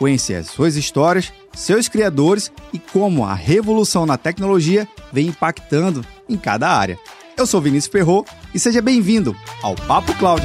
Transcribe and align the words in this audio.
conhecer 0.00 0.36
as 0.36 0.46
suas 0.46 0.76
histórias, 0.76 1.30
seus 1.52 1.86
criadores 1.86 2.50
e 2.72 2.78
como 2.78 3.22
a 3.22 3.34
revolução 3.34 4.06
na 4.06 4.16
tecnologia 4.16 4.88
vem 5.12 5.26
impactando 5.26 6.02
em 6.26 6.38
cada 6.38 6.70
área. 6.70 6.98
Eu 7.36 7.46
sou 7.46 7.60
Vinícius 7.60 7.92
Ferro 7.92 8.24
e 8.54 8.58
seja 8.58 8.80
bem-vindo 8.80 9.36
ao 9.62 9.74
Papo 9.76 10.14
Cloud. 10.14 10.42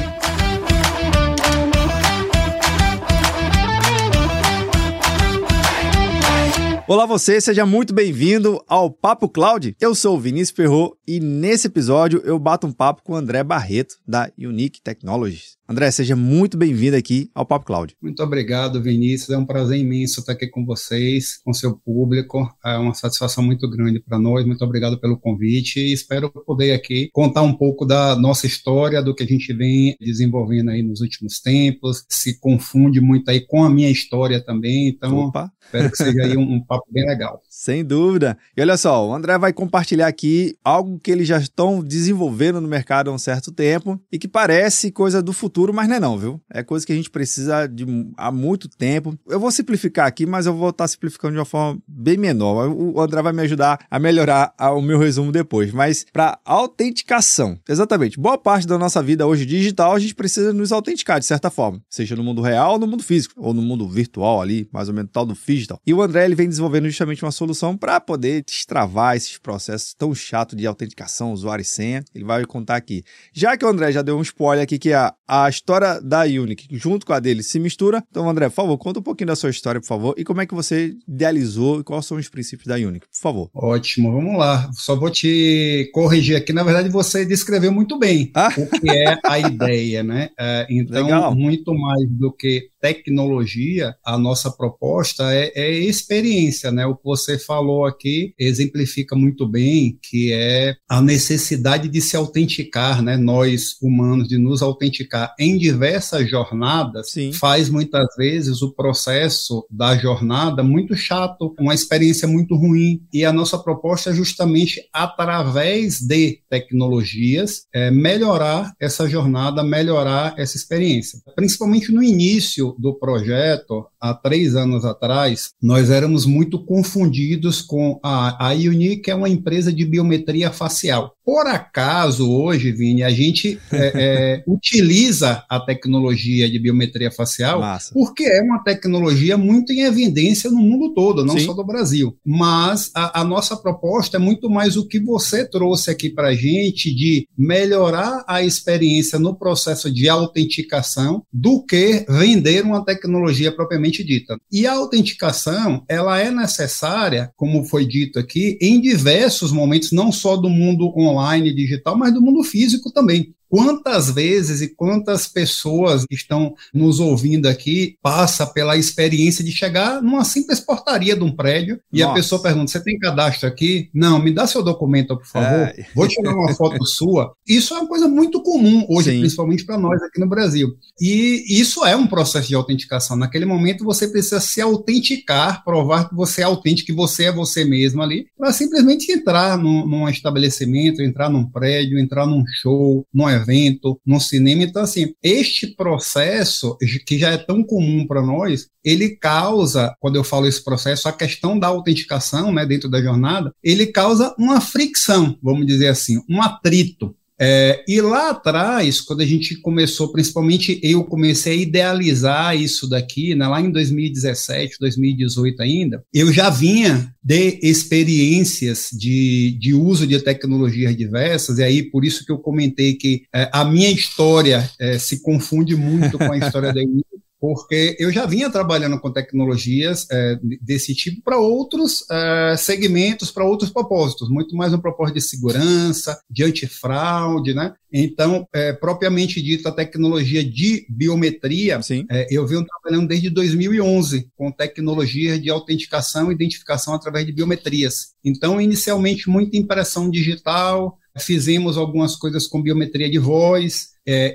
Olá 6.86 7.06
você, 7.06 7.40
seja 7.40 7.64
muito 7.64 7.94
bem-vindo 7.94 8.62
ao 8.68 8.90
Papo 8.90 9.26
Cloud. 9.26 9.74
Eu 9.80 9.94
sou 9.94 10.16
o 10.16 10.20
Vinícius 10.20 10.54
Ferro 10.54 10.96
e 11.08 11.18
nesse 11.18 11.66
episódio 11.66 12.20
eu 12.26 12.38
bato 12.38 12.66
um 12.66 12.72
papo 12.72 13.02
com 13.02 13.14
o 13.14 13.16
André 13.16 13.42
Barreto 13.42 13.96
da 14.06 14.30
Unique 14.38 14.82
Technologies. 14.82 15.55
André, 15.68 15.90
seja 15.90 16.14
muito 16.14 16.56
bem-vindo 16.56 16.96
aqui 16.96 17.28
ao 17.34 17.44
Papo 17.44 17.66
Cloud. 17.66 17.96
Muito 18.00 18.22
obrigado, 18.22 18.80
Vinícius. 18.80 19.30
É 19.30 19.36
um 19.36 19.44
prazer 19.44 19.76
imenso 19.76 20.20
estar 20.20 20.30
aqui 20.30 20.46
com 20.46 20.64
vocês, 20.64 21.40
com 21.44 21.52
seu 21.52 21.76
público. 21.76 22.48
É 22.64 22.78
uma 22.78 22.94
satisfação 22.94 23.42
muito 23.42 23.68
grande 23.68 23.98
para 23.98 24.16
nós. 24.16 24.46
Muito 24.46 24.64
obrigado 24.64 24.96
pelo 25.00 25.18
convite 25.18 25.80
e 25.80 25.92
espero 25.92 26.30
poder 26.30 26.70
aqui 26.70 27.10
contar 27.12 27.42
um 27.42 27.52
pouco 27.52 27.84
da 27.84 28.14
nossa 28.14 28.46
história, 28.46 29.02
do 29.02 29.12
que 29.12 29.24
a 29.24 29.26
gente 29.26 29.52
vem 29.52 29.96
desenvolvendo 30.00 30.70
aí 30.70 30.84
nos 30.84 31.00
últimos 31.00 31.40
tempos. 31.40 32.04
Se 32.08 32.38
confunde 32.38 33.00
muito 33.00 33.28
aí 33.28 33.40
com 33.40 33.64
a 33.64 33.68
minha 33.68 33.90
história 33.90 34.40
também. 34.40 34.86
Então, 34.86 35.16
Opa. 35.16 35.50
espero 35.64 35.90
que 35.90 35.96
seja 35.96 36.22
aí 36.22 36.36
um, 36.36 36.42
um 36.42 36.64
papo 36.64 36.86
bem 36.92 37.04
legal. 37.04 37.42
Sem 37.50 37.84
dúvida. 37.84 38.38
E 38.56 38.60
olha 38.60 38.76
só, 38.76 39.08
o 39.08 39.12
André 39.12 39.36
vai 39.36 39.52
compartilhar 39.52 40.06
aqui 40.06 40.56
algo 40.62 41.00
que 41.00 41.10
eles 41.10 41.26
já 41.26 41.38
estão 41.38 41.82
desenvolvendo 41.82 42.60
no 42.60 42.68
mercado 42.68 43.10
há 43.10 43.12
um 43.12 43.18
certo 43.18 43.50
tempo 43.50 44.00
e 44.12 44.16
que 44.16 44.28
parece 44.28 44.92
coisa 44.92 45.20
do 45.20 45.32
futuro 45.32 45.55
futuro, 45.56 45.72
mas 45.72 45.88
não 45.88 45.96
é 45.96 46.00
não, 46.00 46.18
viu? 46.18 46.40
É 46.50 46.62
coisa 46.62 46.86
que 46.86 46.92
a 46.92 46.94
gente 46.94 47.08
precisa 47.08 47.66
de 47.66 47.86
há 48.18 48.30
muito 48.30 48.68
tempo. 48.68 49.18
Eu 49.26 49.40
vou 49.40 49.50
simplificar 49.50 50.06
aqui, 50.06 50.26
mas 50.26 50.44
eu 50.44 50.54
vou 50.54 50.68
estar 50.68 50.86
simplificando 50.86 51.32
de 51.32 51.38
uma 51.38 51.46
forma 51.46 51.80
bem 51.88 52.18
menor. 52.18 52.68
O 52.68 53.00
André 53.00 53.22
vai 53.22 53.32
me 53.32 53.40
ajudar 53.42 53.80
a 53.90 53.98
melhorar 53.98 54.52
o 54.58 54.82
meu 54.82 54.98
resumo 54.98 55.32
depois. 55.32 55.72
Mas 55.72 56.04
para 56.12 56.38
autenticação, 56.44 57.58
exatamente. 57.66 58.20
Boa 58.20 58.36
parte 58.36 58.66
da 58.66 58.76
nossa 58.76 59.02
vida 59.02 59.26
hoje 59.26 59.46
digital, 59.46 59.94
a 59.94 59.98
gente 59.98 60.14
precisa 60.14 60.52
nos 60.52 60.72
autenticar 60.72 61.18
de 61.18 61.24
certa 61.24 61.48
forma, 61.48 61.80
seja 61.88 62.14
no 62.14 62.22
mundo 62.22 62.42
real 62.42 62.72
ou 62.72 62.78
no 62.78 62.86
mundo 62.86 63.02
físico, 63.02 63.34
ou 63.38 63.54
no 63.54 63.62
mundo 63.62 63.88
virtual 63.88 64.42
ali, 64.42 64.68
mais 64.70 64.88
ou 64.88 64.94
menos 64.94 65.10
tal 65.10 65.24
do 65.24 65.34
digital. 65.46 65.80
E 65.86 65.94
o 65.94 66.02
André 66.02 66.26
ele 66.26 66.34
vem 66.34 66.48
desenvolvendo 66.48 66.86
justamente 66.86 67.24
uma 67.24 67.32
solução 67.32 67.78
para 67.78 67.98
poder 67.98 68.44
destravar 68.44 69.16
esses 69.16 69.38
processos 69.38 69.94
tão 69.94 70.14
chato 70.14 70.54
de 70.54 70.66
autenticação, 70.66 71.32
usuário 71.32 71.62
e 71.62 71.64
senha. 71.64 72.04
Ele 72.14 72.24
vai 72.24 72.44
contar 72.44 72.76
aqui. 72.76 73.02
Já 73.32 73.56
que 73.56 73.64
o 73.64 73.68
André 73.68 73.90
já 73.92 74.02
deu 74.02 74.18
um 74.18 74.22
spoiler 74.22 74.62
aqui 74.62 74.78
que 74.78 74.92
a, 74.92 75.14
a 75.26 75.45
a 75.46 75.48
história 75.48 76.00
da 76.00 76.22
Unique 76.24 76.66
junto 76.70 77.06
com 77.06 77.12
a 77.12 77.20
dele 77.20 77.42
se 77.42 77.58
mistura. 77.58 78.02
Então, 78.10 78.28
André, 78.28 78.48
por 78.48 78.54
favor, 78.54 78.78
conta 78.78 79.00
um 79.00 79.02
pouquinho 79.02 79.28
da 79.28 79.36
sua 79.36 79.50
história, 79.50 79.80
por 79.80 79.86
favor, 79.86 80.14
e 80.18 80.24
como 80.24 80.40
é 80.40 80.46
que 80.46 80.54
você 80.54 80.94
idealizou 81.06 81.80
e 81.80 81.84
quais 81.84 82.04
são 82.04 82.18
os 82.18 82.28
princípios 82.28 82.66
da 82.66 82.74
Unique, 82.74 83.06
por 83.06 83.20
favor. 83.20 83.50
Ótimo, 83.54 84.12
vamos 84.12 84.36
lá. 84.36 84.68
Só 84.72 84.96
vou 84.96 85.10
te 85.10 85.88
corrigir 85.92 86.36
aqui. 86.36 86.52
Na 86.52 86.64
verdade, 86.64 86.88
você 86.88 87.24
descreveu 87.24 87.72
muito 87.72 87.98
bem 87.98 88.30
ah? 88.34 88.52
o 88.56 88.66
que 88.66 88.90
é 88.90 89.18
a 89.24 89.38
ideia, 89.38 90.02
né? 90.02 90.30
É, 90.38 90.66
então, 90.68 91.04
Legal. 91.04 91.34
muito 91.34 91.72
mais 91.74 92.08
do 92.10 92.32
que 92.32 92.68
tecnologia, 92.80 93.96
a 94.04 94.16
nossa 94.16 94.50
proposta 94.50 95.32
é, 95.32 95.50
é, 95.54 95.72
experiência, 95.72 96.70
né? 96.70 96.86
O 96.86 96.94
que 96.94 97.04
você 97.04 97.38
falou 97.38 97.84
aqui 97.84 98.32
exemplifica 98.38 99.16
muito 99.16 99.46
bem 99.46 99.98
que 100.02 100.32
é 100.32 100.76
a 100.88 101.02
necessidade 101.02 101.88
de 101.88 102.00
se 102.00 102.16
autenticar, 102.16 103.02
né? 103.02 103.16
Nós 103.16 103.76
humanos 103.82 104.28
de 104.28 104.38
nos 104.38 104.62
autenticar 104.62 105.34
em 105.38 105.56
diversas 105.58 106.28
jornadas 106.28 107.10
Sim. 107.10 107.32
faz 107.32 107.68
muitas 107.68 108.06
vezes 108.16 108.62
o 108.62 108.72
processo 108.72 109.66
da 109.70 109.96
jornada 109.96 110.62
muito 110.62 110.94
chato, 110.94 111.54
uma 111.58 111.74
experiência 111.74 112.26
muito 112.26 112.54
ruim. 112.54 113.02
E 113.12 113.24
a 113.24 113.32
nossa 113.32 113.58
proposta 113.58 114.10
é 114.10 114.14
justamente 114.14 114.82
através 114.92 116.00
de 116.00 116.40
tecnologias 116.48 117.66
é, 117.72 117.90
melhorar 117.90 118.72
essa 118.80 119.08
jornada, 119.08 119.62
melhorar 119.62 120.34
essa 120.38 120.56
experiência, 120.56 121.20
principalmente 121.34 121.92
no 121.92 122.02
início 122.02 122.74
do 122.78 122.94
projeto, 122.94 123.86
há 124.00 124.14
três 124.14 124.54
anos 124.54 124.84
atrás, 124.84 125.50
nós 125.60 125.90
éramos 125.90 126.26
muito 126.26 126.64
confundidos 126.64 127.62
com 127.62 127.98
a, 128.02 128.48
a 128.48 128.52
Unique, 128.52 129.02
que 129.02 129.10
é 129.10 129.14
uma 129.14 129.28
empresa 129.28 129.72
de 129.72 129.84
biometria 129.84 130.50
facial. 130.50 131.15
Por 131.26 131.44
acaso, 131.48 132.30
hoje, 132.30 132.70
Vini, 132.70 133.02
a 133.02 133.10
gente 133.10 133.58
é, 133.72 133.92
é, 133.94 134.42
utiliza 134.46 135.42
a 135.50 135.58
tecnologia 135.58 136.48
de 136.48 136.56
biometria 136.56 137.10
facial 137.10 137.58
Massa. 137.58 137.92
porque 137.92 138.22
é 138.22 138.40
uma 138.42 138.62
tecnologia 138.62 139.36
muito 139.36 139.72
em 139.72 139.80
evidência 139.80 140.48
no 140.48 140.58
mundo 140.58 140.94
todo, 140.94 141.24
não 141.24 141.36
Sim. 141.36 141.46
só 141.46 141.52
do 141.52 141.66
Brasil. 141.66 142.16
Mas 142.24 142.92
a, 142.94 143.22
a, 143.22 143.24
nossa 143.24 143.56
proposta 143.56 144.18
é 144.18 144.20
muito 144.20 144.48
mais 144.48 144.76
o 144.76 144.86
que 144.86 145.00
você 145.00 145.44
trouxe 145.44 145.90
aqui 145.90 146.08
para 146.10 146.28
a 146.28 146.34
gente 146.34 146.94
de 146.94 147.26
melhorar 147.36 148.24
a 148.28 148.44
experiência 148.44 149.18
no 149.18 149.34
processo 149.34 149.92
de 149.92 150.08
autenticação 150.08 151.24
do 151.32 151.60
que 151.60 152.06
vender 152.08 152.62
uma 152.62 152.84
tecnologia 152.84 153.50
propriamente 153.50 154.04
dita. 154.04 154.38
E 154.52 154.64
a 154.64 154.74
autenticação, 154.74 155.82
ela 155.88 156.20
é 156.20 156.30
necessária, 156.30 157.32
como 157.34 157.64
foi 157.64 157.84
dito 157.84 158.16
aqui, 158.16 158.56
em 158.62 158.80
diversos 158.80 159.50
momentos, 159.50 159.90
não 159.90 160.12
só 160.12 160.36
do 160.36 160.48
mundo 160.48 160.94
online, 160.96 161.15
online, 161.16 161.52
digital, 161.52 161.96
mas 161.96 162.12
do 162.12 162.20
mundo 162.20 162.42
físico 162.42 162.92
também. 162.92 163.34
Quantas 163.48 164.10
vezes 164.10 164.60
e 164.60 164.68
quantas 164.74 165.26
pessoas 165.26 166.04
que 166.04 166.14
estão 166.14 166.54
nos 166.74 167.00
ouvindo 167.00 167.46
aqui 167.46 167.96
passa 168.02 168.46
pela 168.46 168.76
experiência 168.76 169.44
de 169.44 169.52
chegar 169.52 170.02
numa 170.02 170.24
simples 170.24 170.60
portaria 170.60 171.16
de 171.16 171.22
um 171.22 171.34
prédio 171.34 171.80
e 171.92 172.00
Nossa. 172.00 172.10
a 172.10 172.14
pessoa 172.14 172.42
pergunta: 172.42 172.70
"Você 172.70 172.82
tem 172.82 172.98
cadastro 172.98 173.48
aqui?" 173.48 173.88
"Não, 173.94 174.18
me 174.18 174.32
dá 174.32 174.46
seu 174.46 174.62
documento, 174.62 175.16
por 175.16 175.26
favor. 175.26 175.68
É. 175.68 175.86
Vou 175.94 176.08
tirar 176.08 176.34
uma 176.34 176.54
foto 176.54 176.84
sua." 176.86 177.32
Isso 177.46 177.74
é 177.74 177.78
uma 177.78 177.88
coisa 177.88 178.08
muito 178.08 178.42
comum 178.42 178.84
hoje, 178.88 179.12
Sim. 179.12 179.20
principalmente 179.20 179.64
para 179.64 179.78
nós 179.78 180.02
aqui 180.02 180.20
no 180.20 180.28
Brasil. 180.28 180.76
E 181.00 181.44
isso 181.48 181.84
é 181.84 181.94
um 181.94 182.06
processo 182.06 182.48
de 182.48 182.54
autenticação. 182.54 183.16
Naquele 183.16 183.44
momento 183.44 183.84
você 183.84 184.08
precisa 184.08 184.40
se 184.40 184.60
autenticar, 184.60 185.64
provar 185.64 186.08
que 186.08 186.14
você 186.14 186.42
é 186.42 186.44
autêntico, 186.44 186.86
que 186.86 186.92
você 186.92 187.24
é 187.24 187.32
você 187.32 187.64
mesmo 187.64 188.02
ali, 188.02 188.26
para 188.36 188.52
simplesmente 188.52 189.10
entrar 189.12 189.56
num, 189.56 189.86
num 189.86 190.08
estabelecimento, 190.08 191.02
entrar 191.02 191.28
num 191.28 191.48
prédio, 191.48 191.98
entrar 191.98 192.26
num 192.26 192.44
show, 192.60 193.06
num 193.12 193.28
evento, 193.36 194.00
no 194.04 194.20
cinema. 194.20 194.62
Então, 194.62 194.82
assim, 194.82 195.14
este 195.22 195.68
processo, 195.68 196.76
que 197.06 197.18
já 197.18 197.30
é 197.30 197.38
tão 197.38 197.62
comum 197.62 198.06
para 198.06 198.22
nós, 198.22 198.68
ele 198.84 199.16
causa, 199.16 199.94
quando 200.00 200.16
eu 200.16 200.24
falo 200.24 200.46
esse 200.46 200.62
processo, 200.62 201.08
a 201.08 201.12
questão 201.12 201.58
da 201.58 201.68
autenticação, 201.68 202.52
né, 202.52 202.64
dentro 202.66 202.88
da 202.88 203.02
jornada, 203.02 203.52
ele 203.62 203.86
causa 203.86 204.34
uma 204.38 204.60
fricção, 204.60 205.38
vamos 205.42 205.66
dizer 205.66 205.88
assim, 205.88 206.20
um 206.28 206.40
atrito. 206.42 207.14
É, 207.38 207.84
e 207.86 208.00
lá 208.00 208.30
atrás, 208.30 209.00
quando 209.00 209.20
a 209.20 209.26
gente 209.26 209.56
começou, 209.60 210.10
principalmente 210.10 210.80
eu 210.82 211.04
comecei 211.04 211.52
a 211.52 211.62
idealizar 211.62 212.56
isso 212.56 212.88
daqui, 212.88 213.34
né, 213.34 213.46
lá 213.46 213.60
em 213.60 213.70
2017, 213.70 214.76
2018 214.80 215.62
ainda, 215.62 216.02
eu 216.12 216.32
já 216.32 216.48
vinha 216.48 217.12
de 217.22 217.58
experiências 217.62 218.88
de, 218.92 219.56
de 219.60 219.74
uso 219.74 220.06
de 220.06 220.18
tecnologias 220.20 220.96
diversas, 220.96 221.58
e 221.58 221.62
aí 221.62 221.82
por 221.82 222.04
isso 222.04 222.24
que 222.24 222.32
eu 222.32 222.38
comentei 222.38 222.94
que 222.94 223.24
é, 223.34 223.50
a 223.52 223.64
minha 223.64 223.90
história 223.90 224.70
é, 224.78 224.98
se 224.98 225.20
confunde 225.20 225.76
muito 225.76 226.16
com 226.16 226.32
a 226.32 226.38
história 226.38 226.72
da 226.72 226.80
porque 227.46 227.96
eu 228.00 228.10
já 228.10 228.26
vinha 228.26 228.50
trabalhando 228.50 228.98
com 228.98 229.08
tecnologias 229.08 230.04
é, 230.10 230.36
desse 230.60 230.92
tipo 230.96 231.22
para 231.22 231.38
outros 231.38 232.04
é, 232.10 232.56
segmentos, 232.58 233.30
para 233.30 233.44
outros 233.44 233.70
propósitos, 233.70 234.28
muito 234.28 234.56
mais 234.56 234.74
um 234.74 234.80
propósito 234.80 235.14
de 235.14 235.20
segurança, 235.20 236.20
de 236.28 236.42
antifraude, 236.42 237.54
né? 237.54 237.72
Então, 237.92 238.48
é, 238.52 238.72
propriamente 238.72 239.40
dito, 239.40 239.68
a 239.68 239.72
tecnologia 239.72 240.44
de 240.44 240.84
biometria, 240.90 241.78
é, 242.10 242.26
eu 242.30 242.44
venho 242.48 242.66
trabalhando 242.66 243.06
desde 243.06 243.30
2011 243.30 244.28
com 244.36 244.50
tecnologias 244.50 245.40
de 245.40 245.48
autenticação 245.48 246.30
e 246.30 246.34
identificação 246.34 246.94
através 246.94 247.24
de 247.24 247.32
biometrias. 247.32 248.08
Então, 248.24 248.60
inicialmente, 248.60 249.30
muita 249.30 249.56
impressão 249.56 250.10
digital, 250.10 250.98
fizemos 251.18 251.76
algumas 251.76 252.16
coisas 252.16 252.46
com 252.46 252.62
biometria 252.62 253.10
de 253.10 253.18
voz, 253.18 253.96
é, 254.06 254.34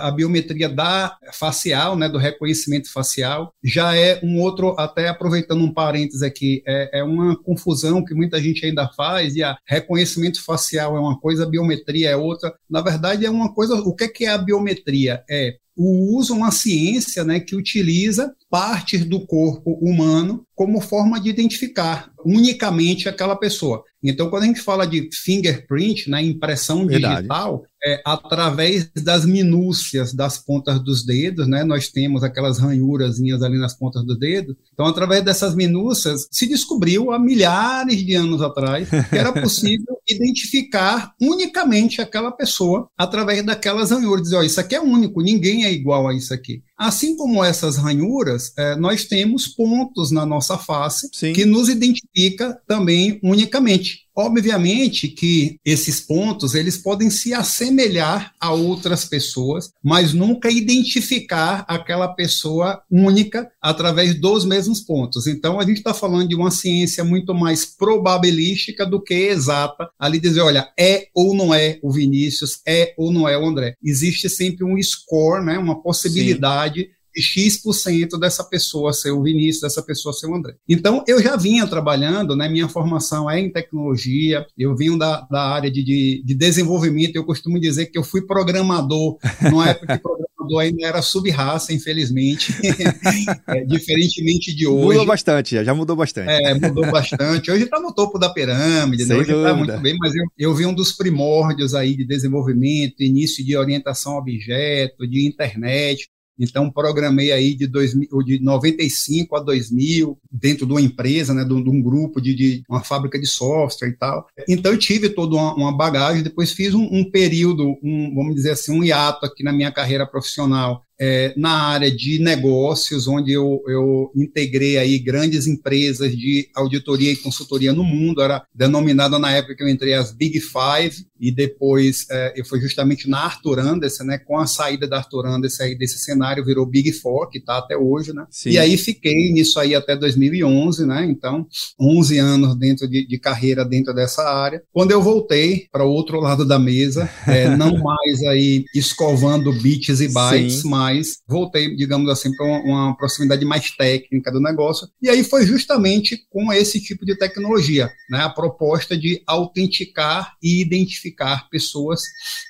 a 0.00 0.10
biometria 0.10 0.68
da 0.68 1.16
facial, 1.32 1.96
né, 1.96 2.08
do 2.08 2.16
reconhecimento 2.16 2.90
facial, 2.90 3.52
já 3.62 3.94
é 3.94 4.18
um 4.22 4.40
outro, 4.40 4.74
até 4.78 5.08
aproveitando 5.08 5.62
um 5.62 5.72
parênteses 5.72 6.22
aqui, 6.22 6.62
é, 6.66 7.00
é 7.00 7.04
uma 7.04 7.36
confusão 7.36 8.02
que 8.04 8.14
muita 8.14 8.40
gente 8.40 8.64
ainda 8.64 8.88
faz, 8.96 9.36
e 9.36 9.42
a 9.42 9.56
reconhecimento 9.66 10.42
facial 10.42 10.96
é 10.96 11.00
uma 11.00 11.18
coisa, 11.20 11.46
biometria 11.46 12.10
é 12.10 12.16
outra. 12.16 12.54
Na 12.68 12.80
verdade, 12.80 13.26
é 13.26 13.30
uma 13.30 13.52
coisa, 13.52 13.74
o 13.74 13.94
que 13.94 14.04
é, 14.04 14.08
que 14.08 14.24
é 14.24 14.30
a 14.30 14.38
biometria? 14.38 15.22
É 15.28 15.56
o 15.76 16.16
uso, 16.16 16.34
uma 16.34 16.50
ciência 16.50 17.24
né, 17.24 17.40
que 17.40 17.56
utiliza 17.56 18.34
partes 18.50 19.04
do 19.04 19.24
corpo 19.26 19.78
humano 19.80 20.44
como 20.60 20.78
forma 20.78 21.18
de 21.18 21.30
identificar 21.30 22.12
unicamente 22.22 23.08
aquela 23.08 23.34
pessoa. 23.34 23.82
Então, 24.02 24.28
quando 24.30 24.42
a 24.42 24.46
gente 24.46 24.60
fala 24.60 24.86
de 24.86 25.08
fingerprint, 25.12 26.08
né, 26.08 26.22
impressão 26.22 26.86
Verdade. 26.86 27.16
digital, 27.16 27.62
é, 27.82 28.00
através 28.04 28.90
das 28.94 29.24
minúcias 29.24 30.12
das 30.12 30.38
pontas 30.38 30.82
dos 30.82 31.04
dedos, 31.04 31.46
né, 31.46 31.64
nós 31.64 31.88
temos 31.88 32.22
aquelas 32.22 32.58
ranhurazinhas 32.58 33.42
ali 33.42 33.58
nas 33.58 33.74
pontas 33.74 34.04
do 34.04 34.18
dedo. 34.18 34.56
Então, 34.72 34.86
através 34.86 35.22
dessas 35.22 35.54
minúcias, 35.54 36.26
se 36.30 36.46
descobriu 36.46 37.10
há 37.10 37.18
milhares 37.18 38.04
de 38.04 38.14
anos 38.14 38.40
atrás 38.42 38.88
que 38.88 39.16
era 39.16 39.32
possível 39.40 39.98
identificar 40.08 41.12
unicamente 41.20 42.00
aquela 42.00 42.32
pessoa 42.32 42.88
através 42.98 43.44
daquelas 43.44 43.90
ranhuras. 43.90 44.24
Dizer, 44.24 44.36
oh, 44.36 44.42
isso 44.42 44.60
aqui 44.60 44.74
é 44.74 44.80
único, 44.80 45.22
ninguém 45.22 45.64
é 45.64 45.72
igual 45.72 46.08
a 46.08 46.14
isso 46.14 46.32
aqui. 46.32 46.62
Assim 46.76 47.14
como 47.14 47.44
essas 47.44 47.76
ranhuras, 47.76 48.54
é, 48.56 48.74
nós 48.76 49.04
temos 49.04 49.46
pontos 49.46 50.10
na 50.10 50.24
nossa 50.24 50.49
face 50.58 51.08
Sim. 51.12 51.32
que 51.32 51.44
nos 51.44 51.68
identifica 51.68 52.60
também 52.66 53.18
unicamente. 53.22 54.10
Obviamente 54.14 55.08
que 55.08 55.56
esses 55.64 56.00
pontos 56.00 56.54
eles 56.54 56.76
podem 56.76 57.08
se 57.08 57.32
assemelhar 57.32 58.34
a 58.38 58.52
outras 58.52 59.04
pessoas, 59.04 59.70
mas 59.82 60.12
nunca 60.12 60.50
identificar 60.50 61.64
aquela 61.66 62.08
pessoa 62.08 62.82
única 62.90 63.50
através 63.62 64.20
dos 64.20 64.44
mesmos 64.44 64.80
pontos. 64.80 65.26
Então 65.26 65.58
a 65.58 65.64
gente 65.64 65.78
está 65.78 65.94
falando 65.94 66.28
de 66.28 66.34
uma 66.34 66.50
ciência 66.50 67.02
muito 67.02 67.32
mais 67.32 67.64
probabilística 67.64 68.84
do 68.84 69.00
que 69.00 69.14
exata. 69.14 69.88
Ali 69.98 70.18
dizer, 70.18 70.40
olha, 70.40 70.68
é 70.78 71.06
ou 71.14 71.34
não 71.34 71.54
é 71.54 71.78
o 71.82 71.90
Vinícius, 71.90 72.60
é 72.66 72.92
ou 72.98 73.10
não 73.10 73.28
é 73.28 73.38
o 73.38 73.46
André. 73.46 73.74
Existe 73.82 74.28
sempre 74.28 74.64
um 74.64 74.76
score, 74.82 75.44
né, 75.44 75.56
uma 75.56 75.80
possibilidade 75.80 76.80
Sim 76.80 76.99
X% 77.16 78.18
dessa 78.18 78.44
pessoa 78.44 78.92
ser 78.92 79.10
o 79.10 79.22
Vinícius, 79.22 79.62
dessa 79.62 79.82
pessoa 79.82 80.12
ser 80.12 80.26
o 80.26 80.34
André. 80.34 80.54
Então, 80.68 81.04
eu 81.06 81.22
já 81.22 81.36
vinha 81.36 81.66
trabalhando, 81.66 82.36
né, 82.36 82.48
minha 82.48 82.68
formação 82.68 83.30
é 83.30 83.40
em 83.40 83.50
tecnologia, 83.50 84.46
eu 84.56 84.76
vim 84.76 84.96
da, 84.96 85.26
da 85.30 85.42
área 85.42 85.70
de, 85.70 85.82
de, 85.82 86.22
de 86.24 86.34
desenvolvimento, 86.34 87.16
eu 87.16 87.24
costumo 87.24 87.58
dizer 87.60 87.86
que 87.86 87.98
eu 87.98 88.04
fui 88.04 88.22
programador, 88.22 89.18
numa 89.42 89.68
época 89.68 89.96
que 89.96 90.02
programador 90.02 90.60
ainda 90.60 90.86
era 90.86 91.02
sub-raça, 91.02 91.72
infelizmente, 91.72 92.52
é, 93.48 93.64
diferentemente 93.64 94.54
de 94.54 94.66
hoje. 94.66 94.98
Mudou 94.98 95.06
bastante, 95.06 95.64
já 95.64 95.74
mudou 95.74 95.96
bastante. 95.96 96.30
É, 96.30 96.54
mudou 96.54 96.90
bastante. 96.90 97.50
Hoje 97.50 97.64
está 97.64 97.80
no 97.80 97.92
topo 97.92 98.18
da 98.18 98.30
pirâmide, 98.30 99.04
né? 99.04 99.14
hoje 99.16 99.32
está 99.32 99.54
muito 99.54 99.78
bem, 99.78 99.96
mas 99.98 100.14
eu, 100.14 100.24
eu 100.38 100.54
vi 100.54 100.66
um 100.66 100.74
dos 100.74 100.92
primórdios 100.92 101.74
aí 101.74 101.96
de 101.96 102.04
desenvolvimento, 102.04 103.02
início 103.02 103.44
de 103.44 103.56
orientação 103.56 104.14
a 104.14 104.18
objeto, 104.18 105.06
de 105.06 105.26
internet, 105.26 106.08
então, 106.40 106.70
programei 106.70 107.30
aí 107.32 107.54
de, 107.54 107.66
2000, 107.66 108.08
de 108.24 108.42
95 108.42 109.36
a 109.36 109.40
2000, 109.40 110.18
dentro 110.30 110.64
de 110.66 110.72
uma 110.72 110.80
empresa, 110.80 111.34
né, 111.34 111.44
de, 111.44 111.52
um 111.52 111.82
grupo, 111.82 112.20
de, 112.20 112.34
de 112.34 112.64
uma 112.68 112.82
fábrica 112.82 113.20
de 113.20 113.26
software 113.26 113.88
e 113.88 113.96
tal. 113.96 114.26
Então, 114.48 114.72
eu 114.72 114.78
tive 114.78 115.10
toda 115.10 115.36
uma, 115.36 115.54
uma 115.54 115.76
bagagem, 115.76 116.22
depois 116.22 116.52
fiz 116.52 116.72
um, 116.74 116.88
um 116.90 117.10
período, 117.10 117.76
um, 117.82 118.14
vamos 118.14 118.34
dizer 118.34 118.52
assim, 118.52 118.72
um 118.72 118.82
hiato 118.82 119.26
aqui 119.26 119.44
na 119.44 119.52
minha 119.52 119.70
carreira 119.70 120.06
profissional, 120.06 120.82
é, 121.00 121.32
na 121.34 121.50
área 121.50 121.90
de 121.90 122.18
negócios, 122.18 123.08
onde 123.08 123.32
eu, 123.32 123.62
eu 123.66 124.12
integrei 124.14 124.76
aí 124.76 124.98
grandes 124.98 125.46
empresas 125.46 126.14
de 126.14 126.50
auditoria 126.54 127.10
e 127.10 127.16
consultoria 127.16 127.72
no 127.72 127.82
mundo, 127.82 128.20
era 128.20 128.44
denominada 128.54 129.18
na 129.18 129.32
época 129.32 129.56
que 129.56 129.62
eu 129.62 129.68
entrei 129.68 129.94
as 129.94 130.12
Big 130.12 130.38
Five, 130.40 131.06
e 131.18 131.32
depois 131.32 132.06
é, 132.10 132.34
eu 132.36 132.44
fui 132.44 132.60
justamente 132.60 133.08
na 133.08 133.20
Arthur 133.24 133.60
Anderson, 133.60 134.04
né, 134.04 134.18
com 134.18 134.38
a 134.38 134.46
saída 134.46 134.86
da 134.86 134.98
Arthur 134.98 135.26
Anderson 135.26 135.62
aí 135.62 135.74
desse 135.74 135.98
cenário, 135.98 136.44
virou 136.44 136.66
Big 136.66 136.92
Four, 136.92 137.30
que 137.30 137.38
está 137.38 137.58
até 137.58 137.76
hoje, 137.76 138.12
né, 138.12 138.26
Sim. 138.30 138.50
e 138.50 138.58
aí 138.58 138.76
fiquei 138.76 139.32
nisso 139.32 139.58
aí 139.58 139.74
até 139.74 139.96
2011, 139.96 140.84
né, 140.84 141.06
então 141.08 141.46
11 141.80 142.18
anos 142.18 142.56
dentro 142.56 142.86
de, 142.86 143.06
de 143.06 143.18
carreira 143.18 143.64
dentro 143.64 143.94
dessa 143.94 144.22
área. 144.22 144.62
Quando 144.70 144.90
eu 144.90 145.00
voltei 145.00 145.66
para 145.72 145.84
o 145.84 145.90
outro 145.90 146.20
lado 146.20 146.44
da 146.44 146.58
mesa, 146.58 147.08
é, 147.26 147.56
não 147.56 147.76
mais 147.82 148.22
aí 148.24 148.64
escovando 148.74 149.50
bits 149.50 150.00
e 150.00 150.08
bytes, 150.08 150.62
Sim. 150.62 150.68
mas 150.68 150.89
mas 150.90 151.18
voltei, 151.26 151.74
digamos 151.76 152.10
assim, 152.10 152.34
para 152.34 152.44
uma, 152.44 152.58
uma, 152.58 152.96
proximidade 152.96 153.44
mais 153.44 153.70
técnica 153.70 154.30
do 154.30 154.40
negócio. 154.40 154.88
E 155.00 155.08
aí 155.08 155.22
foi 155.22 155.46
justamente 155.46 156.26
com 156.28 156.52
esse 156.52 156.80
tipo 156.80 157.06
de 157.06 157.16
tecnologia, 157.16 157.90
né, 158.10 158.20
a 158.22 158.28
proposta 158.28 158.96
de 158.96 159.22
autenticar 159.26 160.34
e 160.42 160.60
identificar 160.60 161.48
pessoas 161.48 162.02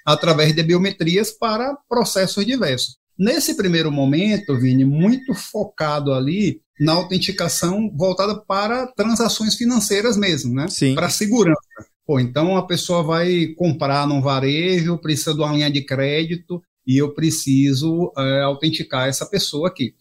através 0.04 0.54
de 0.54 0.62
biometrias 0.62 1.30
para 1.30 1.76
processos 1.88 2.44
diversos. 2.44 2.98
Nesse 3.18 3.54
primeiro 3.54 3.92
momento, 3.92 4.58
Vini, 4.58 4.84
muito 4.84 5.34
focado 5.34 6.14
ali 6.14 6.62
na 6.80 6.92
autenticação 6.92 7.90
voltada 7.94 8.34
para 8.34 8.86
transações 8.86 9.54
financeiras 9.54 10.16
mesmo, 10.16 10.54
né? 10.54 10.66
Sim. 10.68 10.94
Para 10.94 11.10
segurança. 11.10 11.60
Pô, 12.06 12.18
então 12.18 12.56
a 12.56 12.66
pessoa 12.66 13.02
vai 13.02 13.48
comprar 13.56 14.08
num 14.08 14.22
varejo, 14.22 14.98
precisa 14.98 15.34
de 15.34 15.40
uma 15.40 15.52
linha 15.52 15.70
de 15.70 15.82
crédito, 15.82 16.62
e 16.86 16.98
eu 16.98 17.14
preciso 17.14 18.12
é, 18.16 18.42
autenticar 18.42 19.08
essa 19.08 19.26
pessoa 19.26 19.68
aqui. 19.68 19.94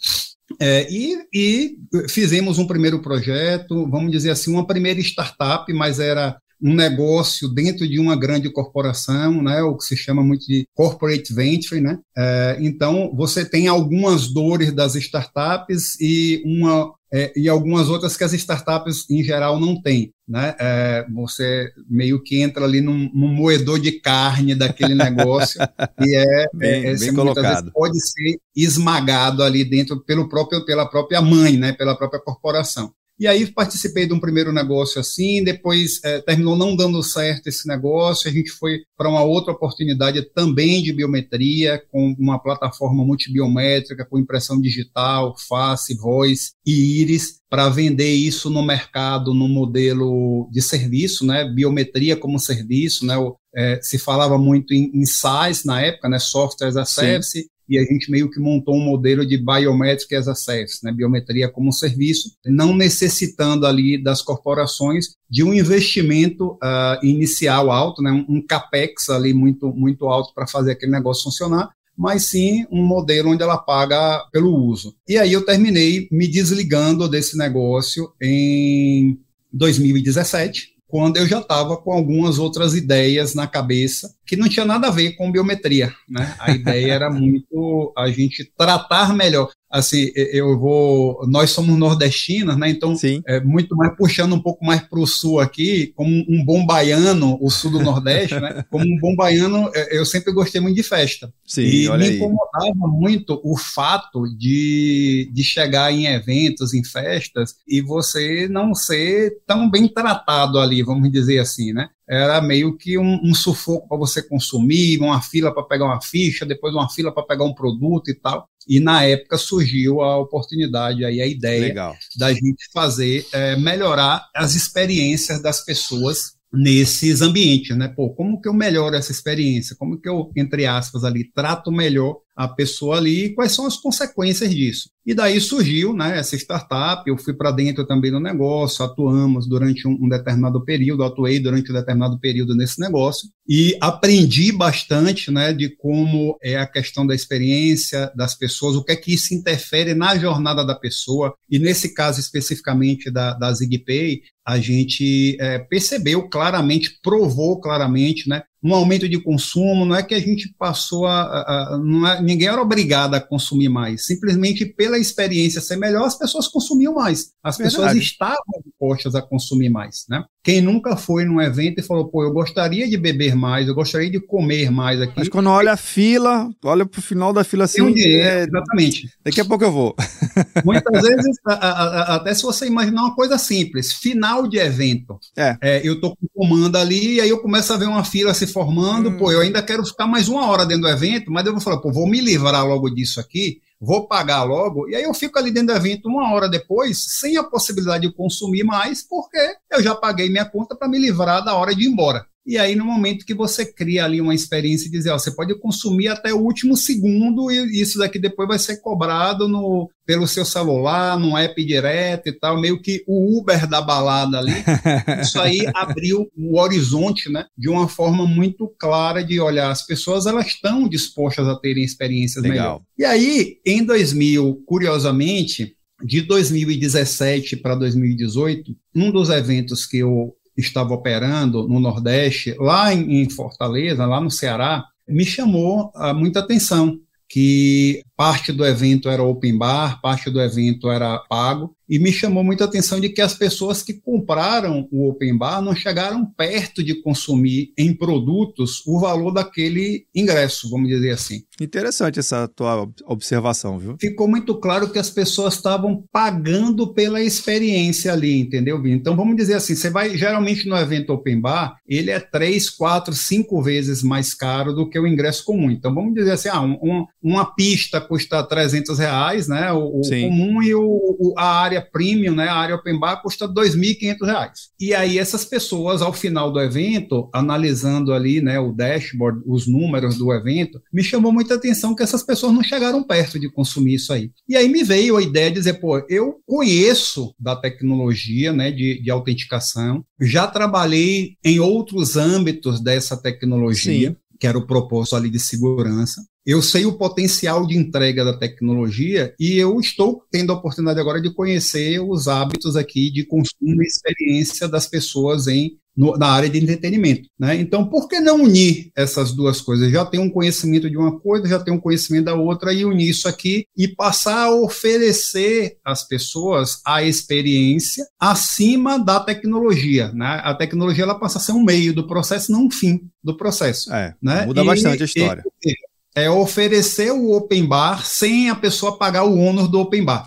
É, 0.60 0.88
e, 0.92 1.18
e, 1.34 1.78
fizemos 2.10 2.58
um 2.58 2.66
primeiro 2.66 3.02
projeto, 3.02 3.88
vamos 3.90 4.12
dizer 4.12 4.32
assim, 4.32 4.52
uma 4.52 4.66
primeira 4.66 5.00
startup, 5.00 5.72
mas 5.74 6.00
era 6.00 6.40
um 6.62 6.74
negócio 6.74 7.48
dentro 7.48 7.88
de 7.88 8.00
uma 8.00 8.16
grande 8.16 8.52
corporação, 8.52 9.42
né, 9.42 9.62
o 9.62 9.78
que 9.78 9.86
se 9.86 9.96
chama 9.96 10.24
muito 10.24 10.46
de 10.46 10.66
corporate 10.74 11.34
venture, 11.34 11.80
né? 11.80 12.00
É, 12.18 12.58
então 12.60 13.14
você 13.16 13.46
tem 13.46 13.68
algumas 13.68 14.28
dores 14.28 14.74
das 14.74 14.96
startups 14.96 16.00
e 16.00 16.42
uma 16.46 16.94
é, 17.12 17.34
e 17.36 17.50
algumas 17.50 17.90
outras 17.90 18.16
que 18.16 18.24
as 18.24 18.34
startups 18.34 19.10
em 19.10 19.24
geral 19.24 19.60
não 19.60 19.82
têm. 19.82 20.14
Né? 20.28 20.56
É, 20.60 21.08
você 21.12 21.72
meio 21.90 22.22
que 22.22 22.40
entra 22.40 22.64
ali 22.64 22.82
num, 22.82 23.10
num, 23.12 23.34
moedor 23.34 23.80
de 23.80 23.94
carne 23.94 24.54
daquele 24.54 24.94
negócio 24.94 25.60
e 26.00 26.16
é, 26.16 26.46
bem, 26.54 26.86
é, 26.86 26.96
bem 26.96 27.14
colocado. 27.16 27.72
pode 27.72 28.00
ser 28.00 28.40
esmagado 28.56 29.42
ali 29.42 29.66
dentro 29.66 30.00
pelo 30.06 30.30
próprio, 30.30 30.64
pela 30.66 30.86
própria 30.88 31.20
mãe, 31.20 31.58
né? 31.58 31.72
pela 31.72 31.98
própria 31.98 32.22
corporação. 32.22 32.94
E 33.20 33.28
aí 33.28 33.46
participei 33.48 34.08
de 34.08 34.14
um 34.14 34.20
primeiro 34.20 34.54
negócio 34.54 35.00
assim, 35.00 35.44
depois 35.44 36.00
é, 36.06 36.22
terminou 36.22 36.56
não 36.56 36.74
dando 36.74 37.04
certo 37.04 37.48
esse 37.48 37.68
negócio, 37.68 38.30
a 38.30 38.34
gente 38.34 38.50
foi 38.50 38.80
para 38.98 39.10
uma 39.10 39.22
outra 39.24 39.52
oportunidade 39.52 40.22
também 40.34 40.82
de 40.82 40.94
biometria, 40.94 41.84
com 41.92 42.16
uma 42.18 42.40
plataforma 42.40 43.04
multibiométrica, 43.04 44.06
com 44.06 44.18
impressão 44.18 44.62
digital, 44.62 45.36
face, 45.38 45.96
voz 45.96 46.54
e 46.66 47.02
íris, 47.02 47.40
para 47.50 47.68
vender 47.68 48.14
isso 48.14 48.50
no 48.50 48.64
mercado 48.64 49.34
no 49.34 49.50
modelo 49.50 50.48
de 50.50 50.62
serviço, 50.62 51.26
né, 51.26 51.44
biometria 51.44 52.16
como 52.16 52.40
serviço, 52.40 53.06
né, 53.06 53.16
é, 53.54 53.80
se 53.82 53.98
falava 53.98 54.38
muito 54.38 54.74
em, 54.74 54.92
em 54.94 55.06
SaaS 55.06 55.66
na 55.66 55.82
época, 55.82 56.08
né, 56.08 56.20
software 56.20 56.68
as 56.68 56.78
a 56.78 56.86
service, 56.86 57.50
e 57.70 57.78
a 57.78 57.84
gente 57.84 58.10
meio 58.10 58.30
que 58.30 58.40
montou 58.40 58.76
um 58.76 58.84
modelo 58.84 59.26
de 59.26 59.38
biometric 59.38 60.16
as 60.16 60.28
a 60.28 60.36
service, 60.36 60.84
né, 60.84 60.92
biometria 60.92 61.48
como 61.48 61.72
serviço, 61.72 62.32
não 62.46 62.76
necessitando 62.76 63.66
ali 63.66 64.02
das 64.02 64.22
corporações 64.22 65.16
de 65.30 65.44
um 65.44 65.54
investimento 65.54 66.54
uh, 66.54 67.06
inicial 67.06 67.72
alto, 67.72 68.02
né, 68.02 68.12
um, 68.12 68.38
um 68.38 68.42
capex 68.46 69.10
ali 69.10 69.34
muito 69.34 69.72
muito 69.72 70.08
alto 70.08 70.34
para 70.34 70.48
fazer 70.48 70.72
aquele 70.72 70.92
negócio 70.92 71.24
funcionar, 71.24 71.70
mas 71.96 72.26
sim 72.26 72.66
um 72.72 72.84
modelo 72.84 73.30
onde 73.30 73.44
ela 73.44 73.58
paga 73.58 74.26
pelo 74.32 74.56
uso. 74.56 74.96
E 75.08 75.18
aí 75.18 75.34
eu 75.34 75.46
terminei 75.46 76.08
me 76.12 76.28
desligando 76.28 77.08
desse 77.10 77.38
negócio 77.38 78.12
em 78.22 79.20
2017, 79.52 80.70
quando 80.88 81.18
eu 81.18 81.28
já 81.28 81.40
estava 81.40 81.78
com 81.78 81.92
algumas 81.92 82.40
outras 82.40 82.74
ideias 82.74 83.36
na 83.36 83.46
cabeça 83.48 84.16
que 84.30 84.36
não 84.36 84.48
tinha 84.48 84.64
nada 84.64 84.88
a 84.88 84.92
ver 84.92 85.14
com 85.14 85.32
biometria, 85.32 85.92
né? 86.08 86.36
A 86.38 86.52
ideia 86.52 86.94
era 86.94 87.10
muito 87.10 87.92
a 87.98 88.12
gente 88.12 88.46
tratar 88.56 89.12
melhor 89.12 89.50
assim, 89.70 90.12
eu 90.16 90.58
vou. 90.58 91.28
Nós 91.28 91.52
somos 91.52 91.78
nordestinos, 91.78 92.58
né? 92.58 92.70
Então, 92.70 92.96
Sim. 92.96 93.22
é 93.28 93.40
muito 93.40 93.76
mais 93.76 93.96
puxando 93.96 94.34
um 94.34 94.42
pouco 94.42 94.66
mais 94.66 94.82
para 94.82 95.00
o 95.00 95.06
sul 95.06 95.40
aqui, 95.40 95.94
como 95.96 96.10
um 96.28 96.44
bom 96.44 96.66
baiano, 96.66 97.38
o 97.40 97.50
sul 97.50 97.72
do 97.72 97.80
Nordeste, 97.80 98.40
né? 98.40 98.66
Como 98.70 98.84
um 98.84 98.98
bom 99.00 99.16
baiano, 99.16 99.70
é, 99.76 99.98
eu 99.98 100.06
sempre 100.06 100.34
gostei 100.34 100.60
muito 100.60 100.76
de 100.76 100.84
festa. 100.84 101.32
Sim, 101.46 101.62
e 101.62 101.90
me 101.98 102.16
incomodava 102.16 102.66
aí. 102.66 102.74
muito 102.76 103.40
o 103.44 103.56
fato 103.56 104.24
de, 104.36 105.30
de 105.32 105.44
chegar 105.44 105.94
em 105.94 106.08
eventos, 106.08 106.74
em 106.74 106.84
festas, 106.84 107.56
e 107.68 107.82
você 107.82 108.48
não 108.50 108.74
ser 108.74 109.38
tão 109.46 109.70
bem 109.70 109.88
tratado 109.88 110.60
ali, 110.60 110.82
vamos 110.82 111.12
dizer 111.12 111.40
assim, 111.40 111.74
né? 111.74 111.90
Era 112.10 112.42
meio 112.42 112.76
que 112.76 112.98
um, 112.98 113.20
um 113.24 113.36
sufoco 113.36 113.88
para 113.88 113.98
você 113.98 114.24
consumir, 114.24 114.98
uma 115.00 115.22
fila 115.22 115.54
para 115.54 115.62
pegar 115.64 115.86
uma 115.86 116.02
ficha, 116.02 116.44
depois 116.44 116.74
uma 116.74 116.90
fila 116.90 117.14
para 117.14 117.24
pegar 117.24 117.44
um 117.44 117.54
produto 117.54 118.10
e 118.10 118.16
tal. 118.16 118.50
E 118.68 118.80
na 118.80 119.04
época 119.04 119.38
surgiu 119.38 120.02
a 120.02 120.18
oportunidade, 120.18 121.06
aí 121.06 121.22
a 121.22 121.28
ideia 121.28 121.62
Legal. 121.62 121.96
da 122.18 122.34
gente 122.34 122.68
fazer, 122.74 123.28
é, 123.32 123.56
melhorar 123.56 124.28
as 124.36 124.56
experiências 124.56 125.42
das 125.42 125.64
pessoas 125.64 126.40
nesses 126.52 127.22
ambientes, 127.22 127.78
né? 127.78 127.88
Pô, 127.88 128.10
como 128.10 128.42
que 128.42 128.50
eu 128.50 128.54
melhoro 128.54 128.96
essa 128.96 129.12
experiência? 129.12 129.76
Como 129.78 130.00
que 130.00 130.10
eu, 130.10 130.32
entre 130.36 130.66
aspas, 130.66 131.04
ali, 131.04 131.32
trato 131.32 131.72
melhor 131.72 132.18
a 132.40 132.48
pessoa 132.48 132.96
ali 132.96 133.26
e 133.26 133.34
quais 133.34 133.52
são 133.52 133.66
as 133.66 133.76
consequências 133.76 134.56
disso. 134.56 134.90
E 135.06 135.14
daí 135.14 135.42
surgiu 135.42 135.92
né, 135.92 136.18
essa 136.18 136.38
startup, 136.38 137.04
eu 137.06 137.18
fui 137.18 137.34
para 137.34 137.52
dentro 137.52 137.86
também 137.86 138.12
do 138.12 138.20
negócio, 138.20 138.86
atuamos 138.86 139.46
durante 139.46 139.86
um, 139.86 139.92
um, 139.92 140.08
determinado 140.08 140.64
período, 140.64 141.04
atuei 141.04 141.38
durante 141.38 141.70
um 141.70 141.74
determinado 141.76 142.18
período 142.18 142.56
nesse 142.56 142.80
negócio 142.80 143.28
e 143.46 143.76
aprendi 143.82 144.54
bastante 144.54 145.30
né, 145.30 145.52
de 145.52 145.76
como 145.76 146.38
é 146.42 146.56
a 146.56 146.66
questão 146.66 147.06
da 147.06 147.14
experiência 147.14 148.10
das 148.16 148.36
pessoas, 148.36 148.78
o 148.78 148.86
que 148.86 148.94
é 148.94 148.96
que 148.96 149.14
isso 149.14 149.34
interfere 149.34 149.94
na 149.94 150.18
jornada 150.18 150.64
da 150.64 150.76
pessoa, 150.76 151.34
e 151.50 151.60
nesse 151.60 151.94
caso 151.94 152.22
especificamente 152.22 153.12
da, 153.12 153.34
da 153.34 153.52
ZigPay, 153.52 154.22
a 154.48 154.60
gente 154.60 155.36
é, 155.42 155.60
percebeu 155.60 156.30
claramente, 156.30 157.00
provou 157.04 157.60
claramente, 157.60 158.30
né, 158.30 158.44
um 158.62 158.74
aumento 158.74 159.08
de 159.08 159.22
consumo, 159.22 159.86
não 159.86 159.96
é 159.96 160.04
que 160.04 160.14
a 160.14 160.20
gente 160.20 160.54
passou 160.58 161.06
a. 161.06 161.22
a, 161.22 161.80
é, 162.18 162.22
ninguém 162.22 162.48
era 162.48 162.62
obrigado 162.62 163.14
a 163.16 163.22
consumir 163.22 163.70
mais. 163.70 164.06
Simplesmente 164.06 164.66
pela 164.66 164.98
experiência 164.98 165.62
ser 165.62 165.78
melhor, 165.78 166.06
as 166.06 166.18
pessoas 166.18 166.48
consumiam 166.48 166.94
mais. 166.94 167.34
As 167.42 167.58
Verdade. 167.58 167.76
pessoas 167.76 167.96
estavam 167.96 168.62
dispostas 168.66 169.16
a 169.16 169.22
consumir 169.22 169.70
mais. 169.70 170.06
Né? 170.10 170.24
Quem 170.42 170.62
nunca 170.62 170.96
foi 170.96 171.26
num 171.26 171.42
evento 171.42 171.80
e 171.80 171.84
falou, 171.84 172.08
pô, 172.08 172.24
eu 172.24 172.32
gostaria 172.32 172.88
de 172.88 172.96
beber 172.96 173.36
mais, 173.36 173.68
eu 173.68 173.76
gostaria 173.76 174.10
de 174.10 174.22
comer 174.22 174.72
mais 174.72 175.02
aqui. 175.02 175.14
Mas 175.18 175.28
quando 175.28 175.50
olha 175.50 175.74
a 175.74 175.78
fila, 175.78 176.50
olha 176.64 176.86
pro 176.86 177.02
final 177.02 177.34
da 177.34 177.44
fila 177.44 177.66
assim. 177.66 177.82
Um 177.82 177.94
dinheiro, 177.94 178.26
é... 178.26 178.44
Exatamente. 178.44 179.10
Daqui 179.24 179.42
a 179.42 179.46
pouco 179.46 179.66
eu 179.66 179.72
vou. 179.72 179.96
Muitas 180.64 181.02
vezes, 181.02 181.38
até 181.46 182.34
se 182.34 182.44
você 182.44 182.66
imaginar 182.68 183.02
uma 183.02 183.16
coisa 183.16 183.38
simples, 183.38 183.92
final 183.92 184.48
de 184.48 184.58
evento. 184.58 185.20
É. 185.38 185.58
é 185.62 185.82
eu 185.84 186.00
tô 186.00 186.16
com 186.16 186.28
comando 186.34 186.78
ali, 186.78 187.16
e 187.16 187.22
aí 187.22 187.30
eu 187.30 187.40
começo 187.40 187.74
a 187.74 187.78
ver 187.78 187.86
uma 187.86 188.06
fila 188.06 188.34
se 188.34 188.48
formando, 188.48 189.10
hum. 189.10 189.18
pô, 189.18 189.32
eu 189.34 189.42
ainda 189.42 189.62
quero 189.62 189.86
ficar 189.86 190.08
mais 190.08 190.30
uma 190.30 190.48
hora 190.48 190.66
dentro 190.66 190.84
do 190.84 190.90
evento, 190.90 191.30
mas 191.30 191.46
eu 191.46 191.52
vou 191.52 191.62
falar, 191.62 191.80
pô, 191.80 191.92
vou 191.92 192.08
me 192.08 192.22
livrar 192.22 192.66
logo 192.66 192.90
disso 192.90 193.20
aqui, 193.20 193.60
vou 193.80 194.08
pagar 194.08 194.44
logo, 194.44 194.90
e 194.90 194.96
aí 194.96 195.04
eu 195.04 195.14
fico 195.14 195.40
ali 195.40 195.52
dentro 195.52 195.74
do 195.74 195.78
evento 195.78 196.10
uma 196.10 196.34
hora 196.34 196.50
depois, 196.50 197.20
sem 197.20 197.38
a 197.38 197.44
possibilidade 197.44 198.08
de 198.08 198.14
consumir 198.14 198.64
mais, 198.64 199.02
porque 199.02 199.38
eu 199.72 199.82
já 199.82 199.96
paguei 199.96 200.30
minha 200.30 200.46
conta 200.46 200.76
para 200.76 200.88
me 200.88 201.00
livrar 201.00 201.44
da 201.44 201.56
hora 201.56 201.74
de 201.74 201.86
ir 201.86 201.90
embora. 201.90 202.28
E 202.46 202.58
aí, 202.58 202.76
no 202.76 202.86
momento 202.86 203.26
que 203.26 203.34
você 203.34 203.66
cria 203.66 204.06
ali 204.06 204.20
uma 204.20 204.34
experiência 204.34 204.88
e 204.88 204.92
dizer, 204.92 205.12
ó, 205.12 205.20
você 205.20 205.32
pode 205.32 205.54
consumir 205.60 206.08
até 206.08 206.34
o 206.34 206.40
último 206.40 206.76
segundo 206.76 207.52
e 207.52 207.82
isso 207.82 208.00
daqui 208.00 208.18
depois 208.18 208.48
vai 208.48 208.58
ser 208.58 208.78
cobrado 208.78 209.48
no, 209.48 209.90
pelo 210.06 210.28
seu 210.28 210.44
celular, 210.44 211.20
no 211.20 211.38
app 211.38 211.64
direto 211.64 212.30
e 212.30 212.32
tal, 212.32 212.60
meio 212.60 212.82
que 212.82 213.04
o 213.06 213.38
Uber 213.38 213.68
da 213.68 213.82
balada 213.82 214.40
ali. 214.40 214.54
Isso 215.22 215.40
aí 215.40 215.68
abriu 215.76 216.28
o 216.36 216.60
horizonte, 216.60 217.32
né, 217.32 217.46
de 217.56 217.70
uma 217.70 217.88
forma 217.88 218.26
muito 218.26 218.68
clara 218.80 219.24
de 219.24 219.40
olhar 219.40 219.70
as 219.70 219.86
pessoas, 219.86 220.26
elas 220.26 220.48
estão 220.48 220.90
dispostas 220.90 221.48
a 221.48 221.56
terem 221.56 221.84
experiências 221.84 222.44
Legal. 222.44 222.58
melhores. 222.58 222.86
E 222.98 223.06
aí, 223.06 223.58
em 223.64 223.84
2000, 223.86 224.64
curiosamente, 224.66 225.76
de 226.04 226.22
2017 226.22 227.58
para 227.58 227.76
2018, 227.76 228.76
um 228.96 229.12
dos 229.12 229.30
eventos 229.30 229.86
que 229.86 230.00
eu 230.00 230.34
estava 230.60 230.94
operando 230.94 231.68
no 231.68 231.80
Nordeste, 231.80 232.56
lá 232.60 232.94
em, 232.94 233.30
Fortaleza, 233.30 234.06
lá 234.06 234.20
no 234.20 234.32
Ceará, 234.32 234.86
me 235.08 235.26
chamou 235.26 235.92
uh, 235.96 236.14
muita 236.14 236.40
atenção 236.40 237.00
que 237.28 238.04
parte 238.16 238.52
do 238.52 238.66
evento 238.66 239.10
era 239.10 239.24
open 239.24 239.58
bar, 239.58 240.02
parte 240.02 240.30
do 240.30 240.42
evento 240.42 240.90
era 240.90 241.18
pago, 241.30 241.76
e 241.90 241.98
me 241.98 242.12
chamou 242.12 242.44
muita 242.44 242.66
atenção 242.66 243.00
de 243.00 243.10
que 243.10 243.22
as 243.22 243.34
pessoas 243.34 243.82
que 243.82 243.94
compraram 243.94 244.88
o 244.92 245.10
open 245.10 245.36
bar 245.38 245.62
não 245.62 245.76
chegaram 245.76 246.26
perto 246.26 246.84
de 246.84 247.02
consumir 247.02 247.74
em 247.78 247.94
produtos 247.94 248.84
o 248.86 249.00
valor 249.00 249.32
daquele 249.32 250.06
ingresso, 250.14 250.70
vamos 250.70 250.88
dizer 250.88 251.12
assim. 251.12 251.42
Interessante 251.60 252.20
essa 252.20 252.48
tua 252.48 252.88
observação, 253.06 253.80
viu? 253.80 253.96
Ficou 254.00 254.28
muito 254.28 254.56
claro 254.56 254.90
que 254.92 255.00
as 255.00 255.10
pessoas 255.10 255.56
estavam 255.56 256.04
pagando 256.12 256.94
pela 256.94 257.22
experiência 257.22 258.14
ali, 258.14 258.40
entendeu, 258.40 258.82
Vini? 258.82 258.96
Então 258.96 259.16
vamos 259.16 259.36
dizer 259.36 259.56
assim, 259.56 259.76
você 259.76 259.90
vai 259.90 260.16
geralmente 260.16 260.68
no 260.68 260.78
evento 260.78 261.12
open 261.12 261.42
bar, 261.42 261.76
ele 261.88 262.12
é 262.12 262.20
três, 262.20 262.70
quatro, 262.70 263.14
cinco 263.16 263.62
vezes 263.62 264.04
mais 264.04 264.34
caro 264.34 264.74
do 264.74 264.88
que 264.88 265.00
o 265.00 265.08
ingresso 265.08 265.44
comum. 265.44 265.72
Então 265.72 265.94
vamos 265.94 266.14
dizer 266.14 266.32
assim, 266.32 266.50
ah, 266.50 266.62
um, 266.62 267.06
uma 267.22 267.56
pista 267.56 268.00
custa 268.00 268.44
300 268.44 269.00
reais, 269.00 269.48
né? 269.48 269.72
O, 269.72 270.00
o 270.00 270.02
comum 270.02 270.62
e 270.62 270.76
o, 270.76 270.82
o, 270.82 271.34
a 271.38 271.46
área 271.46 271.79
premium, 271.82 272.36
né? 272.36 272.48
A 272.48 272.56
área 272.56 272.76
open 272.76 273.00
bar 273.00 273.22
custa 273.22 273.48
2.500 273.48 274.26
reais. 274.26 274.60
E 274.80 274.94
aí 274.94 275.18
essas 275.18 275.46
pessoas, 275.46 276.02
ao 276.02 276.14
final 276.14 276.52
do 276.52 276.60
evento, 276.60 277.30
analisando 277.34 278.14
ali, 278.14 278.42
né, 278.42 278.60
o 278.60 278.72
dashboard, 278.72 279.42
os 279.46 279.68
números 279.68 280.18
do 280.18 280.34
evento, 280.34 280.82
me 280.92 281.04
chamou 281.04 281.32
muita 281.32 281.56
atenção 281.56 281.96
que 281.96 282.04
essas 282.04 282.24
pessoas 282.24 282.54
não 282.54 282.64
chegaram 282.64 283.04
perto 283.04 283.40
de 283.40 283.52
consumir 283.52 283.96
isso 283.96 284.14
aí. 284.14 284.32
E 284.48 284.56
aí 284.56 284.70
me 284.70 284.84
veio 284.84 285.18
a 285.18 285.22
ideia 285.22 285.50
de 285.50 285.56
dizer, 285.56 285.74
pô, 285.76 286.04
eu 286.10 286.38
conheço 286.46 287.34
da 287.40 287.56
tecnologia, 287.56 288.52
né, 288.54 288.72
de, 288.72 289.02
de 289.02 289.12
autenticação, 289.12 290.04
já 290.20 290.48
trabalhei 290.48 291.38
em 291.44 291.60
outros 291.60 292.16
âmbitos 292.16 292.82
dessa 292.82 293.18
tecnologia. 293.18 294.10
Sim 294.10 294.16
que 294.40 294.48
era 294.48 294.58
o 294.58 294.66
propósito 294.66 295.16
ali 295.18 295.30
de 295.30 295.40
segurança 295.40 296.24
eu 296.50 296.64
sei 296.64 296.84
o 296.84 296.98
potencial 296.98 297.68
de 297.68 297.78
entrega 297.78 298.26
da 298.26 298.36
tecnologia 298.36 299.36
e 299.40 299.56
eu 299.56 299.80
estou 299.80 300.24
tendo 300.32 300.52
a 300.52 300.56
oportunidade 300.56 301.00
agora 301.00 301.22
de 301.22 301.32
conhecer 301.32 302.00
os 302.00 302.28
hábitos 302.28 302.76
aqui 302.76 303.12
de 303.12 303.24
consumo 303.24 303.84
e 303.84 303.86
experiência 303.86 304.68
das 304.68 304.88
pessoas 304.88 305.48
em 305.48 305.78
no, 305.96 306.18
na 306.18 306.28
área 306.28 306.50
de 306.50 306.58
entretenimento. 306.58 307.30
Né? 307.38 307.56
Então, 307.58 307.86
por 307.86 308.08
que 308.08 308.20
não 308.20 308.42
unir 308.42 308.90
essas 308.96 309.32
duas 309.32 309.62
coisas? 309.62 309.92
Já 309.92 310.04
tem 310.04 310.20
um 310.20 310.30
conhecimento 310.30 310.90
de 310.90 310.98
uma 310.98 311.20
coisa, 311.20 311.48
já 311.48 311.60
tem 311.60 311.72
um 311.72 311.80
conhecimento 311.80 312.26
da 312.26 312.36
outra, 312.36 312.74
e 312.74 312.84
unir 312.84 313.10
isso 313.10 313.28
aqui 313.28 313.66
e 313.78 313.88
passar 313.88 314.46
a 314.46 314.52
oferecer 314.52 315.78
às 315.86 316.08
pessoas 316.08 316.82
a 316.84 317.04
experiência 317.04 318.08
acima 318.20 318.98
da 318.98 319.20
tecnologia. 319.20 320.12
Né? 320.14 320.42
A 320.44 320.56
tecnologia 320.56 321.04
ela 321.04 321.20
passa 321.20 321.38
a 321.38 321.42
ser 321.42 321.52
um 321.52 321.64
meio 321.64 321.94
do 321.94 322.08
processo, 322.08 322.52
não 322.52 322.66
um 322.66 322.72
fim 322.72 323.02
do 323.24 323.38
processo. 323.38 323.94
É, 323.94 324.16
né? 324.20 324.48
muda 324.48 324.64
e, 324.64 324.66
bastante 324.66 325.04
a 325.04 325.06
história. 325.06 325.44
E, 325.64 325.89
é 326.20 326.30
oferecer 326.30 327.12
o 327.12 327.32
open 327.32 327.66
bar 327.66 328.06
sem 328.06 328.50
a 328.50 328.56
pessoa 328.56 328.98
pagar 328.98 329.24
o 329.24 329.38
ônus 329.38 329.70
do 329.70 329.80
open 329.80 330.04
bar. 330.04 330.26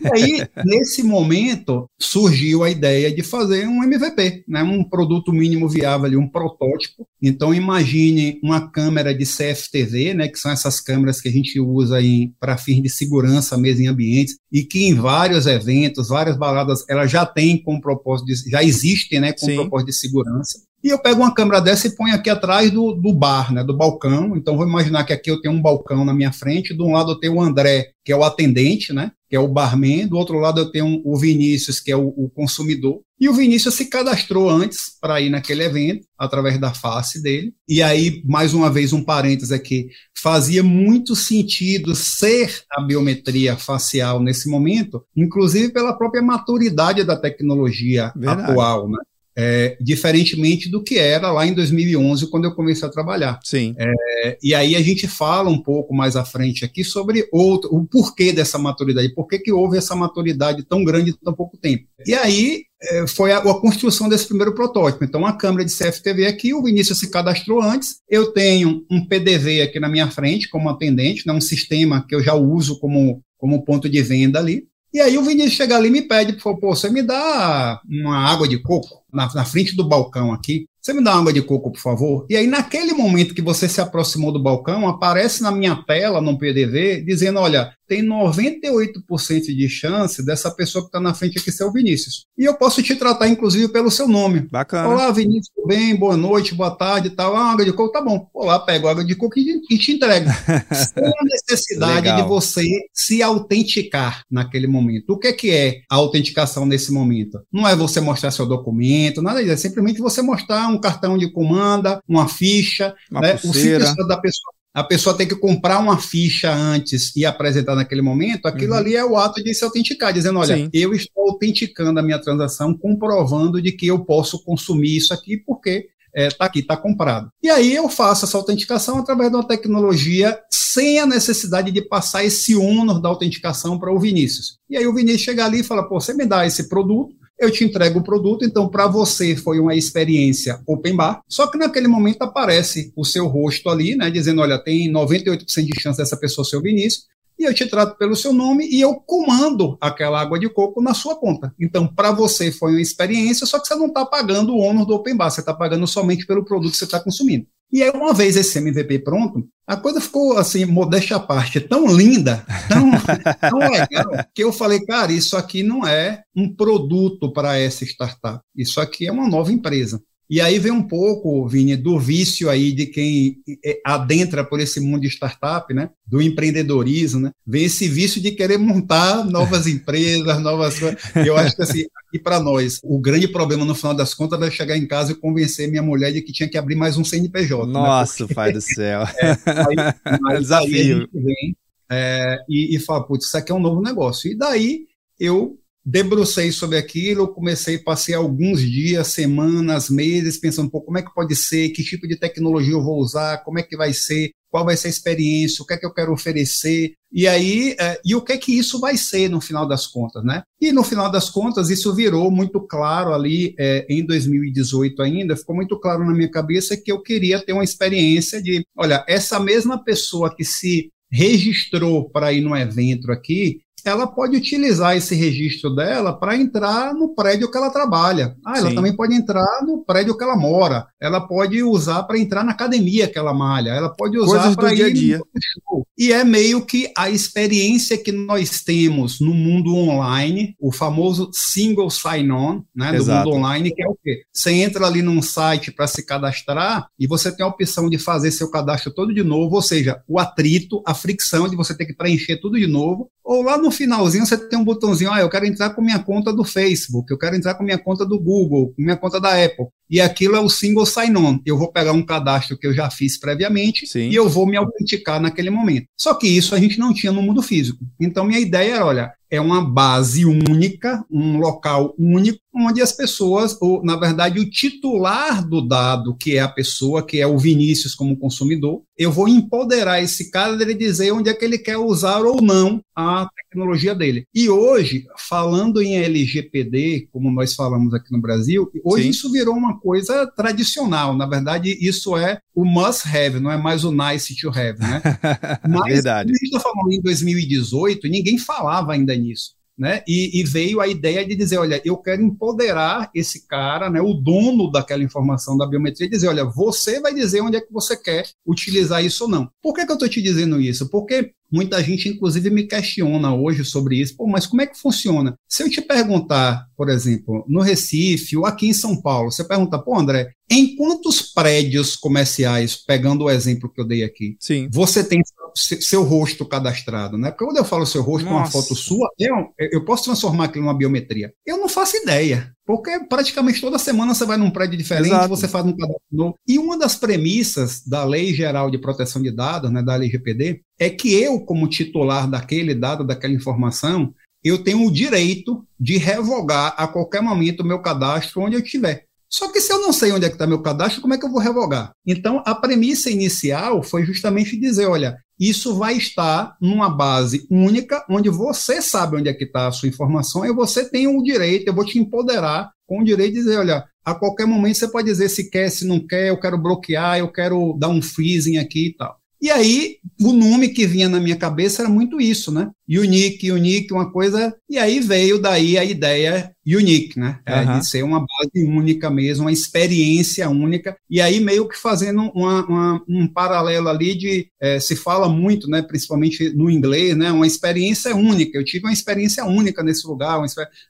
e 0.00 0.08
aí, 0.08 0.48
nesse 0.64 1.02
momento, 1.02 1.88
surgiu 2.00 2.62
a 2.62 2.70
ideia 2.70 3.14
de 3.14 3.22
fazer 3.22 3.66
um 3.66 3.82
MVP, 3.82 4.44
né, 4.46 4.62
um 4.62 4.84
produto 4.84 5.32
mínimo 5.32 5.68
viável, 5.68 6.18
um 6.18 6.28
protótipo. 6.28 7.06
Então, 7.20 7.54
imagine 7.54 8.38
uma 8.42 8.70
câmera 8.70 9.14
de 9.14 9.24
CFTV, 9.24 10.14
né, 10.14 10.28
que 10.28 10.38
são 10.38 10.50
essas 10.50 10.80
câmeras 10.80 11.20
que 11.20 11.28
a 11.28 11.32
gente 11.32 11.58
usa 11.60 11.98
para 12.38 12.56
fins 12.56 12.82
de 12.82 12.88
segurança 12.88 13.56
mesmo 13.56 13.82
em 13.82 13.88
ambientes, 13.88 14.36
e 14.50 14.62
que 14.62 14.86
em 14.86 14.94
vários 14.94 15.46
eventos, 15.46 16.08
várias 16.08 16.36
baladas, 16.36 16.84
ela 16.88 17.06
já 17.06 17.24
tem 17.24 17.62
com 17.62 17.80
propósito, 17.80 18.26
de, 18.26 18.50
já 18.50 18.62
existem 18.62 19.20
né, 19.20 19.32
com 19.32 19.46
Sim. 19.46 19.56
propósito 19.56 19.86
de 19.86 19.94
segurança. 19.94 20.71
E 20.82 20.88
eu 20.88 20.98
pego 20.98 21.20
uma 21.20 21.32
câmera 21.32 21.60
dessa 21.60 21.86
e 21.86 21.94
ponho 21.94 22.14
aqui 22.14 22.28
atrás 22.28 22.70
do, 22.70 22.92
do 22.92 23.12
bar, 23.12 23.52
né, 23.52 23.62
do 23.62 23.76
balcão. 23.76 24.36
Então, 24.36 24.56
vou 24.56 24.66
imaginar 24.66 25.04
que 25.04 25.12
aqui 25.12 25.30
eu 25.30 25.40
tenho 25.40 25.54
um 25.54 25.62
balcão 25.62 26.04
na 26.04 26.12
minha 26.12 26.32
frente. 26.32 26.74
De 26.74 26.82
um 26.82 26.92
lado 26.92 27.12
eu 27.12 27.20
tenho 27.20 27.34
o 27.34 27.40
André, 27.40 27.92
que 28.04 28.10
é 28.10 28.16
o 28.16 28.24
atendente, 28.24 28.92
né, 28.92 29.12
que 29.30 29.36
é 29.36 29.38
o 29.38 29.46
barman. 29.46 30.08
Do 30.08 30.16
outro 30.16 30.38
lado 30.38 30.60
eu 30.60 30.72
tenho 30.72 31.00
o 31.04 31.16
Vinícius, 31.16 31.78
que 31.78 31.92
é 31.92 31.96
o, 31.96 32.08
o 32.08 32.28
consumidor. 32.28 33.00
E 33.20 33.28
o 33.28 33.32
Vinícius 33.32 33.76
se 33.76 33.86
cadastrou 33.86 34.50
antes 34.50 34.98
para 35.00 35.20
ir 35.20 35.30
naquele 35.30 35.62
evento, 35.62 36.08
através 36.18 36.58
da 36.58 36.74
face 36.74 37.22
dele. 37.22 37.54
E 37.68 37.80
aí, 37.80 38.20
mais 38.24 38.52
uma 38.52 38.68
vez, 38.68 38.92
um 38.92 39.04
parênteses 39.04 39.52
aqui: 39.52 39.86
fazia 40.12 40.64
muito 40.64 41.14
sentido 41.14 41.94
ser 41.94 42.62
a 42.72 42.80
biometria 42.80 43.56
facial 43.56 44.20
nesse 44.20 44.48
momento, 44.48 45.04
inclusive 45.16 45.72
pela 45.72 45.96
própria 45.96 46.20
maturidade 46.20 47.04
da 47.04 47.16
tecnologia 47.16 48.12
Verdade. 48.16 48.50
atual. 48.50 48.88
Né? 48.88 48.98
É, 49.36 49.78
diferentemente 49.80 50.68
do 50.68 50.82
que 50.82 50.98
era 50.98 51.32
lá 51.32 51.46
em 51.46 51.54
2011, 51.54 52.28
quando 52.30 52.44
eu 52.44 52.54
comecei 52.54 52.86
a 52.86 52.90
trabalhar. 52.90 53.40
Sim. 53.42 53.74
É, 53.78 54.38
e 54.42 54.54
aí 54.54 54.76
a 54.76 54.82
gente 54.82 55.08
fala 55.08 55.48
um 55.48 55.62
pouco 55.62 55.94
mais 55.94 56.16
à 56.16 56.24
frente 56.24 56.64
aqui 56.64 56.84
sobre 56.84 57.26
outro, 57.32 57.74
o 57.74 57.86
porquê 57.86 58.32
dessa 58.32 58.58
maturidade, 58.58 59.14
por 59.14 59.26
que, 59.26 59.38
que 59.38 59.50
houve 59.52 59.78
essa 59.78 59.96
maturidade 59.96 60.62
tão 60.64 60.84
grande 60.84 61.10
em 61.10 61.14
tão 61.24 61.32
pouco 61.32 61.56
tempo. 61.56 61.86
E 62.06 62.14
aí 62.14 62.64
é, 62.82 63.06
foi 63.06 63.32
a, 63.32 63.38
a, 63.38 63.60
construção 63.60 64.08
desse 64.08 64.26
primeiro 64.26 64.54
protótipo. 64.54 65.04
Então, 65.04 65.24
a 65.24 65.36
câmera 65.36 65.64
de 65.64 65.72
CFTV 65.72 66.26
aqui, 66.26 66.52
o 66.52 66.62
Vinícius 66.62 66.98
se 66.98 67.10
cadastrou 67.10 67.62
antes, 67.62 68.00
eu 68.08 68.32
tenho 68.32 68.84
um 68.90 69.06
PDV 69.06 69.62
aqui 69.62 69.78
na 69.78 69.88
minha 69.88 70.10
frente 70.10 70.48
como 70.48 70.68
atendente, 70.68 71.26
né, 71.26 71.32
um 71.32 71.40
sistema 71.40 72.04
que 72.06 72.14
eu 72.14 72.22
já 72.22 72.34
uso 72.34 72.78
como, 72.80 73.22
como 73.38 73.64
ponto 73.64 73.88
de 73.88 74.02
venda 74.02 74.38
ali. 74.38 74.64
E 74.92 75.00
aí 75.00 75.16
o 75.16 75.22
Vinícius 75.22 75.54
chega 75.54 75.74
ali 75.74 75.88
e 75.88 75.90
me 75.90 76.02
pede, 76.02 76.34
pô, 76.34 76.54
você 76.60 76.90
me 76.90 77.02
dá 77.02 77.80
uma 77.88 78.30
água 78.30 78.46
de 78.46 78.58
coco 78.58 79.02
na, 79.10 79.32
na 79.34 79.44
frente 79.44 79.74
do 79.74 79.88
balcão 79.88 80.32
aqui. 80.32 80.66
você 80.80 80.92
me 80.92 81.02
dá 81.02 81.14
água 81.14 81.32
de 81.32 81.40
coco, 81.40 81.72
por 81.72 81.80
favor? 81.80 82.26
E 82.28 82.36
aí, 82.36 82.46
naquele 82.46 82.92
momento 82.92 83.34
que 83.34 83.40
você 83.40 83.66
se 83.68 83.80
aproximou 83.80 84.30
do 84.30 84.42
balcão, 84.42 84.86
aparece 84.86 85.42
na 85.42 85.50
minha 85.50 85.76
tela, 85.76 86.20
no 86.20 86.38
PDV, 86.38 87.02
dizendo: 87.02 87.40
olha, 87.40 87.74
tem 87.92 88.02
98% 88.02 89.54
de 89.54 89.68
chance 89.68 90.24
dessa 90.24 90.50
pessoa 90.50 90.82
que 90.82 90.88
está 90.88 90.98
na 90.98 91.12
frente 91.12 91.38
aqui 91.38 91.52
ser 91.52 91.64
o 91.64 91.72
Vinícius. 91.72 92.24
E 92.38 92.44
eu 92.44 92.54
posso 92.54 92.82
te 92.82 92.96
tratar, 92.96 93.28
inclusive, 93.28 93.68
pelo 93.68 93.90
seu 93.90 94.08
nome. 94.08 94.48
Bacana. 94.50 94.88
Olá, 94.88 95.10
Vinícius, 95.10 95.50
tudo 95.54 95.68
bem? 95.68 95.94
Boa 95.94 96.16
noite, 96.16 96.54
boa 96.54 96.70
tarde 96.70 97.08
e 97.08 97.10
tal. 97.10 97.36
Ah, 97.36 97.52
água 97.52 97.66
de 97.66 97.72
coco, 97.74 97.92
tá 97.92 98.00
bom. 98.00 98.30
Olá, 98.32 98.58
pego 98.58 98.88
água 98.88 99.04
de 99.04 99.14
coco 99.14 99.38
e, 99.38 99.60
e 99.70 99.76
te 99.76 99.92
entrego. 99.92 100.30
Sem 100.72 101.04
a 101.04 101.24
necessidade 101.24 102.16
de 102.16 102.26
você 102.26 102.66
se 102.94 103.22
autenticar 103.22 104.22
naquele 104.30 104.66
momento. 104.66 105.10
O 105.10 105.18
que 105.18 105.28
é 105.28 105.32
que 105.34 105.50
é 105.50 105.82
a 105.90 105.96
autenticação 105.96 106.64
nesse 106.64 106.90
momento? 106.90 107.42
Não 107.52 107.68
é 107.68 107.76
você 107.76 108.00
mostrar 108.00 108.30
seu 108.30 108.46
documento, 108.46 109.20
nada 109.20 109.40
disso. 109.40 109.52
É 109.52 109.56
simplesmente 109.58 110.00
você 110.00 110.22
mostrar 110.22 110.66
um 110.68 110.80
cartão 110.80 111.18
de 111.18 111.30
comanda, 111.30 112.02
uma 112.08 112.26
ficha, 112.26 112.94
uma 113.10 113.20
né? 113.20 113.34
o 113.34 113.52
simples 113.52 113.94
da 114.08 114.16
pessoa 114.16 114.51
a 114.74 114.82
pessoa 114.82 115.16
tem 115.16 115.28
que 115.28 115.36
comprar 115.36 115.78
uma 115.78 115.98
ficha 115.98 116.52
antes 116.52 117.14
e 117.14 117.26
apresentar 117.26 117.74
naquele 117.74 118.00
momento, 118.00 118.46
aquilo 118.46 118.72
uhum. 118.72 118.78
ali 118.78 118.96
é 118.96 119.04
o 119.04 119.16
ato 119.16 119.42
de 119.42 119.52
se 119.52 119.64
autenticar, 119.64 120.12
dizendo, 120.12 120.38
olha, 120.38 120.56
Sim. 120.56 120.70
eu 120.72 120.94
estou 120.94 121.30
autenticando 121.30 122.00
a 122.00 122.02
minha 122.02 122.18
transação, 122.18 122.72
comprovando 122.72 123.60
de 123.60 123.72
que 123.72 123.86
eu 123.86 124.04
posso 124.04 124.42
consumir 124.42 124.96
isso 124.96 125.12
aqui, 125.12 125.36
porque 125.36 125.88
está 126.14 126.20
é, 126.22 126.28
tá 126.30 126.44
aqui, 126.46 126.60
está 126.60 126.76
comprado. 126.76 127.30
E 127.42 127.50
aí 127.50 127.74
eu 127.74 127.88
faço 127.88 128.24
essa 128.24 128.36
autenticação 128.36 128.98
através 128.98 129.30
de 129.30 129.36
uma 129.36 129.46
tecnologia 129.46 130.38
sem 130.50 130.98
a 130.98 131.06
necessidade 131.06 131.70
de 131.70 131.82
passar 131.82 132.24
esse 132.24 132.54
ônus 132.56 133.00
da 133.02 133.08
autenticação 133.08 133.78
para 133.78 133.92
o 133.92 133.98
Vinícius. 133.98 134.58
E 134.70 134.76
aí 134.76 134.86
o 134.86 134.94
Vinícius 134.94 135.22
chega 135.22 135.44
ali 135.44 135.60
e 135.60 135.64
fala, 135.64 135.86
pô, 135.86 136.00
você 136.00 136.14
me 136.14 136.24
dá 136.24 136.46
esse 136.46 136.68
produto, 136.68 137.14
eu 137.42 137.50
te 137.50 137.64
entrego 137.64 137.98
o 137.98 138.04
produto, 138.04 138.44
então 138.44 138.68
para 138.68 138.86
você 138.86 139.34
foi 139.34 139.58
uma 139.58 139.74
experiência 139.74 140.60
open 140.66 140.94
bar, 140.94 141.20
só 141.28 141.46
que 141.46 141.58
naquele 141.58 141.88
momento 141.88 142.22
aparece 142.22 142.92
o 142.96 143.04
seu 143.04 143.26
rosto 143.26 143.68
ali, 143.68 143.96
né, 143.96 144.10
dizendo, 144.10 144.40
olha, 144.40 144.58
tem 144.58 144.90
98% 144.90 145.44
de 145.64 145.80
chance 145.80 145.98
dessa 145.98 146.16
pessoa 146.16 146.44
ser 146.44 146.56
o 146.56 146.62
Vinícius, 146.62 147.06
e 147.38 147.44
eu 147.44 147.52
te 147.52 147.66
trato 147.66 147.98
pelo 147.98 148.14
seu 148.14 148.32
nome 148.32 148.68
e 148.68 148.80
eu 148.80 148.94
comando 148.94 149.76
aquela 149.80 150.20
água 150.20 150.38
de 150.38 150.48
coco 150.48 150.80
na 150.80 150.94
sua 150.94 151.16
conta. 151.16 151.52
Então, 151.58 151.88
para 151.88 152.12
você 152.12 152.52
foi 152.52 152.72
uma 152.72 152.80
experiência, 152.80 153.46
só 153.46 153.58
que 153.58 153.66
você 153.66 153.74
não 153.74 153.86
está 153.86 154.06
pagando 154.06 154.54
o 154.54 154.58
ônus 154.58 154.86
do 154.86 154.94
open 154.94 155.16
bar, 155.16 155.30
você 155.30 155.40
está 155.40 155.52
pagando 155.52 155.86
somente 155.86 156.24
pelo 156.24 156.44
produto 156.44 156.70
que 156.70 156.78
você 156.78 156.84
está 156.84 157.00
consumindo. 157.00 157.46
E 157.72 157.82
aí, 157.82 157.90
uma 157.90 158.12
vez 158.12 158.36
esse 158.36 158.58
MVP 158.58 158.98
pronto, 158.98 159.48
a 159.66 159.76
coisa 159.76 160.00
ficou, 160.00 160.36
assim, 160.36 160.66
modéstia 160.66 161.16
à 161.16 161.20
parte, 161.20 161.58
tão 161.58 161.86
linda, 161.86 162.44
tão, 162.68 162.90
tão 163.48 163.58
legal, 163.60 164.26
que 164.34 164.44
eu 164.44 164.52
falei, 164.52 164.84
cara, 164.84 165.10
isso 165.10 165.36
aqui 165.36 165.62
não 165.62 165.86
é 165.86 166.22
um 166.36 166.54
produto 166.54 167.32
para 167.32 167.58
essa 167.58 167.84
startup, 167.84 168.42
isso 168.54 168.78
aqui 168.78 169.06
é 169.06 169.12
uma 169.12 169.26
nova 169.26 169.50
empresa. 169.50 170.02
E 170.32 170.40
aí 170.40 170.58
vem 170.58 170.72
um 170.72 170.82
pouco, 170.82 171.46
Vini, 171.46 171.76
do 171.76 172.00
vício 172.00 172.48
aí 172.48 172.72
de 172.72 172.86
quem 172.86 173.42
é, 173.62 173.78
adentra 173.84 174.42
por 174.42 174.60
esse 174.60 174.80
mundo 174.80 175.02
de 175.02 175.08
startup, 175.08 175.74
né? 175.74 175.90
Do 176.06 176.22
empreendedorismo, 176.22 177.20
né? 177.20 177.32
Vem 177.46 177.64
esse 177.64 177.86
vício 177.86 178.18
de 178.18 178.30
querer 178.30 178.56
montar 178.56 179.26
novas 179.26 179.66
empresas, 179.68 180.40
novas 180.40 180.78
coisas. 180.78 180.98
Eu 181.14 181.36
acho 181.36 181.54
que 181.54 181.62
assim, 181.62 181.84
e 182.14 182.18
para 182.18 182.40
nós, 182.40 182.80
o 182.82 182.98
grande 182.98 183.28
problema 183.28 183.66
no 183.66 183.74
final 183.74 183.92
das 183.92 184.14
contas 184.14 184.40
é 184.40 184.50
chegar 184.50 184.74
em 184.74 184.88
casa 184.88 185.12
e 185.12 185.16
convencer 185.16 185.68
minha 185.68 185.82
mulher 185.82 186.10
de 186.14 186.22
que 186.22 186.32
tinha 186.32 186.48
que 186.48 186.56
abrir 186.56 186.76
mais 186.76 186.96
um 186.96 187.04
CNPJ. 187.04 187.66
Né? 187.66 187.72
Nossa, 187.74 188.22
né? 188.22 188.28
Porque, 188.28 188.34
pai 188.34 188.52
do 188.54 188.60
céu. 188.62 189.02
É, 189.22 190.34
aí, 190.34 190.38
desafio. 190.38 191.08
Aí 191.14 191.22
vem 191.22 191.56
é, 191.90 192.38
e, 192.48 192.74
e 192.74 192.78
fala, 192.78 193.06
putz, 193.06 193.26
isso 193.26 193.36
aqui 193.36 193.52
é 193.52 193.54
um 193.54 193.60
novo 193.60 193.82
negócio. 193.82 194.32
E 194.32 194.34
daí 194.34 194.86
eu 195.20 195.58
debrucei 195.84 196.52
sobre 196.52 196.78
aquilo, 196.78 197.32
comecei, 197.32 197.78
passei 197.78 198.14
alguns 198.14 198.60
dias, 198.60 199.08
semanas, 199.08 199.90
meses, 199.90 200.38
pensando, 200.38 200.70
pô, 200.70 200.80
como 200.80 200.98
é 200.98 201.02
que 201.02 201.12
pode 201.12 201.34
ser, 201.34 201.70
que 201.70 201.82
tipo 201.82 202.06
de 202.06 202.16
tecnologia 202.16 202.72
eu 202.72 202.82
vou 202.82 202.98
usar, 202.98 203.42
como 203.44 203.58
é 203.58 203.62
que 203.62 203.76
vai 203.76 203.92
ser, 203.92 204.30
qual 204.48 204.64
vai 204.64 204.76
ser 204.76 204.88
a 204.88 204.90
experiência, 204.90 205.62
o 205.62 205.66
que 205.66 205.74
é 205.74 205.76
que 205.76 205.86
eu 205.86 205.92
quero 205.92 206.12
oferecer, 206.12 206.92
e 207.10 207.26
aí, 207.26 207.74
é, 207.78 208.00
e 208.04 208.14
o 208.14 208.22
que 208.22 208.32
é 208.32 208.38
que 208.38 208.56
isso 208.56 208.78
vai 208.78 208.96
ser 208.96 209.28
no 209.28 209.40
final 209.40 209.66
das 209.66 209.86
contas, 209.86 210.24
né? 210.24 210.42
E 210.60 210.72
no 210.72 210.84
final 210.84 211.10
das 211.10 211.28
contas, 211.28 211.68
isso 211.68 211.94
virou 211.94 212.30
muito 212.30 212.60
claro 212.60 213.12
ali 213.12 213.54
é, 213.58 213.84
em 213.90 214.04
2018 214.04 215.02
ainda, 215.02 215.36
ficou 215.36 215.54
muito 215.54 215.78
claro 215.78 216.04
na 216.04 216.12
minha 216.12 216.30
cabeça 216.30 216.76
que 216.76 216.92
eu 216.92 217.02
queria 217.02 217.44
ter 217.44 217.52
uma 217.52 217.64
experiência 217.64 218.40
de, 218.40 218.64
olha, 218.76 219.04
essa 219.08 219.40
mesma 219.40 219.82
pessoa 219.82 220.34
que 220.34 220.44
se 220.44 220.90
registrou 221.10 222.08
para 222.08 222.32
ir 222.32 222.40
no 222.40 222.56
evento 222.56 223.12
aqui, 223.12 223.60
ela 223.84 224.06
pode 224.06 224.36
utilizar 224.36 224.96
esse 224.96 225.14
registro 225.14 225.74
dela 225.74 226.12
para 226.12 226.36
entrar 226.36 226.94
no 226.94 227.14
prédio 227.14 227.50
que 227.50 227.56
ela 227.56 227.70
trabalha. 227.70 228.36
Ah, 228.44 228.58
ela 228.58 228.70
Sim. 228.70 228.74
também 228.74 228.94
pode 228.94 229.14
entrar 229.14 229.62
no 229.64 229.84
prédio 229.84 230.16
que 230.16 230.22
ela 230.22 230.36
mora. 230.36 230.86
Ela 231.00 231.20
pode 231.20 231.62
usar 231.62 232.02
para 232.04 232.18
entrar 232.18 232.44
na 232.44 232.52
academia 232.52 233.08
que 233.08 233.18
ela 233.18 233.34
malha. 233.34 233.70
Ela 233.70 233.90
pode 233.90 234.18
usar 234.18 234.54
para 234.54 234.72
ir 234.74 234.92
dia. 234.92 235.18
no 235.18 235.24
show. 235.24 235.86
E 235.98 236.12
é 236.12 236.24
meio 236.24 236.64
que 236.64 236.90
a 236.96 237.10
experiência 237.10 237.98
que 237.98 238.12
nós 238.12 238.62
temos 238.62 239.20
no 239.20 239.34
mundo 239.34 239.74
online, 239.74 240.54
o 240.60 240.72
famoso 240.72 241.30
single 241.32 241.90
sign-on, 241.90 242.62
né, 242.74 242.92
do 242.92 243.04
mundo 243.04 243.30
online, 243.30 243.72
que 243.74 243.82
é 243.82 243.88
o 243.88 243.96
quê? 244.02 244.22
Você 244.32 244.52
entra 244.52 244.86
ali 244.86 245.02
num 245.02 245.20
site 245.20 245.70
para 245.70 245.86
se 245.86 246.04
cadastrar 246.04 246.88
e 246.98 247.06
você 247.06 247.34
tem 247.34 247.44
a 247.44 247.48
opção 247.48 247.88
de 247.88 247.98
fazer 247.98 248.30
seu 248.30 248.50
cadastro 248.50 248.92
todo 248.92 249.14
de 249.14 249.22
novo, 249.22 249.56
ou 249.56 249.62
seja, 249.62 250.02
o 250.08 250.18
atrito, 250.18 250.82
a 250.86 250.94
fricção 250.94 251.48
de 251.48 251.56
você 251.56 251.76
ter 251.76 251.86
que 251.86 251.94
preencher 251.94 252.36
tudo 252.36 252.58
de 252.58 252.66
novo, 252.66 253.10
ou 253.24 253.42
lá 253.42 253.56
no 253.56 253.70
finalzinho 253.72 254.24
você 254.24 254.36
tem 254.36 254.58
um 254.58 254.64
botãozinho, 254.64 255.10
ah, 255.12 255.20
eu 255.20 255.28
quero 255.28 255.46
entrar 255.46 255.70
com 255.70 255.82
minha 255.82 255.98
conta 255.98 256.32
do 256.32 256.44
Facebook, 256.44 257.10
eu 257.10 257.18
quero 257.18 257.34
entrar 257.34 257.54
com 257.54 257.64
minha 257.64 257.78
conta 257.78 258.06
do 258.06 258.18
Google, 258.20 258.72
com 258.74 258.82
minha 258.82 258.96
conta 258.96 259.20
da 259.20 259.30
Apple. 259.44 259.66
E 259.92 260.00
aquilo 260.00 260.36
é 260.36 260.40
o 260.40 260.48
single 260.48 260.86
sign-on. 260.86 261.38
Eu 261.44 261.58
vou 261.58 261.70
pegar 261.70 261.92
um 261.92 262.02
cadastro 262.02 262.56
que 262.56 262.66
eu 262.66 262.72
já 262.72 262.88
fiz 262.88 263.20
previamente 263.20 263.86
Sim. 263.86 264.08
e 264.08 264.14
eu 264.14 264.26
vou 264.26 264.46
me 264.46 264.56
autenticar 264.56 265.20
naquele 265.20 265.50
momento. 265.50 265.86
Só 266.00 266.14
que 266.14 266.26
isso 266.26 266.54
a 266.54 266.58
gente 266.58 266.78
não 266.78 266.94
tinha 266.94 267.12
no 267.12 267.20
mundo 267.20 267.42
físico. 267.42 267.84
Então 268.00 268.24
minha 268.24 268.40
ideia 268.40 268.76
era, 268.76 268.86
olha, 268.86 269.12
é 269.32 269.40
uma 269.40 269.64
base 269.64 270.26
única, 270.26 271.02
um 271.10 271.38
local 271.38 271.94
único, 271.98 272.38
onde 272.54 272.82
as 272.82 272.92
pessoas, 272.92 273.56
ou 273.62 273.82
na 273.82 273.96
verdade 273.96 274.38
o 274.38 274.50
titular 274.50 275.46
do 275.48 275.66
dado, 275.66 276.14
que 276.14 276.36
é 276.36 276.40
a 276.40 276.48
pessoa, 276.48 277.02
que 277.02 277.18
é 277.18 277.26
o 277.26 277.38
Vinícius 277.38 277.94
como 277.94 278.18
consumidor, 278.18 278.82
eu 278.98 279.10
vou 279.10 279.26
empoderar 279.26 280.02
esse 280.02 280.30
cara 280.30 280.54
dele 280.54 280.74
dizer 280.74 281.12
onde 281.12 281.30
é 281.30 281.34
que 281.34 281.46
ele 281.46 281.56
quer 281.56 281.78
usar 281.78 282.20
ou 282.20 282.42
não 282.42 282.82
a 282.94 283.26
tecnologia 283.34 283.94
dele. 283.94 284.26
E 284.34 284.50
hoje, 284.50 285.06
falando 285.16 285.80
em 285.80 285.96
LGPD, 285.96 287.08
como 287.10 287.30
nós 287.30 287.54
falamos 287.54 287.94
aqui 287.94 288.12
no 288.12 288.20
Brasil, 288.20 288.70
hoje 288.84 289.04
Sim. 289.04 289.10
isso 289.10 289.32
virou 289.32 289.54
uma 289.54 289.80
coisa 289.82 290.26
tradicional. 290.26 291.16
Na 291.16 291.26
verdade, 291.26 291.76
isso 291.80 292.16
é 292.16 292.38
o 292.54 292.64
must 292.64 293.06
have, 293.08 293.40
não 293.40 293.50
é 293.50 293.56
mais 293.56 293.84
o 293.84 293.92
nice 293.92 294.34
to 294.36 294.48
have, 294.48 294.78
né? 294.78 295.02
Mas, 295.68 295.94
Verdade. 295.94 296.30
a 296.30 296.34
gente 296.34 296.44
está 296.44 296.60
falando 296.60 296.92
em 296.92 297.00
2018, 297.02 298.08
ninguém 298.08 298.38
falava 298.38 298.92
ainda 298.92 299.14
nisso. 299.16 299.52
Né? 299.78 300.02
E, 300.06 300.38
e, 300.38 300.44
veio 300.44 300.80
a 300.80 300.86
ideia 300.86 301.26
de 301.26 301.34
dizer, 301.34 301.56
olha, 301.56 301.80
eu 301.82 301.96
quero 301.96 302.22
empoderar 302.22 303.10
esse 303.14 303.46
cara, 303.48 303.88
né, 303.88 304.02
o 304.02 304.12
dono 304.12 304.70
daquela 304.70 305.02
informação 305.02 305.56
da 305.56 305.66
biometria, 305.66 306.06
e 306.06 306.10
dizer, 306.10 306.28
olha, 306.28 306.44
você 306.44 307.00
vai 307.00 307.14
dizer 307.14 307.40
onde 307.40 307.56
é 307.56 307.60
que 307.60 307.72
você 307.72 307.96
quer 307.96 308.28
utilizar 308.46 309.02
isso 309.02 309.24
ou 309.24 309.30
não. 309.30 309.50
Por 309.62 309.74
que, 309.74 309.86
que 309.86 309.90
eu 309.90 309.94
estou 309.94 310.08
te 310.08 310.20
dizendo 310.20 310.60
isso? 310.60 310.90
Porque 310.90 311.32
Muita 311.52 311.82
gente, 311.82 312.08
inclusive, 312.08 312.48
me 312.48 312.66
questiona 312.66 313.34
hoje 313.34 313.62
sobre 313.62 314.00
isso. 314.00 314.16
Pô, 314.16 314.26
mas 314.26 314.46
como 314.46 314.62
é 314.62 314.66
que 314.66 314.80
funciona? 314.80 315.36
Se 315.46 315.62
eu 315.62 315.68
te 315.68 315.82
perguntar, 315.82 316.66
por 316.74 316.88
exemplo, 316.88 317.44
no 317.46 317.60
Recife 317.60 318.38
ou 318.38 318.46
aqui 318.46 318.68
em 318.68 318.72
São 318.72 318.98
Paulo, 319.02 319.30
você 319.30 319.44
pergunta, 319.44 319.78
pô, 319.78 319.98
André, 319.98 320.32
em 320.50 320.74
quantos 320.74 321.20
prédios 321.20 321.94
comerciais, 321.94 322.74
pegando 322.76 323.24
o 323.24 323.30
exemplo 323.30 323.70
que 323.70 323.78
eu 323.78 323.86
dei 323.86 324.02
aqui, 324.02 324.34
Sim. 324.40 324.66
você 324.72 325.04
tem 325.04 325.20
seu 325.54 326.02
rosto 326.02 326.44
cadastrado, 326.44 327.16
né? 327.18 327.30
Porque 327.30 327.44
quando 327.44 327.56
eu 327.56 327.64
falo 327.64 327.86
seu 327.86 328.02
rosto 328.02 328.26
com 328.26 328.34
uma 328.34 328.46
foto 328.46 328.74
sua, 328.74 329.08
eu, 329.18 329.34
eu 329.58 329.84
posso 329.84 330.04
transformar 330.04 330.44
aquilo 330.44 330.64
numa 330.64 330.76
biometria. 330.76 331.32
Eu 331.46 331.58
não 331.58 331.68
faço 331.68 331.96
ideia. 331.96 332.52
Porque 332.64 333.00
praticamente 333.08 333.60
toda 333.60 333.78
semana 333.78 334.14
você 334.14 334.24
vai 334.24 334.36
num 334.36 334.50
prédio 334.50 334.78
diferente, 334.78 335.08
Exato. 335.08 335.28
você 335.28 335.48
faz 335.48 335.66
um 335.66 335.76
cadastro 335.76 336.00
novo. 336.10 336.36
E 336.46 336.58
uma 336.58 336.78
das 336.78 336.94
premissas 336.94 337.82
da 337.84 338.04
Lei 338.04 338.32
Geral 338.32 338.70
de 338.70 338.78
Proteção 338.78 339.20
de 339.20 339.32
Dados, 339.32 339.70
né, 339.70 339.82
da 339.82 339.96
LGPD, 339.96 340.62
é 340.78 340.88
que 340.88 341.12
eu, 341.12 341.40
como 341.40 341.68
titular 341.68 342.30
daquele 342.30 342.74
dado, 342.74 343.04
daquela 343.04 343.34
informação, 343.34 344.14
eu 344.44 344.62
tenho 344.62 344.86
o 344.86 344.92
direito 344.92 345.64
de 345.78 345.98
revogar 345.98 346.74
a 346.76 346.86
qualquer 346.86 347.20
momento 347.20 347.60
o 347.60 347.66
meu 347.66 347.80
cadastro 347.80 348.42
onde 348.42 348.56
eu 348.56 348.60
estiver. 348.60 349.06
Só 349.28 349.50
que 349.50 349.62
se 349.62 349.72
eu 349.72 349.80
não 349.80 349.94
sei 349.94 350.12
onde 350.12 350.26
é 350.26 350.28
que 350.28 350.34
está 350.34 350.46
meu 350.46 350.60
cadastro, 350.60 351.00
como 351.00 351.14
é 351.14 351.18
que 351.18 351.24
eu 351.24 351.30
vou 351.30 351.40
revogar? 351.40 351.92
Então, 352.06 352.42
a 352.44 352.54
premissa 352.54 353.10
inicial 353.10 353.82
foi 353.82 354.04
justamente 354.04 354.58
dizer, 354.58 354.86
olha, 354.86 355.16
isso 355.48 355.74
vai 355.74 355.96
estar 355.96 356.56
numa 356.60 356.88
base 356.88 357.46
única, 357.50 358.04
onde 358.08 358.28
você 358.28 358.80
sabe 358.80 359.16
onde 359.16 359.28
é 359.28 359.34
que 359.34 359.42
está 359.42 359.66
a 359.66 359.72
sua 359.72 359.88
informação 359.88 360.44
e 360.46 360.52
você 360.52 360.88
tem 360.88 361.08
o 361.08 361.20
direito, 361.20 361.66
eu 361.66 361.74
vou 361.74 361.84
te 361.84 361.98
empoderar 361.98 362.70
com 362.86 363.00
o 363.00 363.04
direito 363.04 363.32
de 363.32 363.40
dizer, 363.40 363.58
olha, 363.58 363.84
a 364.04 364.14
qualquer 364.14 364.46
momento 364.46 364.76
você 364.76 364.88
pode 364.88 365.08
dizer 365.08 365.28
se 365.28 365.50
quer, 365.50 365.68
se 365.68 365.84
não 365.84 365.98
quer, 365.98 366.28
eu 366.28 366.38
quero 366.38 366.56
bloquear, 366.56 367.18
eu 367.18 367.30
quero 367.30 367.76
dar 367.76 367.88
um 367.88 368.00
freezing 368.00 368.58
aqui 368.58 368.88
e 368.88 368.96
tal. 368.96 369.21
E 369.42 369.50
aí, 369.50 369.96
o 370.20 370.32
nome 370.32 370.68
que 370.68 370.86
vinha 370.86 371.08
na 371.08 371.18
minha 371.18 371.34
cabeça 371.34 371.82
era 371.82 371.90
muito 371.90 372.20
isso, 372.20 372.52
né? 372.52 372.70
Unique, 372.88 373.50
unique, 373.50 373.92
uma 373.92 374.08
coisa. 374.12 374.56
E 374.70 374.78
aí 374.78 375.00
veio 375.00 375.36
daí 375.36 375.76
a 375.76 375.84
ideia 375.84 376.54
unique, 376.64 377.18
né? 377.18 377.40
É, 377.44 377.64
De 377.64 377.84
ser 377.84 378.04
uma 378.04 378.20
base 378.20 378.64
única 378.64 379.10
mesmo, 379.10 379.46
uma 379.46 379.52
experiência 379.52 380.48
única. 380.48 380.96
E 381.10 381.20
aí, 381.20 381.40
meio 381.40 381.68
que 381.68 381.76
fazendo 381.76 382.30
uma, 382.36 382.64
uma, 382.64 383.04
um 383.08 383.26
paralelo 383.26 383.88
ali 383.88 384.14
de. 384.14 384.46
É, 384.60 384.78
se 384.78 384.94
fala 384.94 385.28
muito, 385.28 385.68
né? 385.68 385.82
Principalmente 385.82 386.50
no 386.54 386.70
inglês, 386.70 387.16
né? 387.16 387.32
Uma 387.32 387.46
experiência 387.46 388.14
única. 388.14 388.56
Eu 388.56 388.64
tive 388.64 388.86
uma 388.86 388.92
experiência 388.92 389.44
única 389.44 389.82
nesse 389.82 390.06
lugar, 390.06 390.40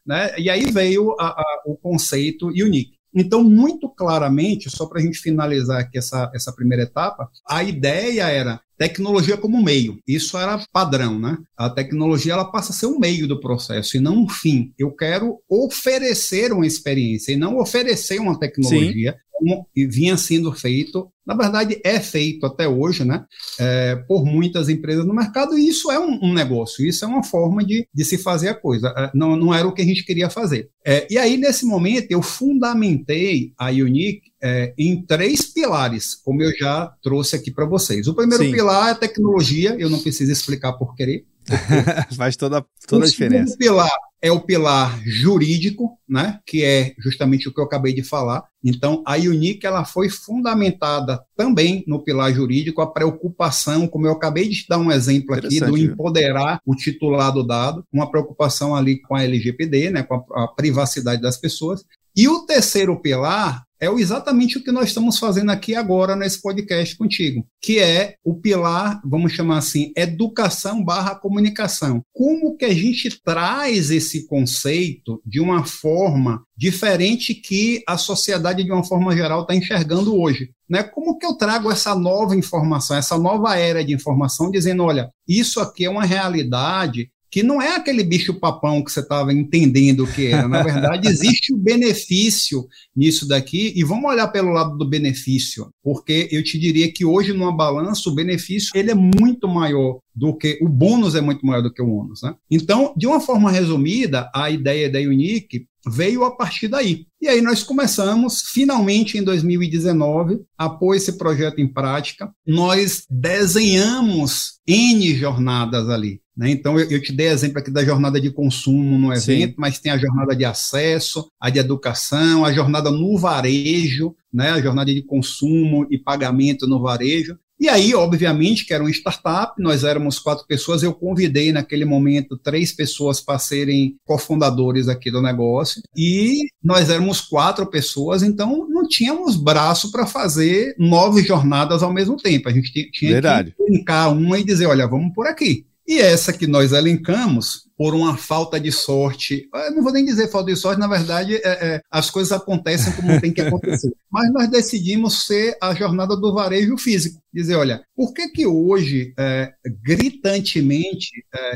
né? 0.04 0.38
E 0.38 0.50
aí 0.50 0.70
veio 0.70 1.16
a, 1.18 1.28
a, 1.28 1.62
o 1.64 1.74
conceito 1.74 2.48
unique. 2.48 3.01
Então, 3.14 3.44
muito 3.44 3.88
claramente, 3.88 4.70
só 4.70 4.86
para 4.86 4.98
a 4.98 5.02
gente 5.02 5.18
finalizar 5.18 5.80
aqui 5.80 5.98
essa, 5.98 6.30
essa 6.34 6.52
primeira 6.52 6.84
etapa, 6.84 7.30
a 7.48 7.62
ideia 7.62 8.28
era 8.28 8.60
tecnologia 8.76 9.36
como 9.36 9.62
meio. 9.62 9.98
Isso 10.06 10.36
era 10.36 10.64
padrão, 10.72 11.18
né? 11.18 11.38
A 11.56 11.70
tecnologia 11.70 12.32
ela 12.32 12.50
passa 12.50 12.72
a 12.72 12.74
ser 12.74 12.86
um 12.86 12.98
meio 12.98 13.26
do 13.26 13.40
processo 13.40 13.96
e 13.96 14.00
não 14.00 14.24
um 14.24 14.28
fim. 14.28 14.72
Eu 14.78 14.90
quero 14.92 15.38
oferecer 15.48 16.52
uma 16.52 16.66
experiência 16.66 17.32
e 17.32 17.36
não 17.36 17.58
oferecer 17.58 18.20
uma 18.20 18.38
tecnologia 18.38 19.16
como 19.42 19.66
vinha 19.74 20.16
sendo 20.16 20.52
feito, 20.52 21.10
na 21.26 21.34
verdade 21.34 21.80
é 21.84 21.98
feito 21.98 22.46
até 22.46 22.68
hoje, 22.68 23.04
né, 23.04 23.24
é, 23.58 23.96
por 24.06 24.24
muitas 24.24 24.68
empresas 24.68 25.04
no 25.04 25.12
mercado, 25.12 25.58
e 25.58 25.68
isso 25.68 25.90
é 25.90 25.98
um, 25.98 26.18
um, 26.22 26.32
negócio, 26.32 26.86
isso 26.86 27.04
é 27.04 27.08
uma 27.08 27.24
forma 27.24 27.64
de, 27.64 27.86
de 27.92 28.04
se 28.04 28.16
fazer 28.16 28.50
a 28.50 28.54
coisa, 28.54 28.94
é, 28.96 29.10
não, 29.12 29.34
não 29.34 29.52
era 29.52 29.66
o 29.66 29.72
que 29.72 29.82
a 29.82 29.84
gente 29.84 30.04
queria 30.04 30.30
fazer. 30.30 30.70
É, 30.86 31.06
e 31.10 31.18
aí, 31.18 31.36
nesse 31.36 31.66
momento, 31.66 32.10
eu 32.10 32.22
fundamentei 32.22 33.52
a 33.58 33.70
Unique 33.70 34.31
é, 34.42 34.74
em 34.76 35.00
três 35.00 35.42
pilares, 35.42 36.14
como 36.14 36.42
eu 36.42 36.52
já 36.56 36.92
trouxe 37.02 37.36
aqui 37.36 37.50
para 37.50 37.64
vocês. 37.64 38.08
O 38.08 38.14
primeiro 38.14 38.44
Sim. 38.44 38.52
pilar 38.52 38.90
é 38.90 38.94
tecnologia, 38.94 39.76
eu 39.78 39.88
não 39.88 40.00
preciso 40.00 40.32
explicar 40.32 40.72
por 40.72 40.96
querer. 40.96 41.24
Faz 42.16 42.36
toda, 42.36 42.64
toda 42.86 43.04
a 43.04 43.08
diferença. 43.08 43.54
O 43.54 43.58
pilar 43.58 43.90
é 44.20 44.30
o 44.30 44.40
pilar 44.40 45.00
jurídico, 45.04 45.98
né, 46.08 46.38
que 46.46 46.62
é 46.62 46.94
justamente 46.98 47.48
o 47.48 47.52
que 47.52 47.60
eu 47.60 47.64
acabei 47.64 47.92
de 47.92 48.04
falar. 48.04 48.44
Então, 48.64 49.02
a 49.04 49.16
Unique 49.16 49.66
ela 49.66 49.84
foi 49.84 50.08
fundamentada 50.08 51.20
também 51.36 51.82
no 51.88 52.04
pilar 52.04 52.32
jurídico, 52.32 52.80
a 52.80 52.86
preocupação, 52.86 53.88
como 53.88 54.06
eu 54.06 54.12
acabei 54.12 54.48
de 54.48 54.64
dar 54.68 54.78
um 54.78 54.92
exemplo 54.92 55.34
aqui, 55.34 55.58
do 55.58 55.76
empoderar 55.76 56.60
o 56.64 56.76
titular 56.76 57.32
do 57.32 57.42
dado, 57.42 57.84
uma 57.92 58.08
preocupação 58.08 58.76
ali 58.76 59.00
com 59.00 59.16
a 59.16 59.24
LGPD, 59.24 59.90
né, 59.90 60.02
com 60.04 60.14
a, 60.14 60.44
a 60.44 60.48
privacidade 60.48 61.20
das 61.20 61.36
pessoas. 61.36 61.84
E 62.14 62.28
o 62.28 62.46
terceiro 62.46 63.00
pilar 63.00 63.64
é 63.82 63.88
exatamente 63.98 64.58
o 64.58 64.62
que 64.62 64.70
nós 64.70 64.90
estamos 64.90 65.18
fazendo 65.18 65.50
aqui 65.50 65.74
agora 65.74 66.14
nesse 66.14 66.40
podcast 66.40 66.96
contigo, 66.96 67.44
que 67.60 67.80
é 67.80 68.14
o 68.24 68.32
pilar, 68.32 69.02
vamos 69.04 69.32
chamar 69.32 69.58
assim, 69.58 69.92
educação 69.96 70.84
barra 70.84 71.16
comunicação. 71.16 72.00
Como 72.12 72.56
que 72.56 72.64
a 72.64 72.72
gente 72.72 73.20
traz 73.24 73.90
esse 73.90 74.28
conceito 74.28 75.20
de 75.26 75.40
uma 75.40 75.64
forma 75.64 76.44
diferente 76.56 77.34
que 77.34 77.82
a 77.84 77.98
sociedade, 77.98 78.62
de 78.62 78.70
uma 78.70 78.84
forma 78.84 79.16
geral, 79.16 79.42
está 79.42 79.52
enxergando 79.52 80.16
hoje? 80.16 80.50
Né? 80.70 80.84
Como 80.84 81.18
que 81.18 81.26
eu 81.26 81.34
trago 81.34 81.68
essa 81.68 81.92
nova 81.92 82.36
informação, 82.36 82.96
essa 82.96 83.18
nova 83.18 83.56
era 83.56 83.84
de 83.84 83.92
informação, 83.92 84.48
dizendo, 84.48 84.84
olha, 84.84 85.10
isso 85.26 85.58
aqui 85.58 85.86
é 85.86 85.90
uma 85.90 86.04
realidade 86.04 87.10
que 87.32 87.42
não 87.42 87.62
é 87.62 87.74
aquele 87.74 88.04
bicho 88.04 88.34
papão 88.34 88.84
que 88.84 88.92
você 88.92 89.00
estava 89.00 89.32
entendendo 89.32 90.06
que 90.06 90.26
era. 90.26 90.46
Na 90.46 90.62
verdade, 90.62 91.08
existe 91.10 91.54
o 91.54 91.56
benefício 91.56 92.68
nisso 92.94 93.26
daqui, 93.26 93.72
e 93.74 93.82
vamos 93.82 94.04
olhar 94.10 94.28
pelo 94.28 94.50
lado 94.50 94.76
do 94.76 94.86
benefício, 94.86 95.72
porque 95.82 96.28
eu 96.30 96.44
te 96.44 96.58
diria 96.58 96.92
que 96.92 97.06
hoje, 97.06 97.32
numa 97.32 97.50
balança, 97.50 98.10
o 98.10 98.14
benefício 98.14 98.70
ele 98.74 98.90
é 98.90 98.94
muito 98.94 99.48
maior 99.48 100.00
do 100.14 100.36
que 100.36 100.58
o 100.60 100.68
bônus 100.68 101.14
é 101.14 101.22
muito 101.22 101.46
maior 101.46 101.62
do 101.62 101.72
que 101.72 101.80
o 101.80 101.90
ônus. 101.90 102.20
Né? 102.22 102.34
Então, 102.50 102.92
de 102.94 103.06
uma 103.06 103.18
forma 103.18 103.50
resumida, 103.50 104.30
a 104.34 104.50
ideia 104.50 104.90
da 104.90 104.98
Unique 104.98 105.66
veio 105.86 106.24
a 106.24 106.34
partir 106.34 106.68
daí. 106.68 107.06
E 107.20 107.28
aí 107.28 107.40
nós 107.40 107.62
começamos, 107.62 108.42
finalmente 108.42 109.18
em 109.18 109.22
2019, 109.22 110.40
a 110.56 110.68
pôr 110.68 110.94
esse 110.94 111.16
projeto 111.18 111.60
em 111.60 111.68
prática. 111.68 112.32
Nós 112.46 113.04
desenhamos 113.08 114.60
N 114.66 115.14
jornadas 115.14 115.88
ali. 115.88 116.20
Né? 116.36 116.50
Então, 116.50 116.78
eu, 116.78 116.90
eu, 116.90 117.02
te 117.02 117.12
dei 117.12 117.28
exemplo 117.28 117.58
aqui 117.58 117.70
da 117.70 117.84
jornada 117.84 118.20
de 118.20 118.30
consumo 118.30 118.98
no 118.98 119.12
evento, 119.12 119.50
Sim. 119.50 119.56
mas 119.58 119.78
tem 119.78 119.92
a 119.92 119.98
jornada 119.98 120.34
de 120.34 120.44
acesso, 120.44 121.28
a 121.38 121.50
de 121.50 121.58
educação, 121.58 122.44
a 122.44 122.52
jornada 122.52 122.90
no 122.90 123.18
varejo, 123.18 124.14
né? 124.32 124.50
a 124.50 124.60
jornada 124.60 124.92
de 124.92 125.02
consumo 125.02 125.86
e 125.90 125.98
pagamento 125.98 126.66
no 126.66 126.80
varejo. 126.80 127.38
E 127.62 127.68
aí, 127.68 127.94
obviamente, 127.94 128.66
que 128.66 128.74
era 128.74 128.82
uma 128.82 128.90
startup, 128.90 129.52
nós 129.62 129.84
éramos 129.84 130.18
quatro 130.18 130.44
pessoas, 130.48 130.82
eu 130.82 130.92
convidei 130.92 131.52
naquele 131.52 131.84
momento 131.84 132.36
três 132.36 132.72
pessoas 132.72 133.20
para 133.20 133.38
serem 133.38 133.94
cofundadores 134.04 134.88
aqui 134.88 135.12
do 135.12 135.22
negócio, 135.22 135.80
e 135.96 136.40
nós 136.60 136.90
éramos 136.90 137.20
quatro 137.20 137.64
pessoas, 137.66 138.24
então 138.24 138.66
não 138.68 138.88
tínhamos 138.88 139.36
braço 139.36 139.92
para 139.92 140.08
fazer 140.08 140.74
nove 140.76 141.22
jornadas 141.22 141.84
ao 141.84 141.92
mesmo 141.92 142.16
tempo. 142.16 142.48
A 142.48 142.52
gente 142.52 142.72
tinha 142.90 143.12
Verdade. 143.12 143.54
que 143.56 143.64
brincar 143.64 144.08
uma 144.08 144.40
e 144.40 144.44
dizer, 144.44 144.66
olha, 144.66 144.88
vamos 144.88 145.14
por 145.14 145.28
aqui. 145.28 145.64
E 145.86 146.00
essa 146.00 146.32
que 146.32 146.48
nós 146.48 146.72
elencamos, 146.72 147.68
por 147.82 147.96
uma 147.96 148.16
falta 148.16 148.60
de 148.60 148.70
sorte. 148.70 149.48
Eu 149.52 149.74
não 149.74 149.82
vou 149.82 149.92
nem 149.92 150.04
dizer 150.04 150.30
falta 150.30 150.52
de 150.52 150.56
sorte, 150.56 150.78
na 150.78 150.86
verdade, 150.86 151.34
é, 151.34 151.40
é, 151.44 151.80
as 151.90 152.10
coisas 152.10 152.30
acontecem 152.30 152.92
como 152.92 153.20
tem 153.20 153.32
que 153.32 153.40
acontecer. 153.40 153.92
Mas 154.08 154.32
nós 154.32 154.48
decidimos 154.48 155.26
ser 155.26 155.56
a 155.60 155.74
jornada 155.74 156.16
do 156.16 156.32
varejo 156.32 156.78
físico. 156.78 157.20
Dizer, 157.32 157.56
olha, 157.56 157.82
por 157.96 158.12
que 158.12 158.28
que 158.28 158.46
hoje, 158.46 159.14
é, 159.18 159.50
gritantemente, 159.82 161.10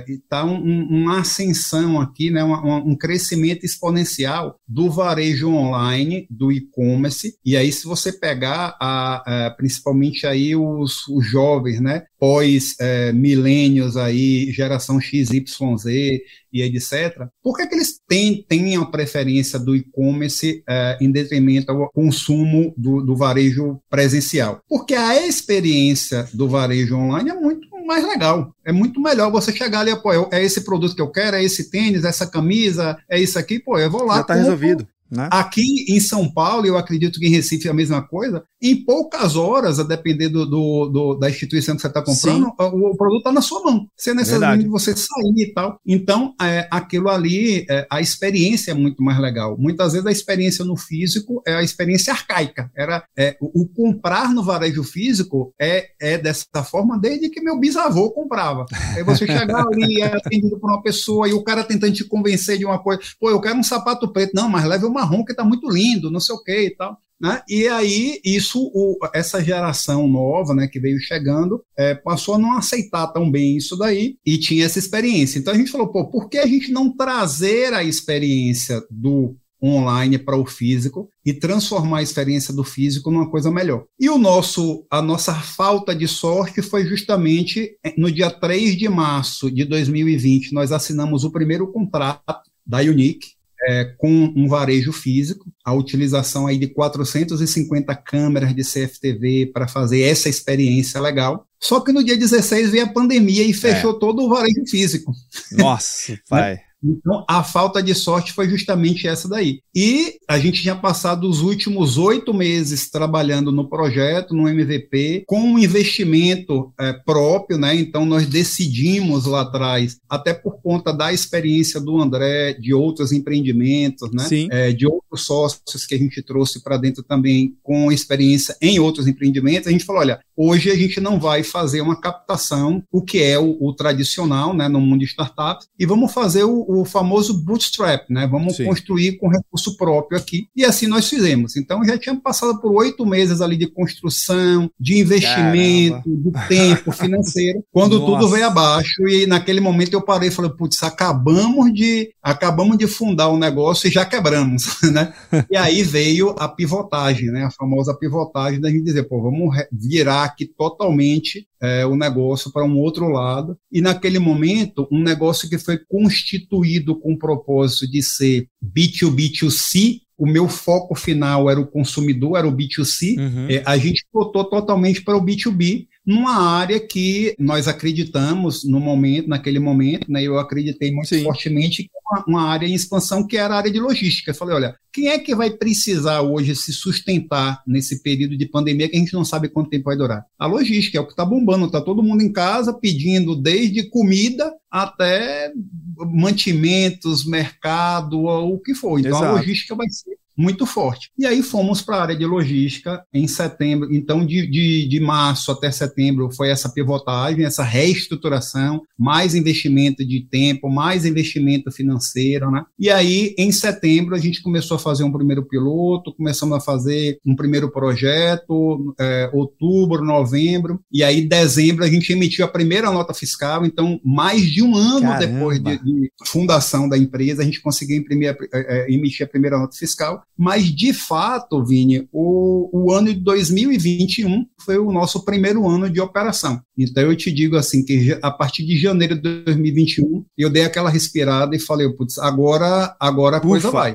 está 0.09 0.39
é, 0.39 0.45
um, 0.45 0.87
uma 0.89 1.21
ascensão 1.21 2.01
aqui, 2.01 2.31
né, 2.31 2.43
um, 2.43 2.93
um, 2.93 2.97
crescimento 2.97 3.67
exponencial 3.67 4.59
do 4.67 4.91
varejo 4.91 5.51
online, 5.51 6.27
do 6.31 6.51
e-commerce, 6.51 7.37
e 7.45 7.59
aí 7.59 7.71
se 7.71 7.85
você 7.85 8.11
pegar, 8.11 8.75
a, 8.81 9.47
a 9.47 9.51
principalmente 9.51 10.27
aí 10.27 10.57
os, 10.57 11.07
os 11.09 11.27
jovens, 11.27 11.79
né, 11.79 12.05
pós-milênios 12.19 13.97
é, 13.97 14.03
aí, 14.03 14.51
geração 14.53 14.99
XYZ, 14.99 16.16
e 16.53 16.63
etc., 16.63 17.27
por 17.43 17.57
que, 17.57 17.67
que 17.67 17.75
eles 17.75 18.01
têm, 18.09 18.45
têm 18.49 18.77
a 18.77 18.85
preferência 18.85 19.59
do 19.59 19.75
e-commerce 19.75 20.63
uh, 20.69 21.03
em 21.03 21.11
detrimento 21.11 21.71
ao 21.71 21.91
consumo 21.91 22.75
do, 22.77 23.03
do 23.03 23.17
varejo 23.17 23.81
presencial? 23.89 24.61
Porque 24.69 24.95
a 24.95 25.27
experiência 25.27 26.29
do 26.33 26.49
varejo 26.49 26.97
online 26.97 27.31
é 27.31 27.35
muito 27.35 27.67
mais 27.87 28.05
legal. 28.05 28.53
É 28.65 28.73
muito 28.73 29.01
melhor 29.01 29.31
você 29.31 29.53
chegar 29.53 29.81
ali, 29.81 29.95
pô, 30.03 30.13
é 30.33 30.45
esse 30.45 30.63
produto 30.63 30.95
que 30.95 31.03
eu 31.03 31.11
quero, 31.11 31.37
é 31.37 31.45
esse 31.45 31.71
tênis, 31.71 32.05
essa 32.05 32.27
camisa, 32.27 32.99
é 33.09 33.19
isso 33.19 33.39
aqui, 33.39 33.61
pô, 33.61 33.79
eu 33.79 33.91
vou 33.91 34.05
lá. 34.05 34.17
Já 34.17 34.21
está 34.23 34.35
resolvido. 34.35 34.87
Né? 35.11 35.29
Aqui 35.31 35.87
em 35.89 36.01
São 36.01 36.31
Paulo, 36.31 36.67
eu 36.67 36.77
acredito 36.77 37.21
que 37.21 37.27
em 37.27 37.31
Recife 37.31 37.69
é 37.69 37.71
a 37.71 37.75
mesma 37.75 38.03
coisa, 38.03 38.45
em 38.61 38.85
poucas 38.85 39.37
horas, 39.37 39.79
a 39.79 39.83
depender 39.83 40.29
do, 40.29 40.47
do, 40.47 40.87
do 40.87 41.15
da 41.15 41.29
instituição 41.29 41.77
que 41.77 41.83
você 41.83 41.89
está 41.89 42.03
comprando, 42.03 42.53
o, 42.59 42.91
o, 42.91 42.97
produto 42.97 43.19
está 43.19 43.33
na 43.33 43.43
sua 43.43 43.63
mão. 43.63 43.87
Você 43.97 44.15
necessita 44.15 44.57
de 44.57 44.67
você 44.67 44.97
sair 44.97 45.35
e 45.37 45.53
tal. 45.53 45.79
Então, 45.87 46.35
é, 46.41 46.67
aquilo 46.71 47.09
ali, 47.09 47.67
é, 47.69 47.87
a 47.91 48.01
experiência 48.01 48.73
é 48.73 48.75
muito 48.75 49.03
mais 49.03 49.19
legal. 49.21 49.57
Muitas 49.59 49.93
vezes 49.93 50.07
a 50.07 50.13
experiência 50.13 50.65
no 50.65 50.77
físico 50.77 51.43
é 51.47 51.55
a 51.55 51.63
experiência 51.63 52.13
arcaica. 52.13 52.71
Era, 52.77 53.05
é, 53.17 53.37
o, 53.41 53.63
o, 53.63 53.69
comprar 53.69 54.33
no 54.33 54.43
varejo 54.43 54.83
físico 54.83 55.55
é, 55.61 55.91
é 56.01 56.19
dessa 56.19 56.65
forma 56.65 56.99
desde 56.99 57.29
que 57.29 57.41
meu 57.41 57.59
bisavô 57.59 58.11
comprava. 58.11 58.67
Aí 58.95 59.03
você 59.03 59.27
chegar 59.27 59.67
ali, 59.67 60.03
é 60.03 60.17
atendido 60.17 60.59
por 60.59 60.71
uma 60.71 60.83
pessoa 60.83 61.29
e 61.29 61.33
o 61.33 61.45
cara 61.45 61.63
tentando 61.63 61.93
te 61.93 62.05
convencer 62.05 62.59
de 62.59 62.65
uma 62.65 62.79
coisa, 62.79 63.01
pô, 63.21 63.31
eu 63.31 63.41
quero 63.41 63.59
um 63.59 63.63
sapato 63.63 64.13
preto. 64.13 64.33
Não, 64.35 64.49
mas 64.49 64.65
leve 64.65 64.85
o 64.85 64.91
marrom 64.97 65.25
que 65.25 65.33
está 65.33 65.45
muito 65.45 65.71
lindo, 65.71 66.11
não 66.11 66.21
sei 66.21 66.35
o 66.35 66.43
que 66.43 66.67
e 66.67 66.71
tal. 66.71 66.97
Né? 67.21 67.41
E 67.49 67.67
aí, 67.67 68.21
isso, 68.25 68.71
o, 68.75 68.99
essa 69.15 69.43
geração 69.43 70.07
nova 70.07 70.55
né, 70.55 70.69
que 70.69 70.79
veio 70.79 70.99
chegando 70.99 71.63
é, 71.77 71.95
passou 71.95 72.35
a 72.35 72.39
não 72.39 72.53
aceitar 72.57 73.07
tão 73.09 73.31
bem 73.31 73.57
isso 73.57 73.77
daí 73.77 74.17
e 74.25 74.37
tinha 74.37 74.65
essa 74.65 74.79
experiência. 74.79 75.39
Então 75.39 75.55
a 75.55 75.57
gente 75.57 75.71
falou, 75.71 75.89
pô, 75.89 76.11
por 76.11 76.29
que 76.29 76.39
a 76.39 76.47
gente 76.47 76.71
não 76.71 76.95
trazer 76.95 77.73
a 77.73 77.83
experiência 77.83 78.83
do 78.91 79.35
online 79.63 80.19
para 80.19 80.37
o 80.37 80.45
físico 80.45 81.09
e 81.25 81.33
transformar 81.33 81.99
a 81.99 82.03
experiência 82.03 82.53
do 82.53 82.63
físico 82.63 83.11
numa 83.11 83.31
coisa 83.31 83.51
melhor. 83.51 83.85
E 83.99 84.09
o 84.11 84.19
nosso 84.19 84.87
a 84.91 85.01
nossa 85.01 85.35
falta 85.35 85.95
de 85.95 86.07
sorte 86.07 86.61
foi 86.61 86.85
justamente 86.85 87.77
é, 87.83 87.95
no 87.97 88.13
dia 88.13 88.31
3 88.31 88.77
de 88.77 88.89
março 88.89 89.51
de 89.51 89.65
2020, 89.65 90.53
nós 90.53 90.73
assinamos 90.73 91.25
o 91.25 91.33
primeiro 91.33 91.73
contrato 91.73 92.51
da 92.67 92.79
Unique 92.79 93.36
é, 93.65 93.85
com 93.99 94.33
um 94.37 94.49
varejo 94.49 94.93
físico, 94.93 95.51
a 95.65 95.73
utilização 95.73 96.47
aí 96.47 96.59
de 96.59 96.69
450 96.69 97.95
câmeras 97.97 98.55
de 98.55 98.63
CFTV 98.63 99.51
para 99.53 99.67
fazer 99.67 100.03
essa 100.03 100.29
experiência 100.29 101.01
legal. 101.01 101.47
Só 101.59 101.81
que 101.81 101.93
no 101.93 102.05
dia 102.05 102.17
16 102.17 102.71
veio 102.71 102.85
a 102.85 102.93
pandemia 102.93 103.43
e 103.43 103.53
fechou 103.53 103.97
é. 103.97 103.99
todo 103.99 104.23
o 104.23 104.29
varejo 104.29 104.67
físico. 104.67 105.13
Nossa, 105.53 106.19
pai. 106.29 106.61
Então, 106.91 107.25
a 107.29 107.43
falta 107.43 107.83
de 107.83 107.95
sorte 107.95 108.33
foi 108.33 108.49
justamente 108.49 109.07
essa 109.07 109.29
daí. 109.29 109.61
E 109.75 110.19
a 110.29 110.39
gente 110.39 110.63
tinha 110.63 110.77
passado 110.77 111.29
os 111.29 111.41
últimos 111.41 111.99
oito 111.99 112.33
meses 112.33 112.91
trabalhando 112.91 113.51
no 113.51 113.69
projeto, 113.69 114.35
no 114.35 114.49
MVP, 114.49 115.25
com 115.27 115.41
um 115.41 115.59
investimento 115.59 116.73
é, 116.79 116.93
próprio, 116.93 117.59
né? 117.59 117.75
Então, 117.75 118.05
nós 118.05 118.27
decidimos 118.27 119.27
lá 119.27 119.43
atrás, 119.43 119.99
até 120.09 120.33
por 120.33 120.61
conta 120.63 120.93
da 120.93 121.13
experiência 121.13 121.81
do 121.81 122.01
André, 122.01 122.55
de 122.55 122.73
outros 122.73 123.13
empreendimentos, 123.13 124.11
né? 124.13 124.25
É, 124.51 124.73
de 124.73 124.87
outros 124.87 125.25
sócios 125.25 125.87
que 125.87 125.95
a 125.95 125.99
gente 125.99 126.23
trouxe 126.23 126.63
para 126.63 126.77
dentro 126.77 127.03
também 127.03 127.55
com 127.63 127.91
experiência 127.91 128.57
em 128.61 128.79
outros 128.79 129.07
empreendimentos, 129.07 129.67
a 129.67 129.71
gente 129.71 129.85
falou: 129.85 130.03
olha, 130.03 130.21
hoje 130.37 130.71
a 130.71 130.77
gente 130.77 131.01
não 131.01 131.19
vai 131.19 131.43
fazer 131.43 131.81
uma 131.81 132.01
captação, 132.01 132.83
o 132.93 133.03
que 133.03 133.23
é 133.23 133.39
o, 133.39 133.57
o 133.61 133.73
tradicional, 133.75 134.55
né, 134.55 134.69
no 134.69 134.81
mundo 134.81 135.01
de 135.01 135.07
startups, 135.07 135.69
e 135.79 135.87
vamos 135.87 136.13
fazer 136.13 136.45
o, 136.45 136.65
o 136.69 136.85
famoso 136.85 137.43
bootstrap, 137.45 138.09
né? 138.11 138.27
Vamos 138.27 138.57
Sim. 138.57 138.67
construir 138.67 139.19
com 139.19 139.29
recurso 139.29 139.77
próprio 139.77 140.19
aqui. 140.19 140.49
E 140.55 140.65
assim 140.65 140.87
nós 140.87 141.09
fizemos. 141.09 141.57
Então 141.57 141.85
já 141.85 141.97
tínhamos 141.99 142.23
passado 142.23 142.61
por 142.61 142.73
oito 142.73 143.07
meses 143.07 143.41
ali 143.41 143.57
de 143.57 143.67
construção, 143.67 144.71
de 144.79 144.99
investimento, 144.99 146.03
Caramba. 146.03 146.41
de 146.41 146.49
tempo 146.49 146.93
financeiro, 146.93 147.65
quando 147.73 147.99
Nossa. 148.01 148.13
tudo 148.13 148.29
veio 148.29 148.47
abaixo. 148.47 149.07
E 149.09 149.27
naquele 149.27 149.61
momento 149.61 149.95
eu 149.95 150.03
parei 150.03 150.29
e 150.29 150.33
falei, 150.33 150.51
putz, 150.51 150.83
acabamos 150.83 151.73
de 151.73 152.11
acabamos 152.23 152.77
de 152.77 152.87
fundar 152.87 153.29
o 153.29 153.35
um 153.35 153.39
negócio 153.39 153.87
e 153.87 153.91
já 153.91 154.05
quebramos, 154.05 154.81
né? 154.93 155.13
E 155.51 155.57
aí 155.57 155.83
veio 155.83 156.35
a 156.39 156.49
pivotagem, 156.49 157.31
né? 157.31 157.45
A 157.45 157.51
famosa 157.51 157.95
pivotagem 157.95 158.61
da 158.61 158.69
gente 158.69 158.85
dizer, 158.85 159.05
pô, 159.05 159.23
vamos 159.23 159.57
virar 159.73 160.26
aqui 160.27 160.47
totalmente 160.47 161.47
é, 161.61 161.87
o 161.87 161.97
negócio 161.97 162.53
para 162.53 162.65
um 162.65 162.79
outro 162.79 163.09
lado. 163.09 163.59
E 163.73 163.81
naquele 163.81 164.19
momento, 164.19 164.87
um 164.91 165.03
negócio 165.03 165.49
que 165.49 165.59
foi 165.59 165.79
constituído 165.79 166.99
com 166.99 167.15
o 167.15 167.19
propósito 167.19 167.91
de 167.91 168.03
ser 168.03 168.49
B2B2C, 168.63 170.01
o 170.19 170.27
meu 170.27 170.49
foco 170.49 170.95
final 170.95 171.51
era 171.51 171.61
o 171.61 171.67
consumidor, 171.67 172.39
era 172.39 172.49
o 172.49 172.57
B2C, 172.57 173.19
uhum. 173.19 173.47
é, 173.51 173.63
a 173.67 173.77
gente 173.77 174.05
botou 174.13 174.45
totalmente 174.45 175.03
para 175.03 175.17
o 175.17 175.25
B2B, 175.25 175.87
numa 176.07 176.37
área 176.37 176.79
que 176.79 177.35
nós 177.37 177.67
acreditamos 177.67 178.63
no 178.63 178.79
momento, 178.79 179.29
naquele 179.29 179.59
momento, 179.59 180.11
né, 180.11 180.23
eu 180.23 180.39
acreditei 180.39 180.93
muito 180.93 181.09
Sim. 181.09 181.25
fortemente 181.25 181.91
uma, 182.09 182.25
uma, 182.29 182.49
área 182.49 182.69
em 182.69 182.75
expansão 182.75 183.27
que 183.27 183.37
era 183.37 183.55
a 183.55 183.57
área 183.59 183.71
de 183.71 183.81
logística. 183.81 184.31
Eu 184.31 184.35
falei, 184.35 184.55
olha, 184.55 184.77
quem 184.93 185.09
é 185.09 185.19
que 185.19 185.35
vai 185.35 185.51
precisar 185.51 186.21
hoje 186.21 186.55
se 186.55 186.73
sustentar 186.73 187.61
nesse 187.67 188.05
período 188.05 188.37
de 188.37 188.47
pandemia 188.47 188.89
que 188.89 188.97
a 188.97 189.01
gente 189.01 189.15
não 189.15 189.25
sabe 189.25 189.49
quanto 189.49 189.71
tempo 189.71 189.87
vai 189.87 189.97
durar? 189.97 190.25
A 190.39 190.47
logística 190.47 190.97
é 190.97 191.01
o 191.01 191.07
que 191.07 191.13
está 191.13 191.25
bombando, 191.25 191.67
está 191.67 191.81
todo 191.81 192.03
mundo 192.05 192.23
em 192.23 192.33
casa 192.33 192.73
pedindo 192.73 193.35
desde 193.35 193.91
comida 193.91 194.55
até 194.71 195.53
mantimentos, 195.97 197.27
mercado, 197.27 198.23
o 198.23 198.61
que 198.61 198.75
for. 198.75 199.01
Então 199.01 199.11
Exato. 199.11 199.25
a 199.25 199.33
logística 199.33 199.75
vai 199.75 199.89
ser 199.89 200.17
muito 200.37 200.67
forte. 200.67 201.11
E 201.19 201.25
aí 201.25 201.43
fomos 201.43 201.81
para 201.81 201.97
a 201.97 202.03
área 202.03 202.17
de 202.17 202.27
logística 202.27 203.03
em 203.13 203.27
setembro. 203.27 203.93
Então, 203.95 204.25
de, 204.25 204.47
de, 204.47 204.87
de, 204.87 205.01
março 205.01 205.51
até 205.51 205.71
setembro 205.71 206.31
foi 206.31 206.51
essa 206.51 206.69
pivotagem, 206.69 207.45
essa 207.45 207.63
reestruturação, 207.63 208.83
mais 208.99 209.35
investimento 209.35 210.05
de 210.05 210.21
tempo, 210.21 210.69
mais 210.69 211.07
investimento 211.07 211.71
financeiro, 211.71 212.51
né? 212.51 212.65
E 212.79 212.91
aí, 212.91 213.35
em 213.39 213.51
setembro, 213.51 214.15
a 214.15 214.19
gente 214.19 214.43
começou 214.43 214.77
a 214.77 214.81
fazer 214.81 215.05
um 215.05 215.13
primeiro 215.13 215.45
piloto, 215.45 216.15
começamos 216.15 216.57
a 216.57 216.61
fazer 216.61 217.19
um 217.25 217.35
primeiro 217.35 217.71
projeto, 217.71 218.95
é, 218.99 219.31
outubro, 219.33 220.05
novembro, 220.05 220.81
e 220.93 221.03
aí, 221.03 221.23
dezembro, 221.23 221.85
a 221.85 221.89
gente 221.89 222.13
emitiu 222.13 222.45
a 222.45 222.49
primeira 222.49 222.91
nota 222.91 223.15
fiscal. 223.15 223.65
Então, 223.65 224.01
mais 224.05 224.43
de 224.43 224.63
um 224.63 224.77
ano 224.77 225.03
Caramba. 225.03 225.27
depois 225.27 225.63
de, 225.63 225.79
de, 225.83 226.13
fundação 226.25 226.89
da 226.89 226.99
empresa, 226.99 227.43
a 227.43 227.45
gente 227.45 227.61
conseguiu 227.61 227.97
imprimir 227.97 228.31
a, 228.31 228.59
é, 228.59 228.93
emitir 228.93 229.25
a 229.25 229.29
primeira 229.29 229.59
nota 229.59 229.77
fiscal 229.77 230.26
mas, 230.39 230.65
de 230.65 230.93
fato, 230.93 231.65
Vini, 231.65 232.07
o, 232.13 232.69
o 232.73 232.93
ano 232.93 233.09
de 233.09 233.21
2021 233.21 234.47
foi 234.61 234.77
o 234.77 234.93
nosso 234.93 235.25
primeiro 235.25 235.67
ano 235.67 235.89
de 235.89 235.99
operação. 235.99 236.61
Então, 236.77 237.05
eu 237.05 237.17
te 237.17 237.33
digo 237.33 237.57
assim, 237.57 237.83
que 237.83 238.19
a 238.21 238.31
partir 238.31 238.67
de 238.67 238.77
janeiro 238.77 239.15
de 239.15 239.43
2021, 239.45 240.25
eu 240.37 240.51
dei 240.51 240.65
aquela 240.65 240.91
respirada 240.91 241.57
e 241.57 241.59
falei, 241.59 241.89
putz, 241.89 242.19
agora, 242.19 242.95
agora 243.01 243.39
a 243.39 243.41
coisa 243.41 243.71
vai. 243.71 243.95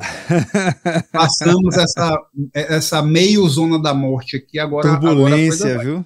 Passamos 1.12 1.78
essa, 1.78 2.18
essa 2.54 3.02
meio 3.04 3.48
zona 3.48 3.80
da 3.80 3.94
morte 3.94 4.38
aqui, 4.38 4.58
agora, 4.58 4.98
Turbulência, 5.00 5.74
agora 5.76 5.86
viu? 5.86 6.06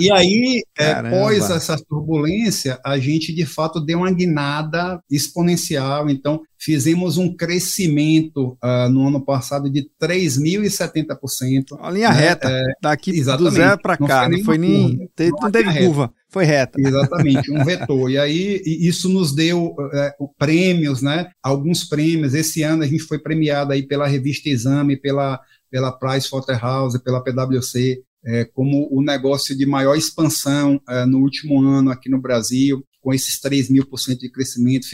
E 0.00 0.10
aí, 0.10 0.62
é, 0.78 0.92
após 0.92 1.50
essa 1.50 1.76
turbulência, 1.76 2.78
a 2.84 2.98
gente 2.98 3.34
de 3.34 3.44
fato 3.44 3.80
deu 3.80 3.98
uma 3.98 4.10
guinada 4.10 5.00
exponencial. 5.10 6.08
Então, 6.08 6.40
fizemos 6.58 7.18
um 7.18 7.34
crescimento 7.34 8.56
uh, 8.64 8.88
no 8.90 9.06
ano 9.06 9.24
passado 9.24 9.68
de 9.70 9.88
3.070%. 10.00 11.72
Uma 11.72 11.90
linha 11.90 12.10
né? 12.10 12.14
reta, 12.14 12.48
é, 12.50 12.64
daqui 12.80 13.10
exatamente. 13.10 13.50
do 13.50 13.56
zero 13.56 13.82
para 13.82 13.96
cá, 13.98 14.28
não 14.28 14.42
foi 14.42 14.58
nem, 14.58 14.96
curva, 15.16 15.38
não, 15.42 15.50
teve 15.50 15.78
curva, 15.78 16.12
foi 16.30 16.44
reta. 16.44 16.80
Exatamente, 16.80 17.50
um 17.52 17.64
vetor. 17.64 18.10
e 18.10 18.18
aí, 18.18 18.62
isso 18.64 19.08
nos 19.08 19.34
deu 19.34 19.74
é, 19.92 20.14
prêmios, 20.38 21.02
né? 21.02 21.30
Alguns 21.42 21.84
prêmios. 21.84 22.34
Esse 22.34 22.62
ano 22.62 22.82
a 22.82 22.86
gente 22.86 23.02
foi 23.02 23.18
premiado 23.18 23.72
aí 23.72 23.82
pela 23.82 24.06
revista 24.06 24.48
Exame, 24.48 24.96
pela 24.96 25.38
pela 25.70 25.92
Price 25.92 26.30
Waterhouse, 26.30 26.98
pela 27.02 27.22
PwC, 27.22 28.02
é, 28.24 28.44
como 28.44 28.88
o 28.90 29.02
negócio 29.02 29.56
de 29.56 29.64
maior 29.66 29.96
expansão 29.96 30.80
é, 30.88 31.06
no 31.06 31.18
último 31.18 31.60
ano 31.62 31.90
aqui 31.90 32.08
no 32.10 32.20
Brasil, 32.20 32.84
com 33.00 33.14
esses 33.14 33.40
3 33.40 33.70
mil 33.70 33.86
por 33.86 33.98
cento 33.98 34.20
de 34.20 34.30
crescimento, 34.30 34.86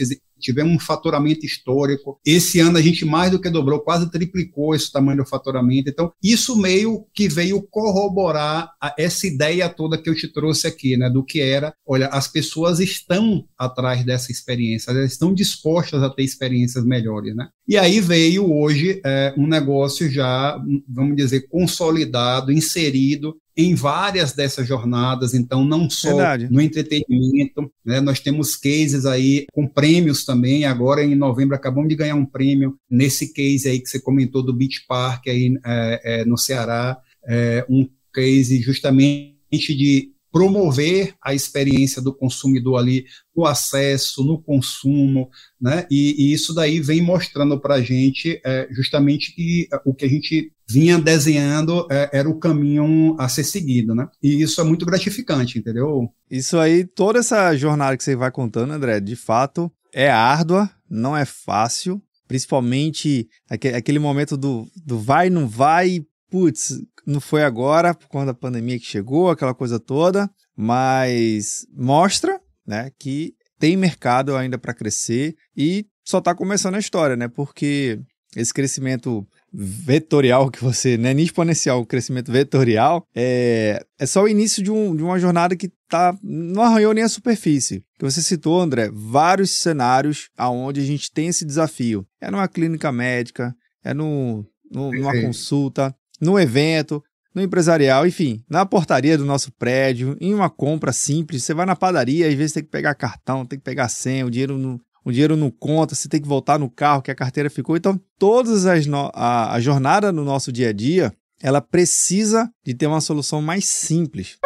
tivemos 0.45 0.75
um 0.75 0.79
faturamento 0.79 1.45
histórico. 1.45 2.19
Esse 2.25 2.59
ano 2.59 2.77
a 2.77 2.81
gente 2.81 3.03
mais 3.05 3.31
do 3.31 3.39
que 3.39 3.49
dobrou, 3.49 3.79
quase 3.79 4.09
triplicou 4.09 4.75
esse 4.75 4.91
tamanho 4.91 5.17
do 5.17 5.25
faturamento. 5.25 5.89
Então, 5.89 6.11
isso 6.23 6.55
meio 6.55 7.05
que 7.13 7.27
veio 7.27 7.61
corroborar 7.61 8.71
a, 8.81 8.93
essa 8.97 9.27
ideia 9.27 9.67
toda 9.69 9.97
que 9.97 10.09
eu 10.09 10.15
te 10.15 10.27
trouxe 10.31 10.67
aqui, 10.67 10.97
né? 10.97 11.09
Do 11.09 11.23
que 11.23 11.39
era, 11.41 11.73
olha, 11.85 12.07
as 12.07 12.27
pessoas 12.27 12.79
estão 12.79 13.45
atrás 13.57 14.05
dessa 14.05 14.31
experiência, 14.31 14.91
elas 14.91 15.11
estão 15.11 15.33
dispostas 15.33 16.03
a 16.03 16.09
ter 16.09 16.23
experiências 16.23 16.85
melhores, 16.85 17.35
né? 17.35 17.47
E 17.67 17.77
aí 17.77 17.99
veio 17.99 18.51
hoje 18.51 19.01
é, 19.03 19.33
um 19.37 19.47
negócio 19.47 20.09
já, 20.09 20.57
vamos 20.87 21.15
dizer, 21.15 21.47
consolidado, 21.49 22.51
inserido 22.51 23.35
em 23.57 23.73
várias 23.73 24.33
dessas 24.33 24.67
jornadas, 24.67 25.33
então 25.33 25.63
não 25.63 25.89
só 25.89 26.09
Verdade. 26.09 26.47
no 26.51 26.61
entretenimento, 26.61 27.71
né, 27.85 28.01
nós 28.01 28.19
temos 28.19 28.55
cases 28.55 29.05
aí 29.05 29.45
com 29.53 29.67
prêmios 29.67 30.25
também, 30.25 30.65
agora 30.65 31.03
em 31.03 31.15
novembro 31.15 31.55
acabamos 31.55 31.87
de 31.87 31.95
ganhar 31.95 32.15
um 32.15 32.25
prêmio 32.25 32.77
nesse 32.89 33.31
case 33.31 33.69
aí 33.69 33.79
que 33.79 33.89
você 33.89 33.99
comentou 33.99 34.43
do 34.43 34.53
Beach 34.53 34.85
Park 34.87 35.27
aí 35.27 35.57
é, 35.65 36.01
é, 36.03 36.25
no 36.25 36.37
Ceará, 36.37 36.97
é, 37.27 37.65
um 37.69 37.87
case 38.13 38.61
justamente 38.61 39.35
de 39.51 40.11
promover 40.35 41.15
a 41.23 41.33
experiência 41.33 42.01
do 42.01 42.13
consumidor 42.13 42.77
ali 42.77 43.05
no 43.33 43.45
acesso, 43.45 44.21
no 44.21 44.37
consumo, 44.37 45.29
né? 45.59 45.87
E, 45.89 46.13
e 46.25 46.33
isso 46.33 46.53
daí 46.53 46.81
vem 46.81 47.01
mostrando 47.01 47.57
para 47.57 47.75
a 47.75 47.81
gente 47.81 48.41
é, 48.45 48.67
justamente 48.69 49.33
que 49.33 49.69
o 49.85 49.93
que 49.93 50.03
a 50.03 50.09
gente 50.09 50.51
vinha 50.67 50.99
desenhando 50.99 51.87
é, 51.91 52.09
era 52.13 52.29
o 52.29 52.39
caminho 52.39 53.15
a 53.19 53.29
ser 53.29 53.43
seguido, 53.43 53.93
né? 53.93 54.07
E 54.21 54.41
isso 54.41 54.59
é 54.59 54.63
muito 54.63 54.85
gratificante, 54.85 55.59
entendeu? 55.59 56.09
Isso 56.29 56.57
aí, 56.57 56.85
toda 56.85 57.19
essa 57.19 57.55
jornada 57.55 57.95
que 57.95 58.03
você 58.03 58.15
vai 58.15 58.31
contando, 58.31 58.73
André, 58.73 58.99
de 58.99 59.15
fato 59.15 59.71
é 59.93 60.09
árdua, 60.09 60.69
não 60.89 61.15
é 61.15 61.25
fácil, 61.25 62.01
principalmente 62.27 63.27
aquele 63.49 63.99
momento 63.99 64.35
do, 64.35 64.67
do 64.75 64.99
vai, 64.99 65.29
não 65.29 65.47
vai, 65.47 66.03
putz, 66.29 66.79
não 67.05 67.21
foi 67.21 67.43
agora 67.43 67.93
por 67.93 68.07
conta 68.07 68.27
da 68.27 68.33
pandemia 68.33 68.79
que 68.79 68.85
chegou, 68.85 69.29
aquela 69.29 69.53
coisa 69.53 69.79
toda, 69.79 70.29
mas 70.55 71.65
mostra, 71.71 72.39
né, 72.65 72.91
que 72.97 73.35
tem 73.59 73.77
mercado 73.77 74.35
ainda 74.35 74.57
para 74.57 74.73
crescer 74.73 75.35
e 75.55 75.85
só 76.03 76.19
está 76.19 76.35
começando 76.35 76.75
a 76.75 76.79
história, 76.79 77.15
né? 77.15 77.27
Porque 77.27 77.99
esse 78.35 78.53
crescimento 78.53 79.25
vetorial 79.57 80.51
que 80.51 80.63
você, 80.63 80.97
né, 80.97 81.13
nem 81.13 81.25
exponencial, 81.25 81.79
o 81.79 81.85
crescimento 81.85 82.31
vetorial, 82.31 83.05
é, 83.15 83.83
é 83.97 84.05
só 84.05 84.23
o 84.23 84.27
início 84.27 84.61
de, 84.61 84.71
um, 84.71 84.95
de 84.95 85.01
uma 85.01 85.17
jornada 85.17 85.55
que 85.55 85.71
tá, 85.89 86.17
não 86.21 86.61
arranhou 86.61 86.93
nem 86.93 87.03
a 87.03 87.09
superfície. 87.09 87.83
Que 87.97 88.03
você 88.03 88.21
citou, 88.21 88.59
André, 88.59 88.89
vários 88.91 89.51
cenários 89.51 90.29
aonde 90.37 90.81
a 90.81 90.85
gente 90.85 91.11
tem 91.11 91.27
esse 91.27 91.45
desafio. 91.45 92.05
É 92.19 92.29
numa 92.29 92.47
clínica 92.47 92.91
médica, 92.91 93.55
é 93.83 93.93
no, 93.93 94.45
no 94.71 94.91
numa 94.91 95.13
consulta, 95.21 95.95
no 96.19 96.39
evento, 96.39 97.01
no 97.33 97.41
empresarial, 97.41 98.07
enfim, 98.07 98.43
na 98.49 98.65
portaria 98.65 99.17
do 99.17 99.25
nosso 99.25 99.51
prédio, 99.51 100.17
em 100.21 100.33
uma 100.33 100.49
compra 100.49 100.93
simples. 100.93 101.43
Você 101.43 101.53
vai 101.53 101.65
na 101.65 101.75
padaria, 101.75 102.27
às 102.27 102.33
vezes 102.33 102.53
tem 102.53 102.63
que 102.63 102.69
pegar 102.69 102.95
cartão, 102.95 103.45
tem 103.45 103.59
que 103.59 103.65
pegar 103.65 103.89
senha, 103.89 104.25
o 104.25 104.31
dinheiro 104.31 104.57
não, 104.57 104.79
o 105.05 105.11
dinheiro 105.11 105.37
não 105.37 105.51
conta, 105.51 105.93
você 105.93 106.09
tem 106.09 106.19
que 106.19 106.27
voltar 106.27 106.57
no 106.57 106.67
carro 106.67 107.03
que 107.03 107.11
a 107.11 107.15
carteira 107.15 107.47
ficou. 107.47 107.77
Então, 107.77 108.01
todas 108.17 108.65
as 108.65 108.87
no, 108.87 109.11
a, 109.13 109.53
a 109.53 109.61
jornada 109.61 110.11
no 110.11 110.25
nosso 110.25 110.51
dia 110.51 110.69
a 110.69 110.73
dia, 110.73 111.13
ela 111.39 111.61
precisa 111.61 112.51
de 112.65 112.73
ter 112.73 112.87
uma 112.87 112.99
solução 112.99 113.39
mais 113.39 113.65
simples. 113.65 114.39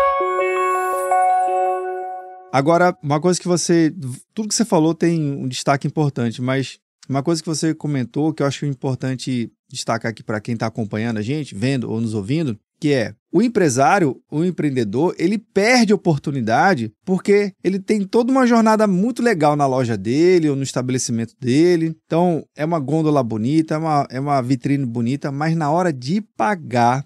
Agora, 2.52 2.98
uma 3.02 3.22
coisa 3.22 3.40
que 3.40 3.48
você. 3.48 3.94
Tudo 4.34 4.50
que 4.50 4.56
você 4.56 4.66
falou 4.66 4.94
tem 4.94 5.22
um 5.22 5.48
destaque 5.48 5.88
importante, 5.88 6.42
mas 6.42 6.78
uma 7.08 7.24
coisa 7.24 7.42
que 7.42 7.48
você 7.48 7.74
comentou 7.74 8.34
que 8.34 8.44
eu 8.44 8.48
acho 8.48 8.66
importante 8.66 9.50
destacar 9.72 10.12
aqui 10.12 10.24
para 10.24 10.42
quem 10.42 10.56
está 10.56 10.66
acompanhando 10.66 11.20
a 11.20 11.22
gente, 11.22 11.56
vendo 11.56 11.90
ou 11.90 12.02
nos 12.02 12.14
ouvindo, 12.14 12.60
que 12.80 12.94
é 12.94 13.14
o 13.32 13.42
empresário, 13.42 14.20
o 14.32 14.44
empreendedor, 14.44 15.14
ele 15.18 15.38
perde 15.38 15.94
oportunidade 15.94 16.92
porque 17.06 17.54
ele 17.64 17.80
tem 17.80 18.04
toda 18.04 18.32
uma 18.32 18.48
jornada 18.48 18.88
muito 18.88 19.22
legal 19.22 19.56
na 19.56 19.68
loja 19.68 19.96
dele 19.96 20.50
ou 20.50 20.56
no 20.56 20.64
estabelecimento 20.64 21.36
dele. 21.40 21.96
Então, 22.06 22.44
é 22.56 22.66
uma 22.66 22.80
gôndola 22.80 23.22
bonita, 23.22 23.76
é 23.76 23.78
uma, 23.78 24.08
é 24.10 24.20
uma 24.20 24.42
vitrine 24.42 24.86
bonita, 24.86 25.32
mas 25.32 25.56
na 25.56 25.70
hora 25.70 25.94
de 25.94 26.22
pagar, 26.36 27.06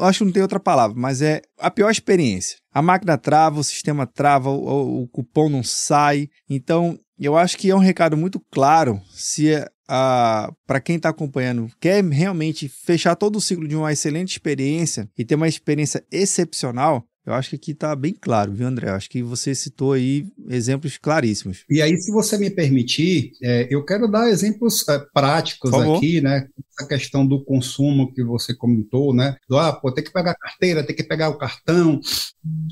acho 0.00 0.18
que 0.20 0.24
não 0.24 0.32
tem 0.32 0.42
outra 0.42 0.60
palavra, 0.60 0.96
mas 0.96 1.20
é 1.20 1.42
a 1.58 1.70
pior 1.70 1.90
experiência. 1.90 2.56
A 2.72 2.80
máquina 2.80 3.18
trava, 3.18 3.58
o 3.58 3.64
sistema 3.64 4.06
trava, 4.06 4.50
o, 4.50 5.02
o 5.02 5.08
cupom 5.08 5.48
não 5.48 5.64
sai. 5.64 6.28
Então, 6.48 6.96
eu 7.18 7.36
acho 7.36 7.56
que 7.56 7.70
é 7.70 7.74
um 7.74 7.80
recado 7.80 8.16
muito 8.16 8.40
claro 8.50 9.00
se 9.10 9.50
para 9.86 10.80
quem 10.82 10.96
está 10.96 11.10
acompanhando, 11.10 11.70
quer 11.80 12.02
realmente 12.04 12.68
fechar 12.68 13.14
todo 13.14 13.36
o 13.36 13.40
ciclo 13.40 13.68
de 13.68 13.76
uma 13.76 13.92
excelente 13.92 14.32
experiência 14.32 15.08
e 15.16 15.24
ter 15.24 15.34
uma 15.34 15.48
experiência 15.48 16.04
excepcional, 16.10 17.06
eu 17.26 17.32
acho 17.32 17.50
que 17.50 17.56
aqui 17.56 17.70
está 17.70 17.96
bem 17.96 18.14
claro, 18.18 18.52
viu, 18.52 18.66
André? 18.66 18.90
Eu 18.90 18.94
acho 18.94 19.08
que 19.08 19.22
você 19.22 19.54
citou 19.54 19.94
aí 19.94 20.26
exemplos 20.50 20.98
claríssimos. 20.98 21.64
E 21.70 21.80
aí, 21.80 21.96
se 21.96 22.12
você 22.12 22.36
me 22.36 22.50
permitir, 22.50 23.32
é, 23.42 23.66
eu 23.70 23.82
quero 23.82 24.06
dar 24.06 24.28
exemplos 24.28 24.86
é, 24.86 24.98
práticos 25.12 25.72
aqui, 25.72 26.20
né? 26.20 26.46
Essa 26.78 26.88
questão 26.88 27.26
do 27.26 27.44
consumo 27.44 28.12
que 28.12 28.22
você 28.24 28.54
comentou, 28.54 29.14
né? 29.14 29.36
Do, 29.48 29.58
ah, 29.58 29.72
pô, 29.72 29.92
tem 29.92 30.02
que 30.02 30.12
pegar 30.12 30.32
a 30.32 30.38
carteira, 30.38 30.84
tem 30.84 30.94
que 30.94 31.04
pegar 31.04 31.28
o 31.28 31.38
cartão. 31.38 32.00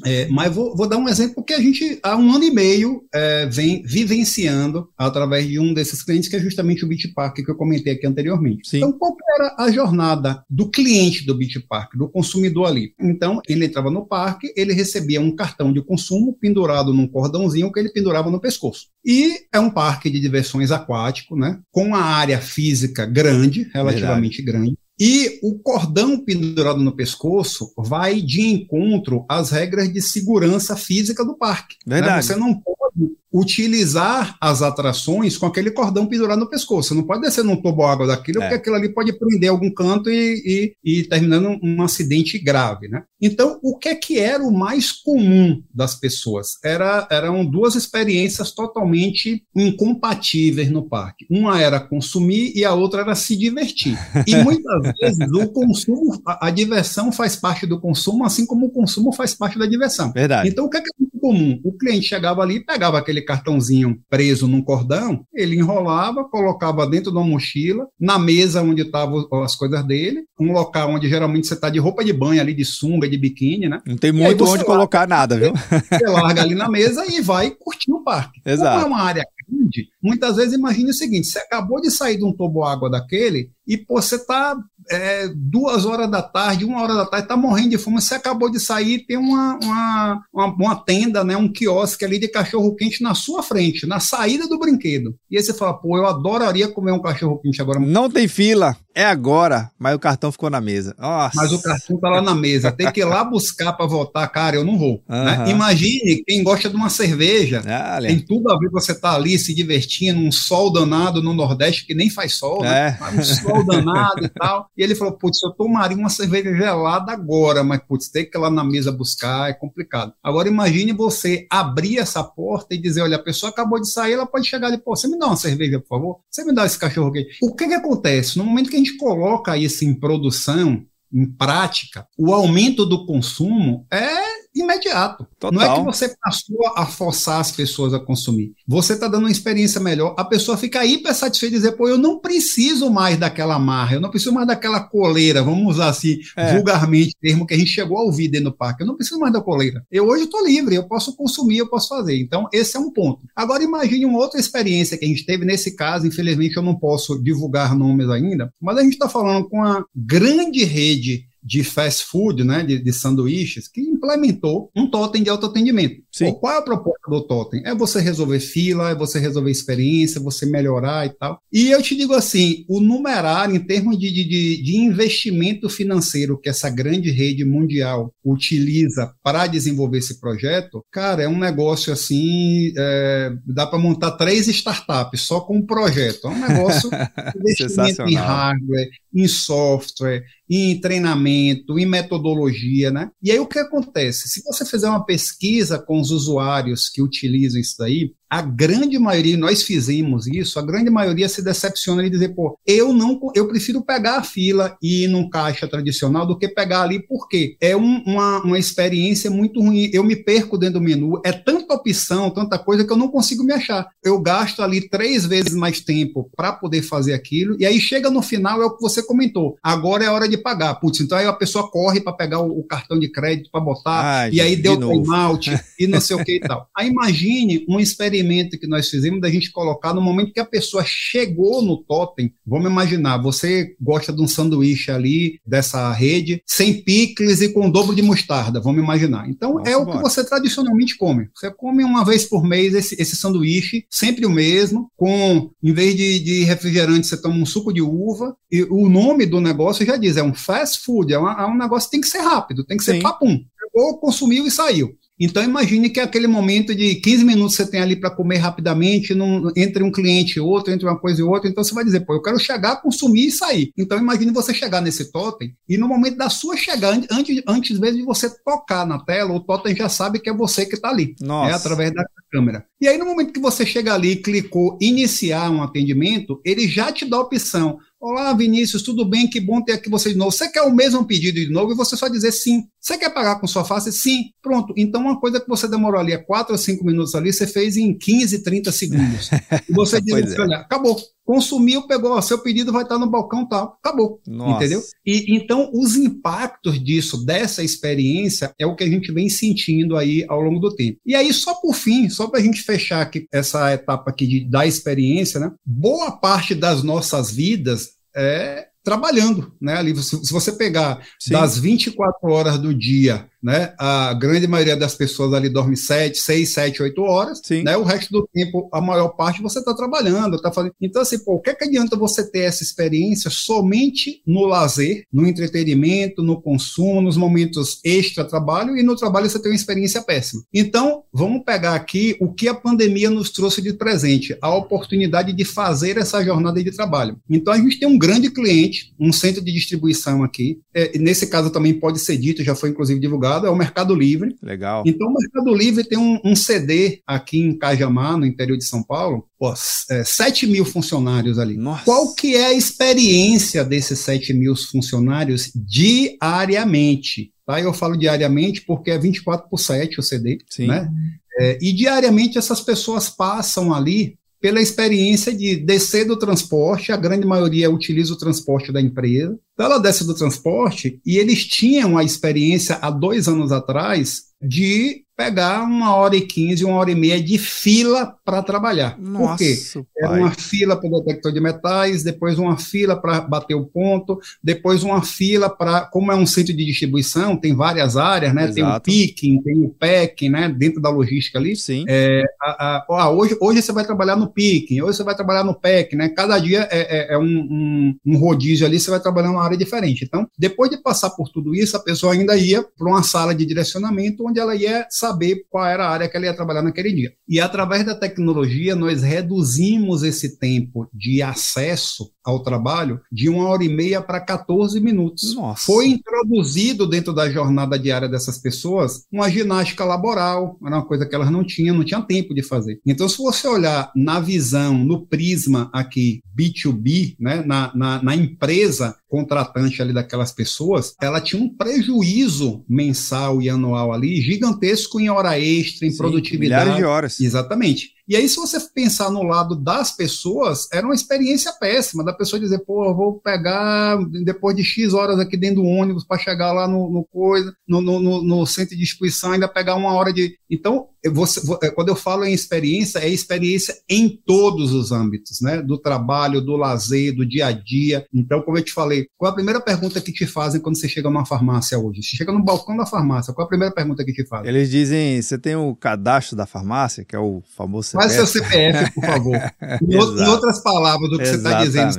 É, 0.05 0.29
mas 0.29 0.55
vou, 0.55 0.77
vou, 0.77 0.89
dar 0.89 0.99
um 0.99 1.09
exemplo 1.09 1.43
que 1.43 1.55
a 1.55 1.61
gente, 1.61 1.99
há 2.03 2.17
um 2.17 2.33
ano 2.35 2.45
e 2.45 2.51
meio, 2.51 3.05
é, 3.15 3.47
vem 3.47 3.83
vivenciando 3.83 4.89
através 4.99 5.47
de 5.47 5.59
um 5.59 5.73
desses 5.73 6.03
clientes, 6.03 6.29
que 6.29 6.37
é 6.37 6.41
justamente 6.41 6.85
o 6.85 6.89
Beach 6.89 7.09
Park, 7.15 7.37
que 7.37 7.51
eu 7.51 7.57
comentei 7.57 7.95
aqui 7.95 8.07
anteriormente. 8.07 8.69
Sim. 8.69 8.79
Então, 8.79 8.93
qual 8.93 9.17
era 9.37 9.57
a 9.59 9.71
jornada 9.71 10.45
do 10.49 10.71
cliente 10.71 11.25
do 11.25 11.35
Beach 11.35 11.61
Park, 11.61 11.95
do 11.97 12.09
consumidor 12.09 12.67
ali? 12.67 12.93
Então, 13.01 13.41
ele 13.49 13.65
entrava 13.65 13.91
no 13.91 14.07
parque, 14.07 14.53
ele 14.57 14.75
recebia 14.75 15.21
um 15.21 15.35
cartão 15.35 15.73
de 15.73 15.83
consumo 15.83 16.37
pendurado 16.39 16.93
num 16.93 17.09
cordãozinho 17.09 17.73
que 17.73 17.81
ele 17.81 17.93
pendurava 17.93 18.31
no 18.31 18.41
pescoço. 18.41 18.89
E 19.05 19.47
é 19.53 19.59
um 19.59 19.71
parque 19.71 20.11
de 20.11 20.21
diversões 20.21 20.71
aquático, 20.71 21.37
né? 21.37 21.59
Com 21.71 21.87
uma 21.87 22.01
área 22.01 22.41
física 22.41 23.07
grande, 23.07 23.69
relativamente 23.95 24.43
Verdade. 24.43 24.65
grande. 24.65 24.79
E 25.01 25.41
o 25.43 25.59
cordão 25.59 26.23
pendurado 26.23 26.81
no 26.81 26.95
pescoço 26.95 27.73
vai 27.77 28.21
de 28.21 28.41
encontro 28.43 29.25
às 29.29 29.51
regras 29.51 29.93
de 29.93 30.01
segurança 30.01 30.77
física 30.77 31.25
do 31.25 31.37
parque. 31.37 31.77
Né? 31.87 31.97
Verdade. 31.97 32.17
Né? 32.17 32.23
Você 32.23 32.37
não 32.37 32.55
pode 32.55 33.17
utilizar 33.33 34.37
as 34.41 34.63
atrações 34.63 35.37
com 35.37 35.47
aquele 35.47 35.71
cordão 35.71 36.07
pendurado 36.07 36.41
no 36.41 36.49
pescoço. 36.49 36.89
Você 36.89 36.95
não 36.95 37.05
pode 37.05 37.23
descer 37.23 37.43
num 37.43 37.63
água 37.83 38.07
daquilo, 38.07 38.39
é. 38.39 38.43
porque 38.43 38.55
aquilo 38.57 38.77
ali 38.77 38.89
pode 38.89 39.13
prender 39.13 39.51
algum 39.51 39.73
canto 39.73 40.11
e, 40.11 40.75
e, 40.85 41.01
e 41.01 41.03
terminando 41.05 41.59
um 41.63 41.83
acidente 41.83 42.39
grave, 42.39 42.89
né? 42.89 43.05
Então, 43.21 43.59
o 43.63 43.79
que 43.79 43.89
é 43.89 43.95
que 43.95 44.19
era 44.19 44.43
o 44.43 44.53
mais 44.53 44.91
comum 44.91 45.63
das 45.73 45.95
pessoas? 45.95 46.59
Era, 46.63 47.07
eram 47.11 47.47
duas 47.47 47.77
experiências 47.77 48.51
totalmente 48.51 49.45
incompatíveis 49.55 50.71
no 50.71 50.89
parque. 50.89 51.27
Uma 51.31 51.61
era 51.61 51.79
consumir 51.79 52.53
e 52.55 52.65
a 52.65 52.75
outra 52.75 53.03
era 53.03 53.15
se 53.15 53.37
divertir. 53.37 53.97
E 54.27 54.37
muitas 54.43 54.93
vezes 55.01 55.33
o 55.33 55.49
consumo, 55.49 56.21
a, 56.27 56.49
a 56.49 56.51
diversão 56.51 57.13
faz 57.13 57.37
parte 57.37 57.65
do 57.65 57.81
consumo, 57.81 58.25
assim 58.25 58.45
como 58.45 58.67
o 58.67 58.71
consumo 58.71 59.13
faz 59.13 59.35
parte 59.35 59.59
da 59.59 59.67
diversão. 59.67 60.13
Verdade. 60.13 60.49
Então, 60.49 60.65
o 60.65 60.71
que 60.71 60.79
é, 60.79 60.81
que 60.81 60.89
é 60.89 60.97
muito 60.99 61.19
comum? 61.21 61.61
O 61.65 61.73
cliente 61.73 62.09
chegava 62.09 62.43
ali 62.43 62.57
e 62.57 62.65
pegava 62.65 62.99
aquele 62.99 63.22
cartãozinho 63.23 63.99
preso 64.09 64.47
num 64.47 64.63
cordão, 64.63 65.25
ele 65.35 65.57
enrolava, 65.57 66.25
colocava 66.25 66.87
dentro 66.87 67.11
de 67.11 67.17
uma 67.17 67.27
mochila, 67.27 67.87
na 67.99 68.19
mesa 68.19 68.63
onde 68.63 68.83
estavam 68.83 69.27
as 69.43 69.55
coisas 69.55 69.85
dele, 69.85 70.25
um 70.39 70.53
local 70.53 70.91
onde 70.91 71.09
geralmente 71.09 71.47
você 71.47 71.55
está 71.55 71.71
de 71.71 71.79
roupa 71.79 72.05
de 72.05 72.13
banho 72.13 72.41
ali, 72.41 72.55
de 72.55 72.65
sunga, 72.65 73.09
de 73.09 73.17
biquíni, 73.17 73.69
né? 73.69 73.81
Não 73.87 73.97
tem 73.97 74.13
muito 74.13 74.45
onde 74.45 74.65
colocar 74.65 75.07
nada, 75.07 75.39
viu? 75.39 75.53
Você 75.93 76.07
larga 76.07 76.43
ali 76.43 76.55
na 76.55 76.69
mesa 76.69 77.05
e 77.07 77.21
vai 77.21 77.51
curtir 77.51 77.93
o 77.93 78.03
parque. 78.03 78.41
Exato. 78.45 78.83
Como 78.83 78.95
é 78.95 78.97
uma 78.97 79.05
área 79.05 79.25
grande, 79.49 79.89
muitas 80.03 80.37
vezes 80.37 80.55
imagine 80.55 80.91
o 80.91 80.95
seguinte, 80.95 81.27
você 81.27 81.39
acabou 81.39 81.81
de 81.81 81.91
sair 81.91 82.17
de 82.17 82.25
um 82.25 82.33
água 82.65 82.91
daquele 82.91 83.51
e 83.67 83.77
pô, 83.77 84.01
você 84.01 84.17
está 84.17 84.57
é, 84.91 85.29
duas 85.35 85.85
horas 85.85 86.11
da 86.11 86.23
tarde, 86.23 86.65
uma 86.65 86.83
hora 86.83 86.95
da 86.95 87.07
tarde, 87.07 87.27
está 87.27 87.37
morrendo 87.37 87.71
de 87.71 87.79
fome, 87.79 88.01
você 88.01 88.15
acabou 88.15 88.51
de 88.51 88.59
sair, 88.59 89.07
tem 89.07 89.17
uma, 89.17 89.59
uma, 89.63 90.25
uma, 90.43 90.55
uma, 90.55 90.77
tenda, 90.77 91.25
né, 91.25 91.37
um 91.37 91.51
quiosque 91.51 92.05
ali 92.05 92.19
de 92.19 92.29
cachorro-quente 92.29 93.03
na 93.03 93.15
sua 93.15 93.43
frente, 93.43 93.87
na 93.87 94.01
saída 94.01 94.49
do 94.49 94.59
brinquedo. 94.59 95.15
E 95.31 95.37
aí 95.37 95.43
você 95.43 95.55
fala, 95.55 95.75
pô, 95.75 95.97
eu 95.97 96.07
adoraria 96.07 96.69
comer 96.69 96.93
um 96.93 97.01
cachorro-quente 97.01 97.61
agora. 97.61 97.81
Não 97.81 98.11
tem 98.11 98.29
fila, 98.29 98.77
é 98.95 99.05
agora, 99.05 99.71
mas 99.79 99.95
o 99.95 99.99
cartão 99.99 100.31
ficou 100.31 100.51
na 100.51 100.61
mesa. 100.61 100.95
Nossa. 100.99 101.37
Mas 101.37 101.53
o 101.53 101.63
cartão 101.63 101.97
está 101.97 102.09
lá 102.09 102.21
na 102.21 102.35
mesa, 102.35 102.71
tem 102.71 102.91
que 102.91 103.01
ir 103.01 103.05
lá 103.05 103.25
buscar 103.25 103.73
para 103.73 103.87
votar, 103.87 104.31
cara, 104.31 104.57
eu 104.57 104.65
não 104.65 104.79
vou. 104.79 105.03
Uhum. 105.09 105.25
Né? 105.25 105.51
Imagine 105.51 106.23
quem 106.27 106.43
gosta 106.43 106.69
de 106.69 106.77
uma 106.77 106.91
cerveja, 106.91 107.63
Olha. 107.97 108.09
tem 108.09 108.21
tudo 108.21 108.51
a 108.51 108.59
ver 108.59 108.71
você 108.71 108.95
tá 108.95 109.15
ali 109.15 109.39
se 109.39 109.55
divertindo, 109.55 110.21
um 110.21 110.33
sol 110.33 110.73
danado 110.73 111.23
no 111.23 111.33
Nordeste, 111.35 111.87
que 111.87 111.95
nem 111.95 112.11
faz 112.11 112.35
sol, 112.35 112.63
né? 112.63 112.99
é. 113.01 113.19
um 113.19 113.23
sol 113.23 113.65
danado 113.65 114.25
e 114.25 114.29
tal. 114.39 114.67
E 114.77 114.83
ele 114.83 114.95
falou, 114.95 115.15
putz, 115.15 115.43
eu 115.43 115.51
tomaria 115.53 115.97
uma 115.97 116.09
cerveja 116.09 116.55
gelada 116.55 117.13
agora, 117.13 117.65
mas, 117.65 117.81
putz, 117.87 118.09
ter 118.09 118.27
que 118.27 118.37
ir 118.37 118.41
lá 118.41 118.51
na 118.51 118.65
mesa 118.65 118.93
buscar 118.93 119.51
é 119.51 119.53
complicado. 119.53 120.13
Agora, 120.23 120.32
imagine 120.47 120.93
você 120.93 121.47
abrir 121.51 121.99
essa 121.99 122.23
porta 122.25 122.75
e 122.75 122.79
dizer, 122.79 123.03
olha, 123.03 123.17
a 123.17 123.23
pessoa 123.23 123.51
acabou 123.51 123.81
de 123.81 123.91
sair, 123.91 124.15
ela 124.15 124.27
pode 124.27 124.47
chegar 124.47 124.73
e, 124.73 124.79
pô, 124.79 124.97
você 124.97 125.09
me 125.09 125.19
dá 125.19 125.27
uma 125.27 125.37
cerveja, 125.37 125.81
por 125.81 125.89
favor? 125.89 126.21
Você 126.31 126.45
me 126.45 126.55
dá 126.55 126.65
esse 126.65 126.79
cachorro 126.79 127.09
aqui? 127.09 127.27
O 127.43 127.55
que 127.55 127.69
que 127.69 127.75
acontece? 127.75 128.39
No 128.39 128.45
momento 128.45 128.71
que 128.71 128.77
a 128.77 128.79
gente 128.79 128.97
coloca 128.97 129.57
isso 129.57 129.85
em 129.85 129.95
produção, 129.95 130.85
em 131.13 131.27
prática, 131.27 132.07
o 132.17 132.33
aumento 132.33 132.87
do 132.87 133.05
consumo 133.05 133.87
é 133.91 134.32
imediato. 134.55 135.27
Total. 135.39 135.53
Não 135.53 135.63
é 135.63 135.75
que 135.75 135.85
você 135.85 136.15
passou 136.21 136.67
a 136.77 136.87
forçar 136.87 137.41
as 137.41 137.51
pessoas 137.51 137.95
a 137.95 138.01
consumir. 138.01 138.53
Você 138.67 138.93
está 138.95 139.09
dando 139.09 139.25
uma 139.25 139.31
experiência 139.31 139.81
melhor. 139.81 140.15
A 140.19 140.25
pessoa 140.25 140.57
fica 140.57 140.85
hiper 140.85 141.15
satisfeita 141.15 141.57
e 141.57 141.59
dizer, 141.59 141.73
pô, 141.73 141.89
eu 141.89 141.99
não 141.99 142.19
preciso 142.19 142.91
mais 142.91 143.19
daquela 143.19 143.59
marra, 143.59 143.95
eu 143.95 144.01
não 144.01 144.11
preciso 144.11 144.33
mais 144.33 144.47
daquela 144.47 144.81
coleira, 144.81 145.43
vamos 145.43 145.75
usar 145.75 145.89
assim, 145.89 146.19
é. 146.37 146.55
vulgarmente, 146.55 147.17
termo 147.21 147.47
que 147.47 147.55
a 147.55 147.59
gente 147.59 147.71
chegou 147.71 147.99
a 147.99 148.03
ouvir 148.03 148.29
dentro 148.29 148.51
do 148.51 148.57
parque. 148.57 148.83
Eu 148.83 148.87
não 148.87 148.97
preciso 148.97 149.19
mais 149.19 149.33
da 149.33 149.41
coleira. 149.41 149.85
Eu 149.91 150.07
hoje 150.07 150.25
estou 150.25 150.45
livre, 150.45 150.75
eu 150.75 150.85
posso 150.85 151.17
consumir, 151.17 151.59
eu 151.59 151.69
posso 151.69 151.89
fazer. 151.89 152.19
Então, 152.21 152.49
esse 152.53 152.77
é 152.77 152.81
um 152.81 152.91
ponto. 152.91 153.27
Agora, 153.35 153.63
imagine 153.63 154.05
uma 154.05 154.19
outra 154.19 154.39
experiência 154.39 154.97
que 154.99 155.05
a 155.05 155.09
gente 155.09 155.25
teve 155.25 155.45
nesse 155.45 155.75
caso, 155.75 156.07
infelizmente 156.07 156.57
eu 156.57 156.63
não 156.63 156.75
posso 156.75 157.23
divulgar 157.23 157.75
nomes 157.75 158.09
ainda, 158.09 158.53
mas 158.61 158.77
a 158.77 158.83
gente 158.83 158.95
está 158.95 159.09
falando 159.09 159.49
com 159.49 159.59
uma 159.59 159.85
grande 159.95 160.65
rede 160.65 161.27
de 161.43 161.65
fast 161.65 162.05
food, 162.05 162.45
né, 162.45 162.63
de, 162.63 162.79
de, 162.79 162.93
sanduíches, 162.93 163.67
que 163.67 163.81
implementou 163.81 164.71
um 164.77 164.89
totem 164.89 165.23
de 165.23 165.31
autoatendimento. 165.31 166.03
Sim. 166.11 166.33
Qual 166.35 166.53
é 166.53 166.59
a 166.59 166.63
proposta 166.63 167.11
do 167.11 167.27
totem? 167.27 167.63
É 167.65 167.75
você 167.75 168.01
resolver 168.01 168.41
fila, 168.41 168.91
é 168.91 168.95
você 168.95 169.19
resolver 169.19 169.51
experiência, 169.51 170.21
você 170.21 170.47
melhorar 170.47 171.07
e 171.07 171.11
tal. 171.11 171.41
E 171.53 171.71
eu 171.71 171.83
te 171.83 171.97
digo 171.97 172.15
assim, 172.15 172.65
o 172.69 172.81
numerário, 172.81 173.57
em 173.57 173.61
termos 173.61 173.99
de, 173.99 174.13
de, 174.13 174.63
de 174.63 174.77
investimento 174.77 175.69
financeiro 175.69 176.39
que 176.39 176.49
essa 176.49 176.71
grande 176.71 177.11
rede 177.11 177.45
mundial 177.45 178.13
utiliza 178.25 179.13
para 179.23 179.47
desenvolver 179.47 179.99
esse 179.99 180.21
projeto, 180.21 180.85
cara, 180.91 181.23
é 181.23 181.29
um 181.29 181.39
negócio 181.39 181.93
assim, 181.93 182.73
é, 182.77 183.33
dá 183.47 183.67
para 183.67 183.79
montar 183.79 184.13
três 184.13 184.47
startups 184.49 185.23
só 185.23 185.41
com 185.41 185.57
um 185.57 185.67
projeto. 185.67 186.27
É 186.27 186.31
um 186.31 186.49
negócio 186.49 186.91
investimento 187.37 188.03
em 188.03 188.15
hardware, 188.15 188.89
em 189.15 189.29
software, 189.29 190.25
em 190.49 190.81
treinamento, 190.81 191.79
em 191.79 191.87
metodologia, 191.87 192.91
né? 192.91 193.11
E 193.23 193.31
aí 193.31 193.39
o 193.39 193.47
que 193.47 193.59
acontece? 193.59 194.29
Se 194.29 194.43
você 194.43 194.65
fizer 194.65 194.89
uma 194.89 195.05
pesquisa 195.05 195.79
com 195.79 196.01
os 196.01 196.11
usuários 196.11 196.89
que 196.89 197.03
utilizam 197.03 197.61
isso 197.61 197.77
daí, 197.79 198.13
a 198.33 198.41
grande 198.41 198.99
maioria, 198.99 199.37
nós 199.37 199.63
fizemos 199.63 200.27
isso, 200.27 200.59
a 200.59 200.63
grande 200.63 200.89
maioria 200.89 201.29
se 201.29 201.45
decepciona 201.45 202.07
e 202.07 202.09
dizer, 202.09 202.31
pô, 202.31 202.59
eu 202.67 202.91
não, 202.91 203.21
eu 203.35 203.47
prefiro 203.47 203.83
pegar 203.83 204.17
a 204.17 204.23
fila 204.23 204.75
e 204.83 205.05
ir 205.05 205.09
num 205.09 205.29
caixa 205.29 205.69
tradicional 205.69 206.27
do 206.27 206.39
que 206.39 206.49
pegar 206.49 206.81
ali, 206.81 206.99
porque 206.99 207.59
é 207.61 207.77
um, 207.77 208.03
uma, 208.07 208.43
uma 208.43 208.59
experiência 208.59 209.31
muito 209.31 209.61
ruim. 209.61 209.91
Eu 209.93 210.03
me 210.03 210.17
perco 210.17 210.57
dentro 210.57 210.81
do 210.81 210.81
menu, 210.81 211.21
é 211.23 211.31
tanta 211.31 211.75
opção, 211.75 212.31
tanta 212.31 212.59
coisa 212.59 212.87
que 212.87 212.91
eu 212.91 212.97
não 212.97 213.09
consigo 213.09 213.45
me 213.45 213.53
achar. 213.53 213.87
Eu 214.03 214.19
gasto 214.19 214.63
ali 214.63 214.89
três 214.89 215.27
vezes 215.27 215.53
mais 215.53 215.81
tempo 215.81 216.31
para 216.35 216.55
poder 216.55 216.81
fazer 216.81 217.13
aquilo, 217.13 217.55
e 217.61 217.67
aí 217.67 217.79
chega 217.79 218.09
no 218.09 218.23
final, 218.23 218.63
é 218.63 218.65
o 218.65 218.75
que 218.75 218.81
você 218.81 219.03
comentou, 219.03 219.59
agora 219.63 220.05
é 220.05 220.09
hora 220.09 220.27
de 220.27 220.39
pagar. 220.39 220.77
Putz, 220.77 221.01
então 221.01 221.19
aí 221.19 221.27
a 221.27 221.35
pessoa 221.35 221.71
corre 221.71 222.01
para 222.01 222.15
pegar 222.15 222.41
o, 222.41 222.61
o, 222.61 222.65
cartão 222.65 222.99
de 222.99 223.11
crédito 223.11 223.51
para 223.53 223.61
botar, 223.61 224.03
Ai, 224.03 224.31
e 224.33 224.41
aí 224.41 224.57
deu 224.57 224.79
timeout 224.79 225.55
e 225.79 225.87
não 225.87 226.01
sei 226.01 226.17
o 226.17 226.25
que 226.25 226.37
e 226.37 226.41
tal. 226.41 226.67
Aí 226.75 226.89
imagine 226.89 227.67
uma 227.69 227.83
experiência 227.83 228.22
experimento 228.23 228.59
que 228.59 228.67
nós 228.67 228.89
fizemos 228.89 229.21
da 229.21 229.29
gente 229.29 229.51
colocar 229.51 229.93
no 229.93 230.01
momento 230.01 230.33
que 230.33 230.41
a 230.41 230.45
pessoa 230.45 230.85
chegou 230.87 231.63
no 231.63 231.77
totem, 231.77 232.33
vamos 232.47 232.71
imaginar, 232.71 233.19
você 233.19 233.75
gosta 233.81 234.13
de 234.13 234.23
um 234.23 234.29
sanduíche 234.29 234.91
ali 234.91 235.41
dessa 235.45 235.93
rede, 235.93 236.43
sem 236.47 236.83
picles 236.83 237.41
e 237.41 237.53
com 237.53 237.71
dobro 237.71 237.95
de 237.95 238.03
mostarda, 238.03 238.61
vamos 238.61 238.83
imaginar. 238.83 239.29
Então 239.29 239.55
Nossa, 239.55 239.71
é 239.71 239.77
o 239.77 239.87
que 239.87 239.99
você 239.99 240.25
tradicionalmente 240.25 240.97
come. 240.97 241.29
Você 241.35 241.51
come 241.51 241.85
uma 241.85 242.05
vez 242.05 242.25
por 242.25 242.45
mês 242.45 242.75
esse, 242.75 243.01
esse 243.01 243.17
sanduíche, 243.17 243.85
sempre 243.91 244.25
o 244.25 244.31
mesmo, 244.31 244.91
com, 244.97 245.51
em 245.63 245.73
vez 245.73 245.97
de, 245.97 246.21
de 246.21 246.45
refrigerante, 246.45 247.07
você 247.07 247.21
toma 247.21 247.37
um 247.37 247.47
suco 247.47 247.73
de 247.73 247.83
uva, 247.83 248.37
e 248.51 248.63
o 248.65 248.89
nome 248.89 249.27
do 249.27 249.41
negócio 249.41 249.85
já 249.85 249.97
diz, 249.97 250.17
é 250.17 250.23
um 250.23 250.35
fast 250.35 250.85
food, 250.85 251.13
é, 251.13 251.19
uma, 251.19 251.43
é 251.43 251.47
um 251.47 251.57
negócio 251.57 251.89
que 251.89 251.93
tem 251.93 252.01
que 252.01 252.09
ser 252.09 252.21
rápido, 252.21 252.65
tem 252.65 252.77
que 252.77 252.85
ser 252.85 252.95
Sim. 252.95 253.03
papum. 253.03 253.39
Pegou, 253.73 253.99
consumiu 253.99 254.47
e 254.47 254.51
saiu. 254.51 254.95
Então 255.25 255.41
imagine 255.41 255.89
que 255.89 256.01
aquele 256.01 256.27
momento 256.27 256.75
de 256.75 256.97
15 256.97 257.25
minutos 257.25 257.55
você 257.55 257.65
tem 257.65 257.81
ali 257.81 257.95
para 257.95 258.11
comer 258.11 258.39
rapidamente, 258.39 259.15
num, 259.15 259.53
entre 259.57 259.85
um 259.85 259.93
cliente 259.93 260.39
e 260.39 260.41
outro, 260.41 260.73
entre 260.73 260.85
uma 260.85 260.99
coisa 260.99 261.21
e 261.21 261.23
outra, 261.23 261.49
então 261.49 261.63
você 261.63 261.73
vai 261.73 261.85
dizer, 261.85 262.01
pô, 262.01 262.15
eu 262.15 262.21
quero 262.21 262.41
chegar, 262.41 262.83
consumir 262.83 263.29
e 263.29 263.31
sair. 263.31 263.73
Então 263.79 263.97
imagine 263.97 264.33
você 264.33 264.53
chegar 264.53 264.81
nesse 264.81 265.13
totem 265.13 265.55
e 265.69 265.79
no 265.79 265.87
momento 265.87 266.17
da 266.17 266.29
sua 266.29 266.57
chegada, 266.57 267.07
antes, 267.09 267.41
antes 267.47 267.79
mesmo 267.79 267.99
de 267.99 268.05
você 268.05 268.29
tocar 268.45 268.85
na 268.85 268.99
tela, 268.99 269.33
o 269.33 269.39
totem 269.39 269.77
já 269.77 269.89
sabe 269.89 270.19
que 270.19 270.29
é 270.29 270.35
você 270.35 270.67
que 270.67 270.75
está 270.75 270.89
ali, 270.89 271.15
né, 271.47 271.55
através 271.55 271.95
da 271.95 272.05
câmera. 272.33 272.65
E 272.81 272.89
aí 272.89 272.99
no 272.99 273.05
momento 273.05 273.33
que 273.33 273.39
você 273.39 273.65
chega 273.65 273.95
ali 273.95 274.13
e 274.13 274.17
clicou 274.17 274.77
iniciar 274.81 275.49
um 275.51 275.63
atendimento, 275.63 276.41
ele 276.45 276.67
já 276.67 276.91
te 276.91 277.05
dá 277.05 277.19
a 277.19 277.21
opção, 277.21 277.79
Olá, 278.03 278.33
Vinícius, 278.33 278.83
tudo 278.83 279.05
bem? 279.05 279.31
Que 279.31 279.41
bom 279.41 279.63
ter 279.63 279.75
aqui 279.75 279.89
você 279.89 280.11
de 280.11 280.19
novo. 280.19 280.33
Você 280.33 280.51
quer 280.51 280.63
o 280.63 280.75
mesmo 280.75 281.07
pedido 281.07 281.37
de 281.37 281.49
novo 281.49 281.73
e 281.73 281.77
você 281.77 281.97
só 281.97 282.09
dizer 282.09 282.33
sim. 282.33 282.65
Você 282.81 282.99
quer 282.99 283.11
pagar 283.11 283.39
com 283.39 283.47
sua 283.47 283.65
face? 283.65 283.93
Sim. 283.93 284.25
Pronto. 284.43 284.75
Então, 284.77 285.03
uma 285.03 285.21
coisa 285.21 285.41
que 285.41 285.49
você 285.49 285.69
demorou 285.69 286.01
ali 286.01 286.19
4 286.19 286.51
ou 286.51 286.59
5 286.59 286.85
minutos 286.85 287.15
ali, 287.15 287.33
você 287.33 287.47
fez 287.47 287.77
em 287.77 287.97
15, 287.97 288.43
30 288.43 288.73
segundos. 288.73 289.31
E 289.69 289.73
você 289.73 290.01
diz, 290.01 290.37
é. 290.37 290.55
acabou. 290.57 291.01
Consumiu, 291.25 291.87
pegou, 291.87 292.21
seu 292.21 292.39
pedido 292.39 292.73
vai 292.73 292.83
estar 292.83 292.99
no 292.99 293.11
balcão 293.11 293.47
tal. 293.49 293.79
Acabou. 293.83 294.21
Nossa. 294.27 294.57
Entendeu? 294.57 294.83
E 295.07 295.37
então, 295.37 295.71
os 295.73 295.97
impactos 295.97 296.83
disso, 296.83 297.25
dessa 297.25 297.63
experiência, 297.63 298.53
é 298.59 298.67
o 298.67 298.75
que 298.75 298.85
a 298.85 298.89
gente 298.89 299.13
vem 299.13 299.29
sentindo 299.29 299.97
aí 299.97 300.25
ao 300.29 300.41
longo 300.41 300.59
do 300.59 300.75
tempo. 300.75 300.99
E 301.07 301.15
aí, 301.15 301.33
só 301.33 301.55
por 301.55 301.75
fim, 301.75 302.09
só 302.09 302.27
para 302.27 302.41
a 302.41 302.43
gente 302.43 302.63
fechar 302.63 303.03
aqui 303.03 303.27
essa 303.33 303.73
etapa 303.73 304.11
aqui 304.11 304.27
de, 304.27 304.51
da 304.51 304.67
experiência, 304.67 305.39
né? 305.39 305.53
Boa 305.65 306.11
parte 306.11 306.55
das 306.55 306.83
nossas 306.83 307.31
vidas 307.31 307.91
é 308.15 308.69
trabalhando, 308.85 309.53
né? 309.61 309.77
Ali, 309.77 309.97
se, 309.97 310.25
se 310.25 310.33
você 310.33 310.53
pegar 310.53 311.07
Sim. 311.19 311.33
das 311.33 311.57
24 311.57 312.31
horas 312.31 312.59
do 312.59 312.75
dia 312.75 313.29
né? 313.43 313.75
A 313.79 314.15
grande 314.15 314.47
maioria 314.47 314.77
das 314.77 314.95
pessoas 314.95 315.33
ali 315.35 315.49
dorme 315.49 315.77
7, 315.77 316.17
6, 316.19 316.49
7, 316.49 316.83
8 316.83 317.03
horas, 317.03 317.41
Sim. 317.43 317.63
né? 317.63 317.77
O 317.77 317.83
resto 317.83 318.13
do 318.13 318.29
tempo, 318.33 318.69
a 318.73 318.81
maior 318.81 319.11
parte, 319.11 319.43
você 319.43 319.59
está 319.59 319.75
trabalhando, 319.75 320.37
está 320.37 320.53
fazendo. 320.53 320.75
Então, 320.81 321.03
assim, 321.03 321.19
pô, 321.19 321.35
o 321.35 321.41
que, 321.41 321.51
é 321.51 321.55
que 321.55 321.65
adianta 321.65 321.97
você 321.97 322.31
ter 322.31 322.41
essa 322.41 322.63
experiência 322.63 323.31
somente 323.31 324.23
no 324.27 324.45
lazer, 324.45 325.05
no 325.13 325.27
entretenimento, 325.27 326.23
no 326.23 326.41
consumo, 326.41 327.01
nos 327.01 327.17
momentos 327.17 327.81
extra-trabalho, 327.85 328.77
e 328.77 328.83
no 328.83 328.97
trabalho 328.97 329.29
você 329.29 329.41
tem 329.41 329.51
uma 329.51 329.57
experiência 329.57 330.03
péssima. 330.03 330.43
Então, 330.53 331.03
vamos 331.13 331.45
pegar 331.45 331.75
aqui 331.75 332.17
o 332.21 332.33
que 332.33 332.49
a 332.49 332.55
pandemia 332.55 333.11
nos 333.11 333.31
trouxe 333.31 333.61
de 333.61 333.73
presente, 333.73 334.37
a 334.41 334.55
oportunidade 334.55 335.33
de 335.33 335.45
fazer 335.45 335.97
essa 335.97 336.23
jornada 336.23 336.63
de 336.63 336.71
trabalho. 336.71 337.19
Então, 337.29 337.53
a 337.53 337.59
gente 337.59 337.79
tem 337.79 337.89
um 337.89 337.99
grande 337.99 338.31
cliente, 338.31 338.95
um 338.99 339.13
centro 339.13 339.43
de 339.43 339.53
distribuição 339.53 340.23
aqui, 340.23 340.61
é, 340.75 340.99
nesse 340.99 341.27
caso 341.27 341.51
também 341.51 341.75
pode 341.75 341.99
ser 341.99 342.17
dito, 342.17 342.43
já 342.43 342.55
foi 342.55 342.71
inclusive 342.71 342.99
divulgado 342.99 343.47
é 343.47 343.51
o 343.51 343.57
Mercado 343.57 343.95
Livre. 343.95 344.35
Legal. 344.43 344.83
Então, 344.87 345.09
o 345.09 345.15
Mercado 345.15 345.55
Livre 345.55 345.85
tem 345.85 345.99
um, 345.99 346.19
um 346.25 346.35
CD 346.35 347.01
aqui 347.07 347.39
em 347.39 347.57
Cajamar, 347.57 348.17
no 348.17 348.25
interior 348.25 348.57
de 348.57 348.65
São 348.65 348.83
Paulo, 348.83 349.27
pô, 349.39 349.53
é, 349.91 350.05
7 350.05 350.47
mil 350.47 350.65
funcionários 350.65 351.39
ali. 351.39 351.57
Nossa. 351.57 351.85
Qual 351.85 352.15
que 352.15 352.35
é 352.35 352.47
a 352.47 352.55
experiência 352.55 353.65
desses 353.65 353.99
7 354.01 354.33
mil 354.33 354.55
funcionários 354.57 355.51
diariamente? 355.55 357.33
Tá? 357.47 357.61
Eu 357.61 357.73
falo 357.73 357.97
diariamente 357.97 358.63
porque 358.63 358.91
é 358.91 358.99
24 358.99 359.49
por 359.49 359.59
7 359.59 360.01
o 360.01 360.03
CD, 360.03 360.39
Sim. 360.49 360.69
né? 360.69 360.91
É, 361.39 361.59
e 361.63 361.73
diariamente 361.73 362.37
essas 362.37 362.61
pessoas 362.61 363.09
passam 363.09 363.73
ali 363.73 364.19
pela 364.43 364.61
experiência 364.61 365.33
de 365.33 365.55
descer 365.55 366.05
do 366.05 366.19
transporte, 366.19 366.91
a 366.91 366.97
grande 366.97 367.25
maioria 367.25 367.71
utiliza 367.71 368.13
o 368.13 368.19
transporte 368.19 368.73
da 368.73 368.81
empresa. 368.81 369.39
Então 369.55 369.67
ela 369.67 369.79
desce 369.79 370.05
do 370.05 370.17
transporte 370.17 371.01
e 371.07 371.17
eles 371.17 371.47
tinham 371.47 371.97
a 371.97 372.03
experiência 372.03 372.77
há 372.83 372.91
dois 372.91 373.29
anos 373.29 373.53
atrás 373.53 374.25
de 374.43 375.05
pegar 375.23 375.63
uma 375.63 375.95
hora 375.95 376.17
e 376.17 376.21
quinze, 376.21 376.65
uma 376.65 376.77
hora 376.77 376.91
e 376.91 376.97
meia 376.97 377.23
de 377.23 377.39
fila 377.39 378.17
para 378.25 378.43
trabalhar. 378.43 378.99
Nossa, 378.99 379.29
Por 379.29 379.39
quê? 379.39 379.57
Era 379.97 380.11
uma 380.11 380.33
fila 380.33 380.77
para 380.77 380.89
o 380.89 381.01
detector 381.01 381.33
de 381.33 381.41
metais, 381.41 382.03
depois 382.03 382.39
uma 382.39 382.57
fila 382.57 383.01
para 383.01 383.21
bater 383.21 383.55
o 383.55 383.65
ponto, 383.65 384.19
depois 384.43 384.83
uma 384.83 385.01
fila 385.03 385.49
para, 385.49 385.83
como 385.83 386.11
é 386.11 386.17
um 386.17 386.27
centro 386.27 386.53
de 386.53 386.65
distribuição, 386.65 387.37
tem 387.37 387.55
várias 387.55 387.97
áreas, 387.97 388.35
né? 388.35 388.49
Exato. 388.49 388.55
Tem 388.55 388.65
o 388.65 388.81
picking, 388.81 389.43
tem 389.43 389.65
o 389.65 389.69
packing, 389.69 390.29
né? 390.29 390.49
Dentro 390.49 390.81
da 390.81 390.91
logística 390.91 391.39
ali. 391.39 391.55
Sim. 391.55 391.85
É, 391.87 392.23
a, 392.41 392.85
a, 392.89 393.11
hoje, 393.11 393.37
hoje 393.41 393.63
você 393.63 393.73
vai 393.73 393.85
trabalhar 393.85 394.17
no 394.17 394.27
picking, 394.27 394.81
hoje 394.81 394.97
você 394.97 395.05
vai 395.05 395.15
trabalhar 395.15 395.45
no 395.45 395.55
packing, 395.55 395.97
né? 395.97 396.09
Cada 396.09 396.37
dia 396.41 396.67
é, 396.71 397.13
é, 397.13 397.15
é 397.15 397.19
um, 397.19 397.23
um, 397.25 397.97
um, 398.05 398.19
rodízio 398.19 398.67
ali, 398.67 398.81
você 398.81 398.91
vai 398.91 399.01
trabalhar 399.01 399.29
numa 399.29 399.45
área 399.45 399.57
diferente. 399.57 400.05
Então, 400.05 400.29
depois 400.37 400.69
de 400.69 400.83
passar 400.83 401.11
por 401.11 401.29
tudo 401.29 401.55
isso, 401.55 401.77
a 401.77 401.81
pessoa 401.81 402.13
ainda 402.13 402.37
ia 402.37 402.63
para 402.63 402.89
uma 402.89 403.05
sala 403.05 403.33
de 403.33 403.47
direcionamento 403.47 404.27
onde 404.27 404.41
ela 404.41 404.57
ia 404.57 404.85
saber 404.91 405.12
qual 405.51 405.67
era 405.67 405.87
a 405.87 405.91
área 405.91 406.09
que 406.09 406.17
ela 406.17 406.27
ia 406.27 406.35
trabalhar 406.35 406.63
naquele 406.63 406.93
dia. 406.93 407.13
E 407.29 407.41
através 407.41 407.85
da 407.85 407.95
tecnologia, 407.95 408.75
nós 408.75 409.03
reduzimos 409.03 410.03
esse 410.03 410.39
tempo 410.39 410.89
de 410.93 411.23
acesso 411.23 412.11
ao 412.25 412.43
trabalho 412.43 413.01
de 413.11 413.29
uma 413.29 413.49
hora 413.49 413.65
e 413.65 413.69
meia 413.69 414.01
para 414.01 414.21
14 414.21 414.81
minutos. 414.81 415.35
Nossa. 415.35 415.65
Foi 415.65 415.87
introduzido 415.87 416.87
dentro 416.87 417.13
da 417.13 417.31
jornada 417.31 417.79
diária 417.79 418.09
dessas 418.09 418.39
pessoas 418.39 419.05
uma 419.11 419.29
ginástica 419.29 419.85
laboral, 419.85 420.59
era 420.65 420.77
uma 420.77 420.87
coisa 420.87 421.07
que 421.07 421.15
elas 421.15 421.31
não 421.31 421.45
tinham, 421.45 421.77
não 421.77 421.85
tinham 421.85 422.03
tempo 422.03 422.35
de 422.35 422.43
fazer. 422.43 422.81
Então, 422.87 423.09
se 423.09 423.19
você 423.19 423.49
olhar 423.49 423.91
na 423.95 424.21
visão, 424.21 424.79
no 424.79 425.07
prisma 425.07 425.71
aqui, 425.73 426.23
B2B, 426.37 427.17
né, 427.19 427.43
na, 427.45 427.73
na, 427.75 428.03
na 428.03 428.17
empresa 428.17 428.97
contratante 429.13 429.83
ali 429.83 429.93
daquelas 429.93 430.33
pessoas, 430.33 430.95
ela 430.99 431.21
tinha 431.21 431.43
um 431.43 431.55
prejuízo 431.55 432.65
mensal 432.67 433.43
e 433.43 433.51
anual 433.51 433.93
ali 433.93 434.23
gigantesco 434.23 434.99
em 434.99 435.11
hora 435.11 435.39
extra, 435.39 435.87
em 435.87 435.91
Sim, 435.91 435.99
produtividade. 435.99 436.63
Milhares 436.63 436.77
de 436.77 436.85
horas. 436.85 437.21
Exatamente. 437.21 437.91
E 438.09 438.17
aí, 438.17 438.29
se 438.29 438.37
você 438.37 438.59
pensar 438.75 439.11
no 439.11 439.23
lado 439.23 439.55
das 439.55 439.93
pessoas, 439.95 440.69
era 440.73 440.87
uma 440.87 440.95
experiência 440.95 441.53
péssima, 441.53 442.05
da 442.05 442.13
pessoa 442.13 442.41
dizer, 442.41 442.59
pô, 442.61 442.85
eu 442.85 442.95
vou 442.95 443.21
pegar 443.21 443.97
depois 444.25 444.57
de 444.57 444.65
X 444.65 444.93
horas 444.93 445.19
aqui 445.19 445.37
dentro 445.37 445.63
do 445.63 445.69
ônibus 445.69 446.05
para 446.05 446.19
chegar 446.19 446.53
lá 446.53 446.67
no, 446.67 446.91
no 446.91 447.05
coisa, 447.05 447.55
no, 447.67 447.81
no, 447.81 448.23
no, 448.23 448.47
centro 448.47 448.75
de 448.75 448.83
distribuição, 448.83 449.33
ainda 449.33 449.47
pegar 449.47 449.77
uma 449.77 449.93
hora 449.93 450.13
de. 450.13 450.37
Então, 450.51 450.89
você, 451.11 451.41
é, 451.63 451.71
quando 451.71 451.89
eu 451.89 451.97
falo 451.97 452.25
em 452.25 452.33
experiência, 452.33 452.99
é 452.99 453.09
experiência 453.09 453.75
em 453.89 454.09
todos 454.09 454.73
os 454.73 454.93
âmbitos, 454.93 455.41
né? 455.41 455.63
Do 455.63 455.79
trabalho, 455.79 456.41
do 456.41 456.57
lazer, 456.57 457.15
do 457.15 457.27
dia 457.27 457.47
a 457.47 457.53
dia. 457.53 458.07
Então, 458.13 458.43
como 458.43 458.59
eu 458.59 458.65
te 458.65 458.73
falei, 458.73 459.07
qual 459.17 459.31
é 459.31 459.33
a 459.33 459.35
primeira 459.35 459.61
pergunta 459.61 460.01
que 460.01 460.13
te 460.13 460.27
fazem 460.27 460.61
quando 460.61 460.77
você 460.77 460.89
chega 460.89 461.09
numa 461.09 461.27
farmácia 461.27 461.79
hoje? 461.79 462.03
Você 462.03 462.17
chega 462.17 462.33
no 462.33 462.45
balcão 462.45 462.77
da 462.77 462.87
farmácia, 462.87 463.33
qual 463.33 463.45
é 463.45 463.47
a 463.47 463.49
primeira 463.49 463.75
pergunta 463.75 464.05
que 464.05 464.13
te 464.13 464.27
fazem? 464.27 464.49
Eles 464.49 464.71
dizem, 464.71 465.21
você 465.21 465.39
tem 465.39 465.57
o 465.57 465.75
cadastro 465.75 466.37
da 466.37 466.47
farmácia, 466.47 467.05
que 467.05 467.17
é 467.17 467.19
o 467.19 467.43
famoso 467.57 467.92
É 468.01 468.09
seu 468.09 468.27
CPF, 468.27 468.93
por 468.93 469.05
favor? 469.05 469.37
em, 469.89 470.29
outras 470.29 470.63
palavras 470.63 471.11
do 471.11 471.19
que 471.19 471.27
você 471.27 471.37
está 471.37 471.63
dizendo, 471.63 471.95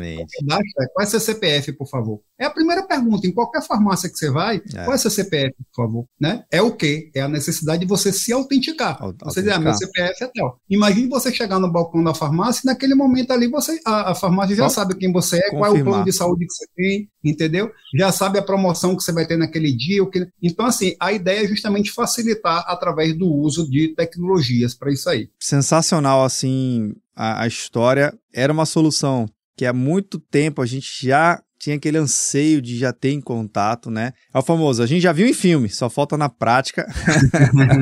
qual 0.93 1.03
é 1.03 1.05
seu 1.05 1.19
CPF, 1.19 1.73
por 1.73 1.87
favor? 1.87 2.21
É 2.39 2.45
a 2.45 2.49
primeira 2.49 2.83
pergunta. 2.83 3.27
Em 3.27 3.31
qualquer 3.31 3.61
farmácia 3.65 4.09
que 4.09 4.17
você 4.17 4.29
vai, 4.29 4.61
é. 4.75 4.83
qual 4.83 4.93
é 4.93 4.97
seu 4.97 5.11
CPF, 5.11 5.53
por 5.71 5.83
favor? 5.83 6.05
Né? 6.19 6.43
É 6.51 6.61
o 6.61 6.75
quê? 6.75 7.11
É 7.15 7.21
a 7.21 7.27
necessidade 7.27 7.81
de 7.81 7.87
você 7.87 8.11
se 8.11 8.31
autenticar. 8.33 8.97
Você 9.23 9.41
diz, 9.41 9.51
ah, 9.51 9.59
meu 9.59 9.73
CPF 9.73 10.23
é 10.23 10.29
tal. 10.35 10.59
Imagine 10.69 11.07
você 11.07 11.33
chegar 11.33 11.59
no 11.59 11.71
balcão 11.71 12.03
da 12.03 12.13
farmácia 12.13 12.61
e 12.63 12.67
naquele 12.67 12.95
momento 12.95 13.31
ali 13.31 13.47
você, 13.47 13.79
a, 13.85 14.11
a 14.11 14.15
farmácia 14.15 14.55
já 14.55 14.69
Só 14.69 14.81
sabe 14.81 14.95
quem 14.95 15.11
você 15.11 15.37
é, 15.37 15.49
confirmar. 15.49 15.69
qual 15.69 15.77
é 15.77 15.81
o 15.81 15.83
plano 15.83 16.05
de 16.05 16.13
saúde 16.13 16.45
que 16.45 16.53
você 16.53 16.65
tem, 16.75 17.09
entendeu? 17.23 17.71
Já 17.95 18.11
sabe 18.11 18.37
a 18.37 18.43
promoção 18.43 18.95
que 18.95 19.03
você 19.03 19.11
vai 19.11 19.25
ter 19.25 19.37
naquele 19.37 19.71
dia. 19.71 20.03
O 20.03 20.09
que... 20.09 20.27
Então, 20.41 20.65
assim, 20.65 20.95
a 20.99 21.13
ideia 21.13 21.43
é 21.43 21.47
justamente 21.47 21.91
facilitar 21.91 22.63
através 22.67 23.17
do 23.17 23.27
uso 23.27 23.69
de 23.69 23.89
tecnologias 23.89 24.73
para 24.73 24.91
isso 24.91 25.09
aí. 25.09 25.29
Sensacional, 25.39 26.23
assim, 26.23 26.93
a, 27.15 27.43
a 27.43 27.47
história 27.47 28.13
era 28.33 28.51
uma 28.51 28.65
solução 28.65 29.27
que 29.55 29.65
há 29.65 29.73
muito 29.73 30.19
tempo 30.19 30.61
a 30.61 30.65
gente 30.65 31.07
já 31.07 31.41
tinha 31.63 31.77
aquele 31.77 31.97
anseio 31.97 32.61
de 32.61 32.77
já 32.77 32.91
ter 32.91 33.11
em 33.11 33.21
contato, 33.21 33.89
né? 33.89 34.11
É 34.33 34.37
o 34.37 34.41
famoso, 34.41 34.83
a 34.83 34.85
gente 34.85 35.01
já 35.01 35.13
viu 35.13 35.25
em 35.25 35.33
filme, 35.33 35.69
só 35.69 35.89
falta 35.89 36.17
na 36.17 36.27
prática. 36.27 36.85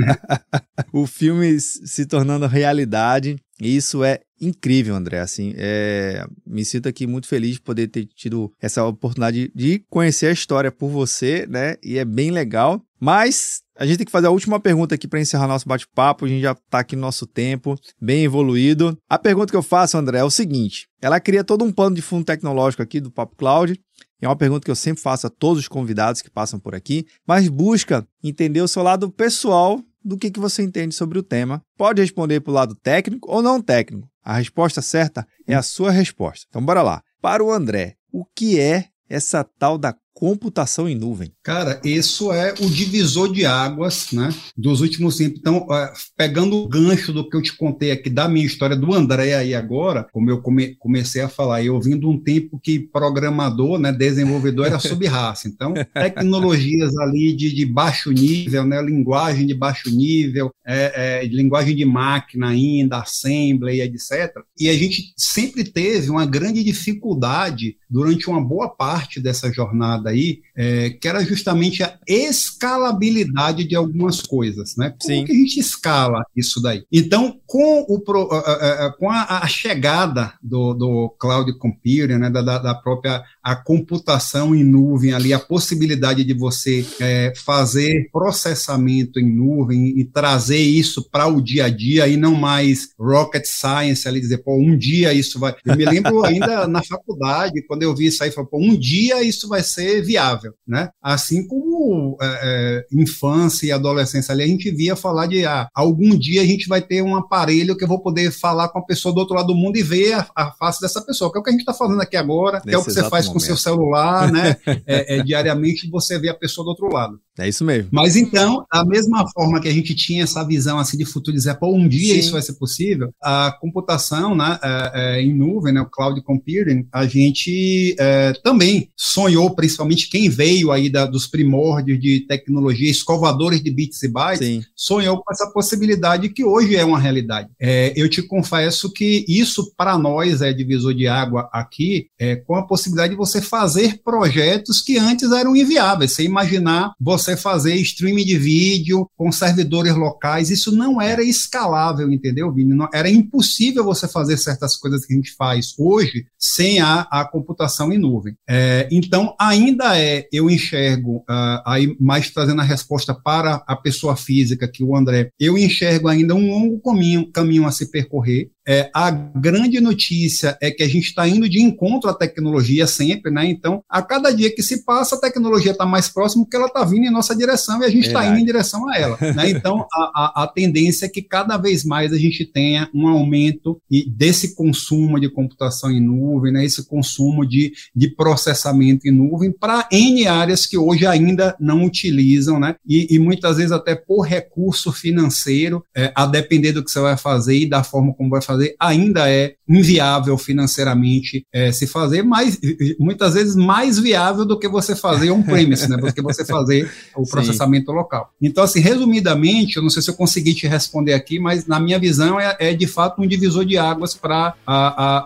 o 0.94 1.08
filme 1.08 1.60
se 1.60 2.06
tornando 2.06 2.46
realidade. 2.46 3.38
E 3.60 3.76
isso 3.76 4.04
é 4.04 4.20
incrível, 4.40 4.96
André. 4.96 5.20
Assim, 5.20 5.54
é... 5.58 6.24
me 6.46 6.64
sinto 6.64 6.88
aqui 6.88 7.08
muito 7.08 7.28
feliz 7.28 7.56
de 7.56 7.62
poder 7.62 7.88
ter 7.88 8.06
tido 8.06 8.54
essa 8.62 8.86
oportunidade 8.86 9.52
de 9.56 9.84
conhecer 9.90 10.28
a 10.28 10.32
história 10.32 10.72
por 10.72 10.90
você, 10.90 11.48
né? 11.50 11.76
E 11.84 11.98
é 11.98 12.06
bem 12.06 12.30
legal. 12.30 12.84
Mas 13.00 13.64
a 13.82 13.86
gente 13.88 13.98
tem 13.98 14.06
que 14.06 14.12
fazer 14.12 14.28
a 14.28 14.30
última 14.30 14.60
pergunta 14.60 14.94
aqui 14.94 15.08
para 15.08 15.20
encerrar 15.20 15.48
nosso 15.48 15.68
bate-papo. 15.68 16.26
A 16.26 16.28
gente 16.28 16.44
já 16.44 16.52
está 16.52 16.78
aqui 16.82 16.96
no 16.96 17.02
nosso 17.02 17.26
tempo, 17.26 17.76
bem 18.00 18.24
evoluído. 18.24 18.96
A 19.10 19.18
pergunta 19.18 19.50
que 19.50 19.58
eu 19.58 19.64
faço, 19.64 19.98
André, 19.98 20.20
é 20.20 20.24
o 20.24 20.30
seguinte: 20.30 20.88
ela 21.02 21.20
cria 21.20 21.44
todo 21.44 21.66
um 21.66 21.72
plano 21.72 21.96
de 21.96 22.02
fundo 22.02 22.24
tecnológico 22.24 22.84
aqui 22.84 23.00
do 23.00 23.10
Papo 23.10 23.36
Cloud. 23.36 23.82
É 24.22 24.28
uma 24.28 24.36
pergunta 24.36 24.64
que 24.64 24.70
eu 24.70 24.76
sempre 24.76 25.02
faço 25.02 25.26
a 25.26 25.32
todos 25.32 25.64
os 25.64 25.68
convidados 25.68 26.22
que 26.22 26.30
passam 26.30 26.60
por 26.60 26.76
aqui, 26.76 27.08
mas 27.28 27.50
busca 27.50 28.08
entender 28.24 28.62
o 28.62 28.68
seu 28.68 28.84
lado 28.84 29.10
pessoal 29.10 29.82
do 30.06 30.16
que, 30.16 30.30
que 30.30 30.40
você 30.40 30.62
entende 30.62 30.94
sobre 30.94 31.18
o 31.18 31.24
tema. 31.24 31.60
Pode 31.76 32.04
responder 32.04 32.40
para 32.42 32.52
o 32.52 32.54
lado 32.54 32.76
técnico 32.76 33.32
ou 33.32 33.42
não 33.42 33.60
técnico. 33.60 34.08
A 34.24 34.36
resposta 34.36 34.84
certa 34.84 35.26
é 35.48 35.56
a 35.56 35.64
sua 35.64 35.90
resposta. 35.90 36.46
Então, 36.48 36.64
bora 36.64 36.84
lá. 36.84 37.02
Para 37.20 37.44
o 37.44 37.52
André, 37.52 37.96
o 38.12 38.26
que 38.36 38.60
é 38.60 38.86
essa 39.10 39.44
tal 39.44 39.76
da 39.76 39.92
computação 40.14 40.88
em 40.88 40.96
nuvem? 40.96 41.32
Cara, 41.44 41.80
isso 41.84 42.32
é 42.32 42.54
o 42.60 42.70
divisor 42.70 43.32
de 43.32 43.46
águas, 43.46 44.12
né, 44.12 44.30
dos 44.56 44.82
últimos 44.82 45.18
tempos. 45.18 45.40
Então, 45.40 45.68
pegando 46.16 46.58
o 46.58 46.68
gancho 46.68 47.12
do 47.12 47.28
que 47.28 47.36
eu 47.36 47.42
te 47.42 47.56
contei 47.56 47.92
aqui 47.92 48.10
da 48.10 48.28
minha 48.28 48.46
história 48.46 48.76
do 48.76 48.94
André 48.94 49.34
aí 49.34 49.56
agora, 49.56 50.08
como 50.12 50.30
eu 50.30 50.42
come, 50.42 50.76
comecei 50.76 51.22
a 51.22 51.30
falar, 51.30 51.64
eu 51.64 51.80
vim 51.80 51.98
de 51.98 52.06
um 52.06 52.18
tempo 52.18 52.60
que 52.62 52.80
programador, 52.80 53.80
né, 53.80 53.92
desenvolvedor 53.92 54.68
era 54.68 54.80
sub-raça. 54.80 55.48
Então, 55.48 55.74
tecnologias 55.94 56.96
ali 56.98 57.34
de, 57.34 57.54
de, 57.54 57.66
baixo 57.66 58.12
nível, 58.12 58.66
né, 58.66 58.82
linguagem 58.82 59.46
de 59.46 59.54
baixo 59.54 59.90
nível, 59.90 60.52
é, 60.66 61.22
é, 61.24 61.26
linguagem 61.26 61.76
de 61.76 61.86
máquina 61.86 62.50
ainda, 62.50 63.00
assembly, 63.00 63.82
etc. 63.82 64.42
E 64.60 64.70
a 64.70 64.74
gente 64.74 65.14
sempre 65.18 65.64
teve 65.64 66.10
uma 66.10 66.26
grande 66.26 66.64
dificuldade 66.64 67.78
durante 67.90 68.30
uma 68.30 68.42
boa 68.42 68.70
parte 68.70 69.20
dessa 69.20 69.52
jornada 69.52 70.01
aí, 70.10 70.42
é, 70.56 70.90
que 70.90 71.08
era 71.08 71.24
justamente 71.24 71.84
a 71.84 71.98
escalabilidade 72.08 73.64
de 73.64 73.76
algumas 73.76 74.22
coisas, 74.22 74.76
né? 74.76 74.94
Como 75.02 75.16
Sim. 75.16 75.26
que 75.26 75.32
a 75.32 75.36
gente 75.36 75.60
escala 75.60 76.24
isso 76.36 76.62
daí? 76.62 76.84
Então, 76.92 77.40
com, 77.46 77.86
o, 77.88 78.00
com 78.00 79.10
a, 79.10 79.40
a 79.42 79.48
chegada 79.48 80.34
do, 80.42 80.74
do 80.74 81.10
cloud 81.20 81.52
computing, 81.58 82.18
né, 82.18 82.30
da, 82.30 82.42
da 82.42 82.76
própria 82.76 83.24
a 83.44 83.56
computação 83.56 84.56
em 84.56 84.64
nuvem 84.64 85.14
ali, 85.14 85.34
a 85.34 85.40
possibilidade 85.40 86.24
de 86.24 86.34
você 86.34 86.86
é, 87.00 87.34
fazer 87.36 88.10
processamento 88.12 89.20
em 89.20 89.30
nuvem 89.30 90.00
e 90.00 90.06
trazer 90.06 90.60
isso 90.60 91.10
para 91.10 91.28
o 91.28 91.42
dia 91.42 91.66
a 91.66 91.70
dia 91.70 92.08
e 92.08 92.16
não 92.16 92.36
mais 92.36 92.90
rocket 93.00 93.46
science 93.46 94.08
ali, 94.08 94.20
dizer, 94.22 94.40
pô, 94.40 94.56
um 94.56 94.78
dia 94.78 95.14
isso 95.14 95.40
vai... 95.40 95.56
Eu 95.66 95.76
me 95.76 95.86
lembro 95.86 96.24
ainda 96.24 96.68
na 96.68 96.84
faculdade, 96.84 97.64
quando 97.68 97.84
eu 97.84 97.96
vi 97.96 98.08
isso 98.08 98.24
aí, 98.24 98.32
falei, 98.32 98.50
pô, 98.50 98.60
um 98.60 98.78
dia 98.78 99.24
isso 99.24 99.48
vai 99.48 99.64
ser 99.64 99.91
viável, 100.00 100.54
né? 100.68 100.90
Assim 101.02 101.48
como 101.48 102.18
é, 102.22 102.40
é, 102.44 102.86
infância 102.94 103.66
e 103.66 103.72
adolescência 103.72 104.32
ali, 104.32 104.44
a 104.44 104.48
gente 104.48 104.70
via 104.72 104.96
falar 104.96 105.26
de, 105.26 105.46
ah, 105.46 105.68
algum 105.74 106.18
dia 106.18 106.42
a 106.42 106.46
gente 106.46 106.68
vai 106.68 106.82
ter 106.82 107.02
um 107.02 107.16
aparelho 107.16 107.76
que 107.76 107.84
eu 107.84 107.88
vou 107.88 108.00
poder 108.00 108.32
falar 108.32 108.70
com 108.70 108.80
a 108.80 108.86
pessoa 108.86 109.14
do 109.14 109.20
outro 109.20 109.36
lado 109.36 109.48
do 109.48 109.56
mundo 109.56 109.78
e 109.78 109.84
ver 109.84 110.14
a, 110.14 110.28
a 110.36 110.52
face 110.52 110.80
dessa 110.80 111.02
pessoa, 111.02 111.32
que 111.32 111.38
é 111.38 111.42
o 111.42 111.44
que 111.44 111.50
a 111.50 111.54
gente 111.54 111.62
está 111.62 111.74
fazendo 111.74 112.02
aqui 112.02 112.16
agora, 112.16 112.62
que 112.62 112.70
é 112.70 112.78
o 112.78 112.84
que 112.84 112.92
você 112.92 113.10
faz 113.10 113.28
com 113.28 113.40
seu 113.40 113.58
celular, 113.58 114.32
né? 114.32 114.56
É, 114.88 115.18
é, 115.18 115.24
diariamente 115.24 115.90
você 115.90 116.18
vê 116.18 116.30
a 116.30 116.34
pessoa 116.34 116.66
do 116.66 116.70
outro 116.70 116.88
lado. 116.92 117.20
É 117.42 117.50
isso 117.50 117.66
mesmo. 117.66 117.90
Mas 117.92 118.16
então, 118.16 118.64
da 118.72 118.86
mesma 118.86 119.28
forma 119.32 119.60
que 119.60 119.68
a 119.68 119.74
gente 119.74 119.96
tinha 119.96 120.24
essa 120.24 120.44
visão 120.46 120.78
assim 120.78 120.96
de 120.96 121.06
futuro, 121.06 121.36
dizer, 121.36 121.56
pô, 121.56 121.76
um 121.76 121.88
dia 121.88 122.14
Sim. 122.14 122.20
isso 122.20 122.32
vai 122.32 122.42
ser 122.42 122.54
possível, 122.54 123.12
a 123.22 123.56
computação 123.60 124.36
né, 124.36 124.60
é, 124.64 124.92
é, 124.94 125.22
em 125.22 125.34
nuvem, 125.34 125.74
né, 125.74 125.82
o 125.82 125.90
cloud 125.90 126.22
computing, 126.22 126.88
a 126.92 127.06
gente 127.08 127.96
é, 128.00 128.34
também 128.44 128.90
sonhou, 128.96 129.56
principalmente 129.56 130.08
quem 130.08 130.30
veio 130.30 130.72
aí 130.72 130.88
da, 130.88 131.06
dos 131.08 131.26
primórdios 131.26 132.00
de 132.00 132.20
tecnologia, 132.28 132.92
escovadores 132.92 133.64
de 133.64 133.72
bits 133.72 134.04
e 134.04 134.08
bytes, 134.08 134.48
Sim. 134.48 134.62
sonhou 134.76 135.18
com 135.18 135.32
essa 135.32 135.50
possibilidade 135.52 136.30
que 136.30 136.44
hoje 136.44 136.76
é 136.76 136.86
uma 136.86 137.00
realidade. 137.00 137.50
É, 137.60 137.92
eu 137.96 138.08
te 138.08 138.22
confesso 138.22 138.92
que 138.94 139.26
isso, 139.28 139.74
para 139.76 139.98
nós, 139.98 140.44
é 140.44 140.54
divisor 140.54 140.94
de 140.94 141.08
água 141.08 141.50
aqui, 141.52 142.08
é, 142.20 142.36
com 142.36 142.56
a 142.56 142.68
possibilidade 142.68 143.14
de 143.14 143.18
você 143.18 143.42
fazer 143.42 144.00
projetos 144.04 144.80
que 144.82 144.98
antes 144.98 145.32
eram 145.32 145.56
inviáveis. 145.56 146.12
Você 146.12 146.24
imaginar 146.24 146.94
você 147.00 147.31
fazer 147.38 147.76
streaming 147.76 148.26
de 148.26 148.38
vídeo 148.38 149.10
com 149.18 149.32
servidores 149.32 149.96
locais, 149.96 150.50
isso 150.50 150.72
não 150.76 151.02
era 151.02 151.24
escalável, 151.24 152.12
entendeu, 152.12 152.52
Vini? 152.52 152.74
Não, 152.74 152.90
era 152.94 153.10
impossível 153.10 153.84
você 153.84 154.08
fazer 154.08 154.38
certas 154.38 154.78
coisas 154.78 155.06
que 155.06 155.14
a 155.14 155.16
gente 155.16 155.34
faz 155.36 155.74
hoje 155.78 156.26
sem 156.38 156.80
a, 156.80 157.02
a 157.12 157.26
computação 157.26 157.92
em 157.92 157.98
nuvem. 157.98 158.36
É, 158.50 158.88
então, 158.92 159.36
ainda 159.40 159.98
é, 159.98 160.28
eu 160.32 160.50
enxergo, 160.50 161.18
uh, 161.18 161.62
aí 161.66 161.96
mais 162.00 162.30
trazendo 162.30 162.62
a 162.62 162.66
resposta 162.66 163.14
para 163.14 163.64
a 163.68 163.76
pessoa 163.76 164.16
física, 164.16 164.68
que 164.68 164.84
o 164.84 164.96
André, 164.96 165.30
eu 165.40 165.58
enxergo 165.58 166.08
ainda 166.08 166.36
um 166.36 166.50
longo 166.50 166.80
caminho, 166.80 167.32
caminho 167.32 167.66
a 167.66 167.72
se 167.72 167.92
percorrer. 167.92 168.52
É, 168.68 168.90
a 168.94 169.10
grande 169.10 169.80
notícia 169.80 170.58
é 170.62 170.70
que 170.70 170.84
a 170.84 170.88
gente 170.88 171.08
está 171.08 171.28
indo 171.28 171.50
de 171.50 171.62
encontro 171.62 172.10
à 172.10 172.14
tecnologia 172.14 172.86
sempre, 172.86 173.32
né? 173.32 173.46
Então, 173.46 173.84
a 173.90 174.02
cada 174.02 174.32
dia 174.32 174.54
que 174.54 174.62
se 174.62 174.86
passa, 174.86 175.16
a 175.16 175.20
tecnologia 175.20 175.72
está 175.72 175.86
mais 175.86 176.08
próxima 176.08 176.44
porque 176.44 176.56
ela 176.56 176.68
está 176.68 176.84
vindo 176.84 177.06
em 177.06 177.12
nossa 177.12 177.36
direção 177.36 177.82
e 177.82 177.86
a 177.86 177.90
gente 177.90 178.08
está 178.08 178.26
indo 178.26 178.40
em 178.40 178.46
direção 178.46 178.88
a 178.90 178.98
ela. 178.98 179.18
Né? 179.20 179.52
Então, 179.62 179.86
a, 179.94 180.12
a, 180.16 180.44
a, 180.44 180.48
tendência 180.48 181.06
é 181.06 181.10
que 181.10 181.22
cada 181.22 181.58
vez 181.58 181.84
mais 181.84 182.14
a 182.14 182.18
gente 182.18 182.46
tenha 182.46 182.90
um 182.94 183.08
aumento 183.08 183.80
desse 184.08 184.56
consumo 184.56 185.20
de 185.20 185.30
computação 185.30 185.92
em 185.92 186.00
nuvem, 186.00 186.54
né? 186.54 186.66
esse 186.66 186.88
consumo 186.88 187.46
de, 187.46 187.74
de 187.96 188.10
processamento 188.16 189.08
em 189.08 189.12
nuvem 189.12 189.52
para 189.52 189.88
N 189.92 190.28
áreas 190.28 190.66
que 190.66 190.78
hoje 190.78 191.06
ainda 191.06 191.56
não 191.60 191.84
utilizam, 191.84 192.60
né? 192.60 192.76
E, 192.88 193.14
e 193.14 193.20
muitas 193.20 193.58
vezes 193.58 193.72
até 193.72 193.96
por 193.96 194.22
recurso 194.22 194.92
financeiro, 194.92 195.84
é, 195.96 196.12
a 196.16 196.26
depender 196.26 196.72
do 196.72 196.84
que 196.84 196.90
você 196.90 197.00
vai 197.00 197.18
fazer 197.18 197.58
e 197.58 197.70
da 197.70 197.84
forma 197.84 198.14
como 198.14 198.30
vai 198.30 198.42
fazer 198.42 198.61
fazer 198.62 198.76
ainda 198.80 199.30
é 199.30 199.56
inviável 199.68 200.38
financeiramente 200.38 201.46
é, 201.52 201.72
se 201.72 201.88
fazer, 201.88 202.24
mas 202.24 202.60
muitas 203.00 203.34
vezes 203.34 203.56
mais 203.56 203.98
viável 203.98 204.46
do 204.46 204.60
que 204.60 204.68
você 204.68 204.96
fazer 204.96 205.32
on-premise, 205.32 205.90
né? 205.90 205.98
Do 205.98 206.14
que 206.14 206.22
você 206.22 206.46
fazer 206.46 206.92
o 207.16 207.26
processamento 207.26 207.92
Sim. 207.92 207.98
local. 207.98 208.34
Então, 208.42 208.64
assim, 208.64 208.82
resumidamente, 208.82 209.78
eu 209.78 209.84
não 209.84 209.90
sei 209.90 210.02
se 210.02 210.10
eu 210.10 210.14
consegui 210.14 210.54
te 210.54 210.68
responder 210.68 211.14
aqui, 211.14 211.40
mas 211.40 211.66
na 211.66 211.80
minha 211.80 211.98
visão 211.98 212.40
é, 212.40 212.56
é 212.60 212.74
de 212.74 212.86
fato 212.86 213.22
um 213.22 213.28
divisor 213.28 213.66
de 213.66 213.78
águas 213.78 214.14
para 214.14 214.56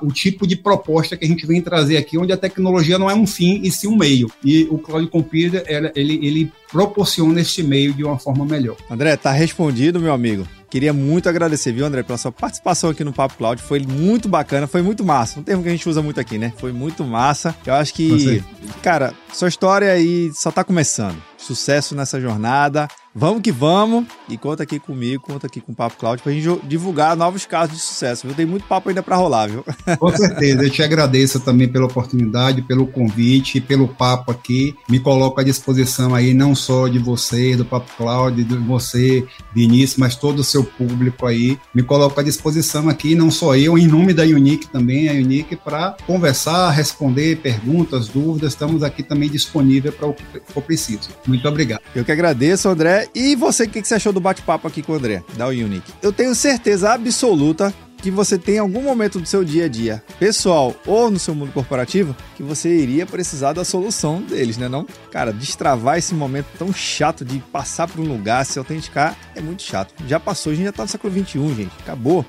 o 0.01 0.11
tipo 0.11 0.45
de 0.45 0.55
proposta 0.55 1.17
que 1.17 1.25
a 1.25 1.27
gente 1.27 1.45
vem 1.45 1.61
trazer 1.61 1.97
aqui, 1.97 2.17
onde 2.17 2.31
a 2.31 2.37
tecnologia 2.37 2.99
não 2.99 3.09
é 3.09 3.15
um 3.15 3.25
fim 3.25 3.61
e 3.63 3.71
sim 3.71 3.87
um 3.87 3.97
meio. 3.97 4.31
E 4.43 4.67
o 4.69 4.77
Cloud 4.77 5.07
Computer, 5.07 5.63
ele, 5.95 6.19
ele 6.23 6.51
proporciona 6.71 7.41
este 7.41 7.63
meio 7.63 7.93
de 7.93 8.03
uma 8.03 8.19
forma 8.19 8.45
melhor. 8.45 8.77
André, 8.89 9.17
tá 9.17 9.31
respondido, 9.31 9.99
meu 9.99 10.13
amigo. 10.13 10.47
Queria 10.75 10.91
muito 10.91 11.29
agradecer, 11.29 11.71
viu, 11.71 11.85
André, 11.85 12.03
pela 12.03 12.17
sua 12.17 12.33
participação 12.33 12.89
aqui 12.89 13.01
no 13.01 13.13
Papo 13.13 13.35
Cloud. 13.37 13.61
Foi 13.61 13.79
muito 13.79 14.27
bacana, 14.27 14.67
foi 14.67 14.81
muito 14.81 15.05
massa. 15.05 15.39
Um 15.39 15.43
termo 15.43 15.63
que 15.63 15.69
a 15.69 15.71
gente 15.71 15.87
usa 15.87 16.01
muito 16.01 16.19
aqui, 16.19 16.37
né? 16.37 16.51
Foi 16.57 16.73
muito 16.73 17.01
massa. 17.05 17.55
Eu 17.65 17.75
acho 17.75 17.93
que, 17.93 18.43
cara, 18.83 19.13
sua 19.31 19.47
história 19.47 19.89
aí 19.89 20.33
só 20.33 20.51
tá 20.51 20.65
começando. 20.65 21.15
Sucesso 21.37 21.95
nessa 21.95 22.19
jornada. 22.19 22.89
Vamos 23.17 23.41
que 23.41 23.51
vamos. 23.51 24.05
E 24.27 24.37
conta 24.37 24.63
aqui 24.63 24.77
comigo, 24.77 25.23
conta 25.23 25.47
aqui 25.47 25.61
com 25.61 25.71
o 25.71 25.75
Papo 25.75 25.95
Cloud 25.95 26.21
pra 26.21 26.33
gente 26.33 26.59
divulgar 26.65 27.15
novos 27.15 27.45
casos 27.45 27.77
de 27.77 27.81
sucesso. 27.81 28.27
Viu? 28.27 28.35
Tem 28.35 28.45
muito 28.45 28.67
papo 28.67 28.89
ainda 28.89 29.01
para 29.01 29.15
rolar, 29.15 29.47
viu? 29.47 29.63
Com 29.97 30.09
certeza. 30.09 30.63
Eu 30.63 30.69
te 30.69 30.83
agradeço 30.83 31.39
também 31.39 31.65
pela 31.65 31.85
oportunidade, 31.85 32.61
pelo 32.61 32.85
convite, 32.85 33.61
pelo 33.61 33.87
papo 33.87 34.31
aqui. 34.31 34.75
Me 34.89 34.99
coloco 34.99 35.39
à 35.39 35.43
disposição 35.45 36.13
aí, 36.13 36.33
não 36.33 36.53
só 36.53 36.89
de 36.89 36.99
você, 36.99 37.55
do 37.55 37.63
Papo 37.63 37.89
Cloud, 37.95 38.43
de 38.43 38.57
você, 38.57 39.25
Vinícius, 39.53 39.97
mas 39.97 40.17
todo 40.17 40.39
o 40.39 40.43
seu 40.43 40.65
público 40.65 41.25
aí. 41.25 41.57
Me 41.73 41.83
coloco 41.83 42.19
à 42.19 42.23
disposição 42.23 42.89
aqui, 42.89 43.15
não 43.15 43.31
só 43.31 43.55
eu, 43.55 43.77
em 43.77 43.87
nome 43.87 44.13
da 44.13 44.23
Unique 44.23 44.67
também, 44.67 45.07
a 45.07 45.13
Unique, 45.13 45.55
para 45.55 45.95
conversar, 46.05 46.69
responder 46.71 47.37
perguntas, 47.37 48.09
dúvidas. 48.09 48.51
Estamos 48.51 48.83
aqui 48.83 49.03
também 49.03 49.29
disponíveis 49.29 49.95
para 49.95 50.07
o 50.07 50.13
que 50.13 50.41
for 50.51 50.61
preciso. 50.61 51.11
Muito 51.25 51.47
obrigado. 51.47 51.79
Eu 51.95 52.03
que 52.03 52.11
agradeço, 52.11 52.67
André. 52.67 53.04
E 53.13 53.35
você, 53.35 53.63
o 53.63 53.69
que 53.69 53.83
você 53.83 53.95
achou 53.95 54.13
do 54.13 54.19
bate-papo 54.19 54.67
aqui 54.67 54.81
com 54.81 54.93
o 54.93 54.95
André, 54.95 55.23
da 55.37 55.47
Unique? 55.47 55.93
Eu 56.01 56.11
tenho 56.11 56.33
certeza 56.33 56.93
absoluta 56.93 57.73
que 58.05 58.11
você 58.11 58.37
tem 58.37 58.59
algum 58.59 58.83
momento 58.83 59.19
do 59.19 59.25
seu 59.27 59.43
dia 59.43 59.65
a 59.65 59.67
dia, 59.67 60.03
pessoal 60.19 60.75
ou 60.85 61.09
no 61.09 61.17
seu 61.17 61.33
mundo 61.33 61.51
corporativo, 61.51 62.15
que 62.35 62.43
você 62.43 62.69
iria 62.69 63.03
precisar 63.03 63.53
da 63.53 63.65
solução 63.65 64.21
deles, 64.21 64.57
né 64.57 64.69
não? 64.69 64.85
Cara, 65.11 65.33
destravar 65.33 65.97
esse 65.97 66.13
momento 66.13 66.45
tão 66.55 66.71
chato 66.71 67.25
de 67.25 67.39
passar 67.51 67.87
por 67.87 67.99
um 67.99 68.07
lugar, 68.07 68.45
se 68.45 68.59
autenticar, 68.59 69.17
é 69.35 69.41
muito 69.41 69.63
chato. 69.63 69.91
Já 70.07 70.19
passou, 70.19 70.51
a 70.51 70.55
gente 70.55 70.65
já 70.65 70.71
tá 70.71 70.83
no 70.83 70.89
século 70.89 71.11
21, 71.11 71.55
gente. 71.55 71.71
Acabou. 71.79 72.23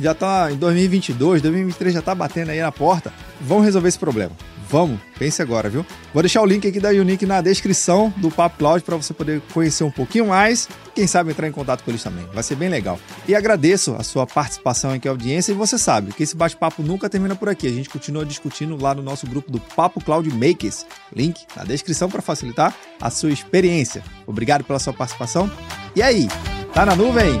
Já 0.00 0.14
tá 0.14 0.52
em 0.52 0.56
2022, 0.56 1.42
2023 1.42 1.94
já 1.94 2.02
tá 2.02 2.14
batendo 2.14 2.50
aí 2.50 2.60
na 2.60 2.70
porta. 2.70 3.12
Vamos 3.40 3.64
resolver 3.64 3.88
esse 3.88 3.98
problema. 3.98 4.32
Vamos, 4.68 4.98
pense 5.16 5.40
agora, 5.40 5.68
viu? 5.68 5.86
Vou 6.12 6.22
deixar 6.22 6.42
o 6.42 6.46
link 6.46 6.66
aqui 6.66 6.80
da 6.80 6.88
Unique 6.88 7.24
na 7.24 7.40
descrição 7.40 8.12
do 8.16 8.30
Papo 8.30 8.58
Cloud 8.58 8.82
para 8.82 8.96
você 8.96 9.14
poder 9.14 9.40
conhecer 9.52 9.84
um 9.84 9.90
pouquinho 9.90 10.26
mais. 10.26 10.68
Quem 10.94 11.06
sabe 11.06 11.30
entrar 11.30 11.46
em 11.46 11.52
contato 11.52 11.84
com 11.84 11.90
eles 11.90 12.02
também. 12.02 12.26
Vai 12.32 12.42
ser 12.42 12.56
bem 12.56 12.68
legal. 12.68 12.98
E 13.28 13.34
agradeço 13.34 13.94
a 13.94 14.02
sua 14.02 14.26
participação 14.26 14.92
aqui, 14.92 15.06
a 15.06 15.10
audiência. 15.12 15.52
E 15.52 15.54
você 15.54 15.78
sabe 15.78 16.12
que 16.12 16.22
esse 16.22 16.34
bate-papo 16.34 16.82
nunca 16.82 17.08
termina 17.08 17.36
por 17.36 17.48
aqui. 17.48 17.66
A 17.66 17.72
gente 17.72 17.88
continua 17.88 18.24
discutindo 18.24 18.80
lá 18.80 18.94
no 18.94 19.02
nosso 19.02 19.26
grupo 19.26 19.52
do 19.52 19.60
Papo 19.60 20.02
Cloud 20.02 20.28
Makers. 20.30 20.84
Link 21.14 21.46
na 21.54 21.64
descrição 21.64 22.08
para 22.08 22.22
facilitar 22.22 22.74
a 23.00 23.10
sua 23.10 23.30
experiência. 23.30 24.02
Obrigado 24.26 24.64
pela 24.64 24.78
sua 24.78 24.92
participação. 24.92 25.50
E 25.94 26.02
aí, 26.02 26.28
tá 26.72 26.84
na 26.84 26.96
nuvem? 26.96 27.40